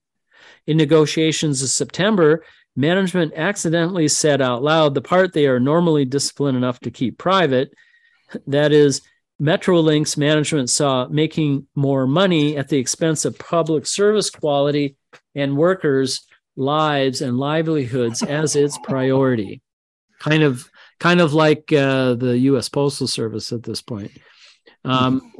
[0.65, 2.43] In negotiations in September,
[2.80, 7.73] management accidentally said out loud the part they are normally disciplined enough to keep private.
[8.47, 9.01] That is,
[9.41, 14.95] Metrolinx management saw making more money at the expense of public service quality
[15.35, 16.26] and workers'
[16.56, 19.61] lives and livelihoods as its priority.
[20.19, 20.69] Kind of,
[20.99, 22.69] kind of like uh, the U.S.
[22.69, 24.11] Postal Service at this point.
[24.84, 25.31] Um,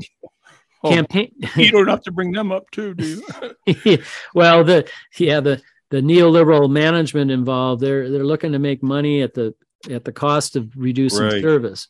[0.82, 1.34] Oh, campaign.
[1.58, 3.22] you don't have to bring them up too, do
[3.66, 3.98] you?
[4.34, 9.34] well, the yeah the the neoliberal management involved they're they're looking to make money at
[9.34, 9.54] the
[9.90, 11.42] at the cost of reducing Right.
[11.42, 11.88] service.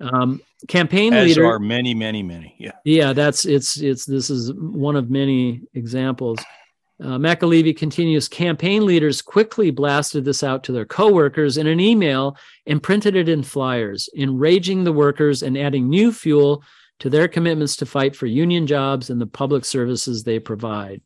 [0.00, 2.56] Um, campaign As leader, are many, many, many.
[2.58, 2.72] Yeah.
[2.84, 6.38] yeah, that's it's it's this is one of many examples.
[7.02, 8.28] Uh, McAlevey continues.
[8.28, 12.36] Campaign leaders quickly blasted this out to their coworkers in an email
[12.66, 16.62] and printed it in flyers, enraging the workers and adding new fuel
[16.98, 21.00] to their commitments to fight for union jobs and the public services they provide.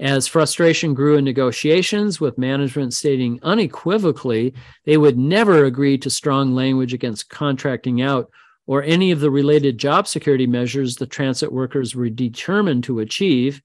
[0.00, 4.54] As frustration grew in negotiations, with management stating unequivocally
[4.84, 8.30] they would never agree to strong language against contracting out
[8.68, 13.62] or any of the related job security measures the transit workers were determined to achieve,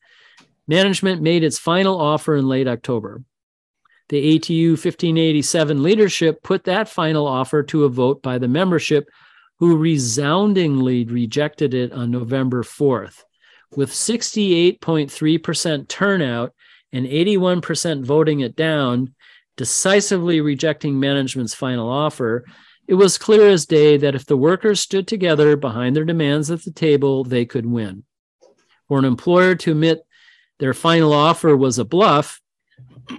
[0.66, 3.22] management made its final offer in late October.
[4.08, 9.10] The ATU 1587 leadership put that final offer to a vote by the membership,
[9.60, 13.24] who resoundingly rejected it on November 4th.
[13.76, 16.54] With 68.3% turnout
[16.92, 19.16] and 81% voting it down,
[19.58, 22.46] decisively rejecting management's final offer,
[22.88, 26.64] it was clear as day that if the workers stood together behind their demands at
[26.64, 28.04] the table, they could win.
[28.88, 30.06] For an employer to admit
[30.60, 32.42] their final offer was a bluff,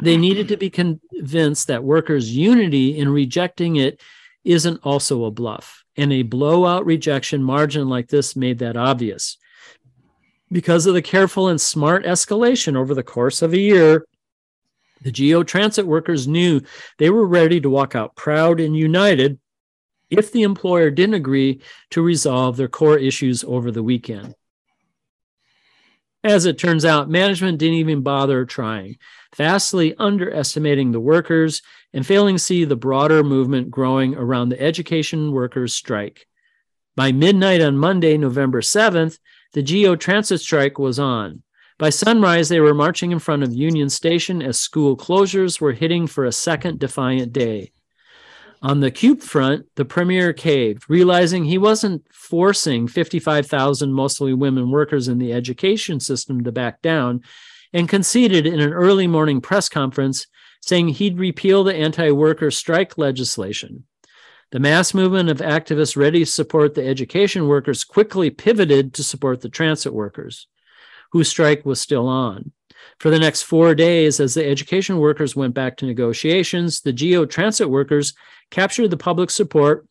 [0.03, 4.01] they needed to be convinced that workers' unity in rejecting it
[4.45, 5.85] isn't also a bluff.
[5.97, 9.39] And a blowout rejection margin like this made that obvious.
[10.55, 14.07] Because of the careful and smart escalation over the course of a year,
[15.03, 16.61] the GO transit workers knew
[16.97, 19.41] they were ready to walk out proud and united
[20.11, 21.61] if the employer didn't agree
[21.91, 24.37] to resolve their core issues over the weekend.
[26.23, 28.99] As it turns out, management didn't even bother trying,
[29.35, 31.63] vastly underestimating the workers
[31.93, 36.29] and failing to see the broader movement growing around the education workers' strike.
[36.95, 39.19] By midnight on Monday, November 7th,
[39.55, 41.43] the GO transit strike was on.
[41.79, 46.07] By sunrise, they were marching in front of Union Station as school closures were hitting
[46.07, 47.73] for a second defiant day.
[48.63, 55.09] On the CUPE front, the premier caved, realizing he wasn't forcing 55,000 mostly women workers
[55.09, 57.23] in the education system to back down,
[57.73, 60.27] and conceded in an early morning press conference,
[60.63, 63.85] saying he'd repeal the anti worker strike legislation.
[64.51, 69.41] The mass movement of activists ready to support the education workers quickly pivoted to support
[69.41, 70.47] the transit workers,
[71.13, 72.53] whose strike was still on.
[73.01, 77.27] For the next four days, as the education workers went back to negotiations, the GO
[77.27, 78.15] transit workers
[78.51, 79.87] captured the public support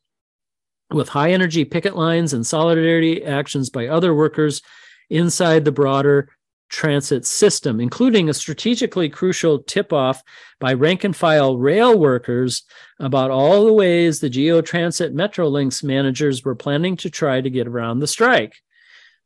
[0.92, 4.62] with high energy picket lines and solidarity actions by other workers
[5.10, 6.30] inside the broader
[6.74, 10.24] transit system, including a strategically crucial tip off
[10.60, 12.64] by rank and file rail workers
[13.00, 17.68] about all the ways the GO Transit Metrolinx managers were planning to try to get
[17.68, 18.56] around the strike.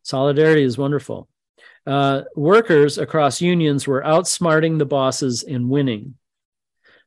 [0.03, 1.29] Solidarity is wonderful.
[1.85, 6.15] Uh, workers across unions were outsmarting the bosses and winning.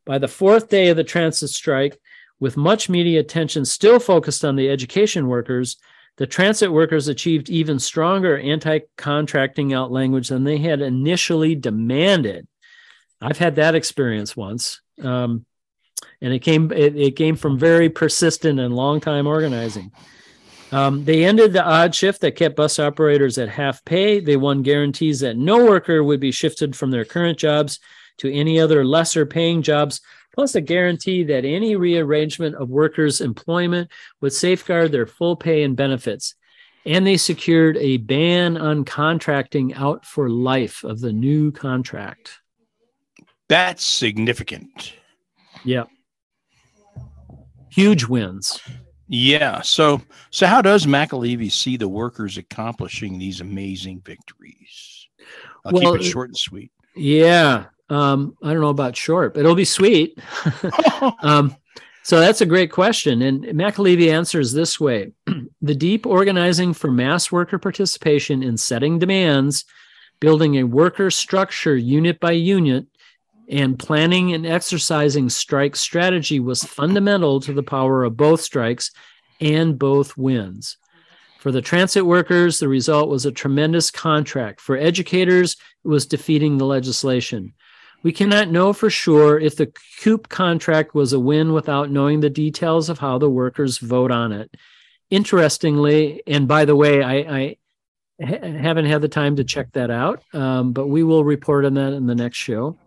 [0.06, 2.00] By the fourth day of the transit strike,
[2.40, 5.76] with much media attention still focused on the education workers,
[6.20, 12.46] the transit workers achieved even stronger anti contracting out language than they had initially demanded.
[13.22, 14.82] I've had that experience once.
[15.02, 15.46] Um,
[16.20, 19.92] and it came it, it, came from very persistent and long time organizing.
[20.72, 24.20] Um, they ended the odd shift that kept bus operators at half pay.
[24.20, 27.80] They won guarantees that no worker would be shifted from their current jobs
[28.18, 30.02] to any other lesser paying jobs
[30.34, 33.90] plus a guarantee that any rearrangement of workers' employment
[34.20, 36.34] would safeguard their full pay and benefits.
[36.86, 42.40] And they secured a ban on contracting out for life of the new contract.
[43.48, 44.94] That's significant.
[45.64, 45.84] Yeah.
[47.70, 48.60] Huge wins.
[49.08, 49.60] Yeah.
[49.60, 50.00] So
[50.30, 55.08] so how does McAlevey see the workers accomplishing these amazing victories?
[55.64, 56.70] I'll well, keep it short and sweet.
[56.94, 57.66] Yeah.
[57.90, 60.18] Um, I don't know about short, but it'll be sweet.
[61.22, 61.54] um,
[62.02, 63.20] so that's a great question.
[63.22, 65.12] And McAlevey answers this way
[65.62, 69.64] The deep organizing for mass worker participation in setting demands,
[70.20, 72.86] building a worker structure unit by unit,
[73.50, 78.92] and planning and exercising strike strategy was fundamental to the power of both strikes
[79.40, 80.76] and both wins.
[81.40, 84.60] For the transit workers, the result was a tremendous contract.
[84.60, 87.54] For educators, it was defeating the legislation.
[88.02, 92.30] We cannot know for sure if the CUPE contract was a win without knowing the
[92.30, 94.54] details of how the workers vote on it.
[95.10, 97.56] Interestingly, and by the way, I, I
[98.24, 101.74] ha- haven't had the time to check that out, um, but we will report on
[101.74, 102.78] that in the next show.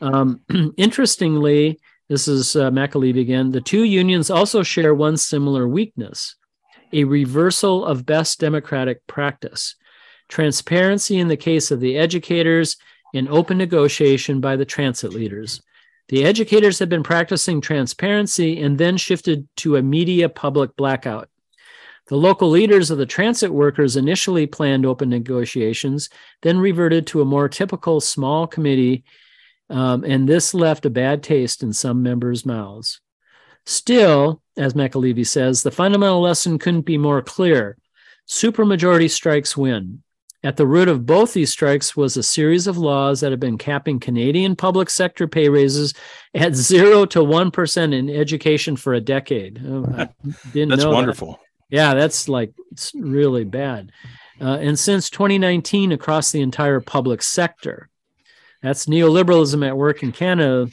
[0.00, 0.40] Um,
[0.76, 1.78] interestingly,
[2.08, 3.52] this is uh, McAlevey again.
[3.52, 6.34] The two unions also share one similar weakness
[6.92, 9.76] a reversal of best democratic practice.
[10.28, 12.76] Transparency in the case of the educators
[13.12, 15.62] in open negotiation by the transit leaders.
[16.08, 21.28] The educators had been practicing transparency and then shifted to a media public blackout.
[22.08, 26.10] The local leaders of the transit workers initially planned open negotiations,
[26.42, 29.04] then reverted to a more typical small committee,
[29.68, 33.00] um, and this left a bad taste in some members' mouths.
[33.64, 37.76] Still, as McAlevey says, the fundamental lesson couldn't be more clear.
[38.26, 40.02] Supermajority strikes win.
[40.42, 43.58] At the root of both these strikes was a series of laws that have been
[43.58, 45.92] capping Canadian public sector pay raises
[46.34, 49.60] at zero to one percent in education for a decade.
[49.66, 49.82] Oh,
[50.52, 51.32] didn't that's wonderful.
[51.32, 51.76] That.
[51.76, 53.92] Yeah, that's like it's really bad.
[54.40, 57.90] Uh, and since 2019, across the entire public sector,
[58.62, 60.70] that's neoliberalism at work in Canada.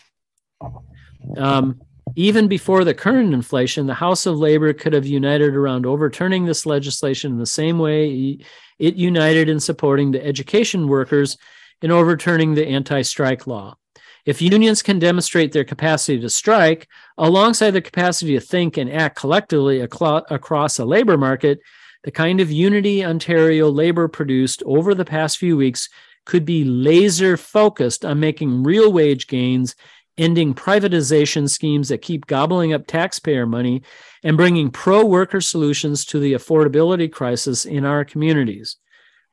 [1.35, 1.81] Um,
[2.17, 6.65] even before the current inflation, the House of Labor could have united around overturning this
[6.65, 8.39] legislation in the same way
[8.79, 11.37] it united in supporting the education workers
[11.83, 13.77] in overturning the anti strike law.
[14.25, 16.87] If unions can demonstrate their capacity to strike
[17.19, 21.59] alongside their capacity to think and act collectively across a labor market,
[22.03, 25.87] the kind of unity Ontario labor produced over the past few weeks
[26.25, 29.75] could be laser focused on making real wage gains
[30.17, 33.81] ending privatization schemes that keep gobbling up taxpayer money,
[34.23, 38.77] and bringing pro worker solutions to the affordability crisis in our communities.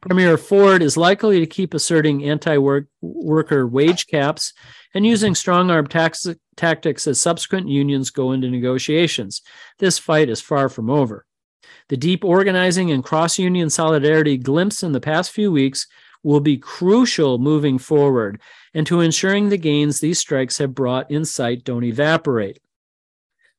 [0.00, 2.58] Premier Ford is likely to keep asserting anti
[3.00, 4.52] worker wage caps
[4.92, 9.40] and using strong arm tax- tactics as subsequent unions go into negotiations.
[9.78, 11.24] This fight is far from over.
[11.88, 15.86] The deep organizing and cross union solidarity glimpsed in the past few weeks
[16.24, 18.40] will be crucial moving forward
[18.72, 22.58] and to ensuring the gains these strikes have brought in sight don't evaporate.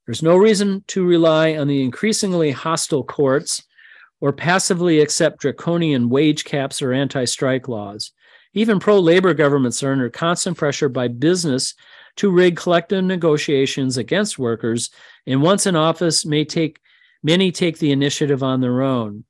[0.05, 3.63] There's no reason to rely on the increasingly hostile courts
[4.19, 8.11] or passively accept draconian wage caps or anti strike laws.
[8.53, 11.73] Even pro labor governments are under constant pressure by business
[12.17, 14.89] to rig collective negotiations against workers,
[15.27, 16.79] and once in office, may take
[17.21, 19.25] many take the initiative on their own.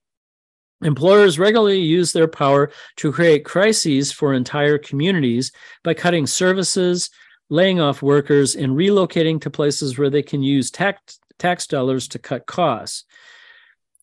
[0.82, 5.52] Employers regularly use their power to create crises for entire communities
[5.84, 7.10] by cutting services,
[7.50, 12.20] laying off workers, and relocating to places where they can use tax, tax dollars to
[12.20, 13.06] cut costs.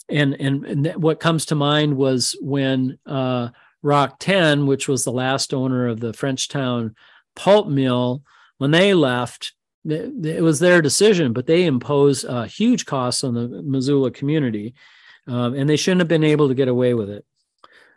[0.09, 3.49] And, and, and what comes to mind was when uh,
[3.85, 6.95] RockTenn, which was the last owner of the Frenchtown
[7.37, 8.23] pulp mill,
[8.59, 9.53] when they left,
[9.85, 14.75] it was their decision, but they imposed uh, huge costs on the Missoula community,
[15.27, 17.25] um, and they shouldn't have been able to get away with it.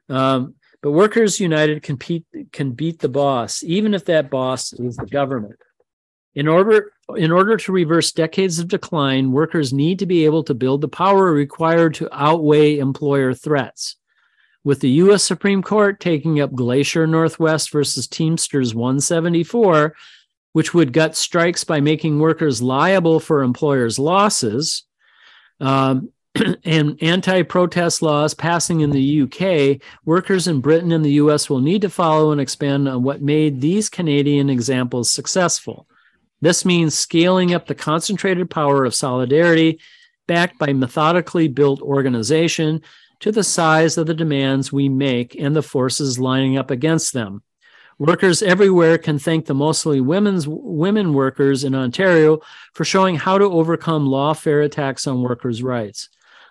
[0.10, 5.08] Um, but Workers United compete, can beat the boss, even if that boss is the
[5.08, 5.60] government.
[6.36, 10.54] In order, in order to reverse decades of decline, workers need to be able to
[10.54, 13.96] build the power required to outweigh employer threats.
[14.64, 15.24] With the U.S.
[15.24, 19.96] Supreme Court taking up Glacier Northwest versus Teamsters 174,
[20.52, 24.84] which would gut strikes by making workers liable for employers' losses,
[25.60, 26.10] um,
[26.66, 31.62] and anti protest laws passing in the UK, workers in Britain and the US will
[31.62, 35.88] need to follow and expand on what made these Canadian examples successful.
[36.42, 39.80] This means scaling up the concentrated power of solidarity
[40.28, 42.82] backed by methodically built organization
[43.20, 47.42] to the size of the demands we make and the forces lining up against them.
[47.98, 52.42] Workers everywhere can thank the mostly women's women workers in Ontario
[52.74, 56.10] for showing how to overcome lawfare attacks on workers' rights.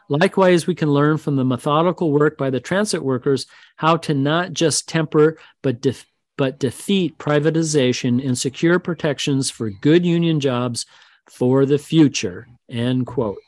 [0.08, 4.52] Likewise, we can learn from the methodical work by the transit workers how to not
[4.52, 6.06] just temper but def-
[6.36, 10.84] but defeat privatization and secure protections for good union jobs
[11.30, 12.46] for the future.
[12.68, 13.38] End quote.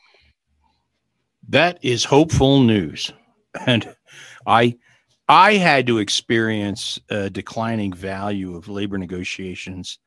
[1.49, 3.11] That is hopeful news.
[3.65, 3.95] And
[4.45, 4.77] I
[5.29, 9.99] I had to experience a declining value of labor negotiations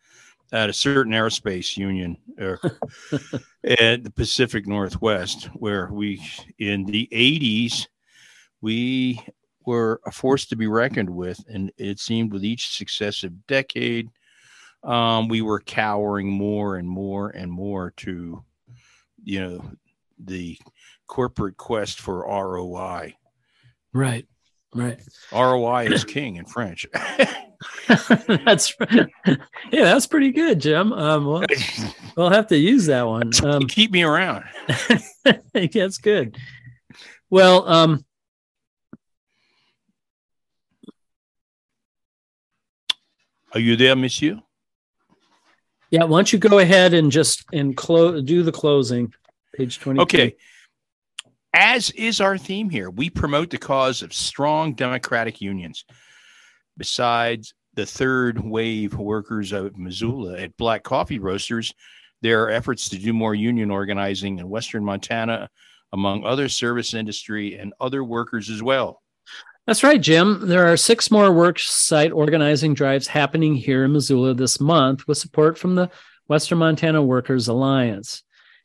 [0.53, 2.59] at a certain aerospace union er,
[3.65, 6.23] at the Pacific Northwest, where we,
[6.59, 7.87] in the 80s,
[8.61, 9.21] we
[9.65, 11.41] were a force to be reckoned with.
[11.49, 14.11] And it seemed with each successive decade,
[14.83, 18.43] um, we were cowering more and more and more to,
[19.23, 19.71] you know,
[20.19, 20.59] the
[21.07, 23.15] corporate quest for ROI.
[23.93, 24.27] Right.
[24.75, 25.01] Right.
[25.33, 26.87] ROI is king in French.
[28.45, 29.37] that's yeah,
[29.73, 30.93] that's pretty good, Jim.
[30.93, 31.45] Um, we'll,
[32.17, 33.33] we'll have to use that one.
[33.45, 34.45] Um, Keep me around.
[35.63, 36.39] that's good.
[37.29, 38.05] Well, um,
[43.53, 44.41] are you there, Monsieur?
[45.91, 46.05] Yeah.
[46.05, 49.13] Why don't you go ahead and just and close do the closing,
[49.55, 50.01] page twenty.
[50.01, 50.37] Okay
[51.53, 52.91] as is our theme here.
[52.91, 55.85] We promote the cause of strong democratic unions.
[56.77, 61.75] Besides the third wave workers of Missoula at Black Coffee Roasters,
[62.23, 65.49] there are efforts to do more union organizing in Western Montana,
[65.93, 69.03] among other service industry and other workers as well.
[69.67, 70.49] That's right, Jim.
[70.49, 75.19] There are six more work site organizing drives happening here in Missoula this month with
[75.19, 75.91] support from the
[76.29, 78.23] Western Montana Workers Alliance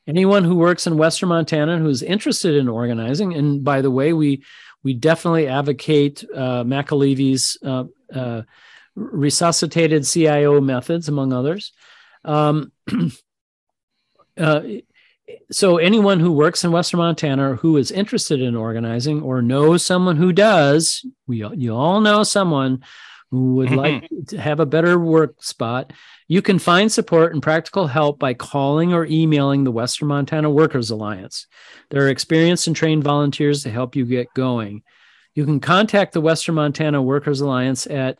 [0.08, 4.44] anyone who works in Western Montana who's interested in organizing, and by the way, we
[4.84, 6.64] we definitely advocate uh,
[7.64, 7.84] uh,
[8.14, 8.42] uh,
[8.96, 11.74] resuscitated CIO methods, among others.
[12.24, 12.72] Um,
[14.38, 14.62] uh,
[15.52, 20.18] so anyone who works in Western Montana who is interested in organizing or knows someone
[20.18, 22.84] who does, we you all know someone
[23.36, 23.78] who would mm-hmm.
[23.78, 25.92] like to have a better work spot,
[26.28, 30.90] you can find support and practical help by calling or emailing the Western Montana Workers
[30.90, 31.48] Alliance.
[31.90, 34.84] There are experienced and trained volunteers to help you get going.
[35.34, 38.18] You can contact the Western Montana Workers Alliance at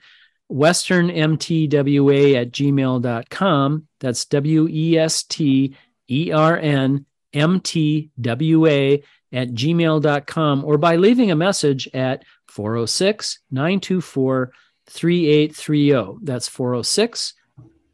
[0.52, 3.88] westernmtwa at gmail.com.
[4.02, 5.76] That's W E S T
[6.10, 12.24] E R N M T W A at gmail.com or by leaving a message at
[12.48, 14.52] 406 924
[14.88, 16.20] 3830.
[16.24, 17.34] That's 406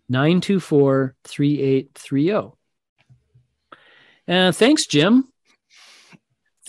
[0.09, 2.51] 924 3830.
[4.27, 5.27] Uh, thanks, Jim.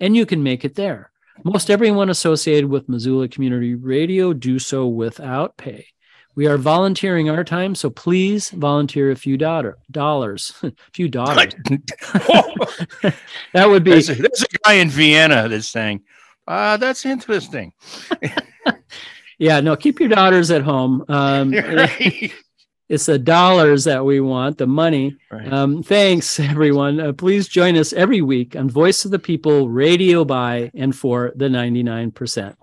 [0.00, 1.12] and you can make it there.
[1.42, 5.86] Most everyone associated with Missoula Community Radio do so without pay.
[6.34, 11.54] We are volunteering our time, so please volunteer a few daughter, dollars, a few dollars.
[13.52, 13.90] that would be.
[13.90, 16.02] There's a, there's a, guy in Vienna that's saying,
[16.46, 17.72] uh, "That's interesting."
[19.38, 21.04] yeah, no, keep your daughters at home.
[21.08, 22.32] Um, right
[22.90, 25.16] it's the dollars that we want, the money.
[25.30, 25.50] Right.
[25.50, 26.98] Um, thanks, everyone.
[26.98, 31.32] Uh, please join us every week on Voice of the People Radio by and for
[31.36, 32.56] the 99%.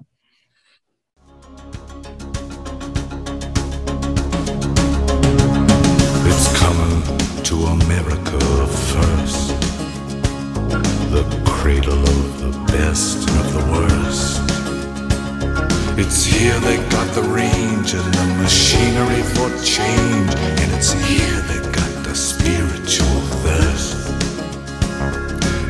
[6.27, 9.66] It's coming to America first,
[10.69, 14.41] the cradle of the best and of the worst.
[15.97, 20.31] It's here they got the range and the machinery for change.
[20.61, 23.95] And it's here they got the spiritual thirst.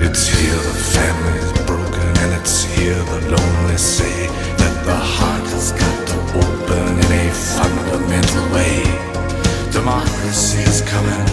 [0.01, 5.71] It's here the family's broken and it's here the lonely say that the heart has
[5.71, 8.83] got to open in a fundamental way.
[9.71, 11.25] Democracy is coming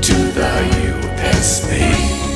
[0.00, 1.78] to the USA.
[1.78, 2.27] today.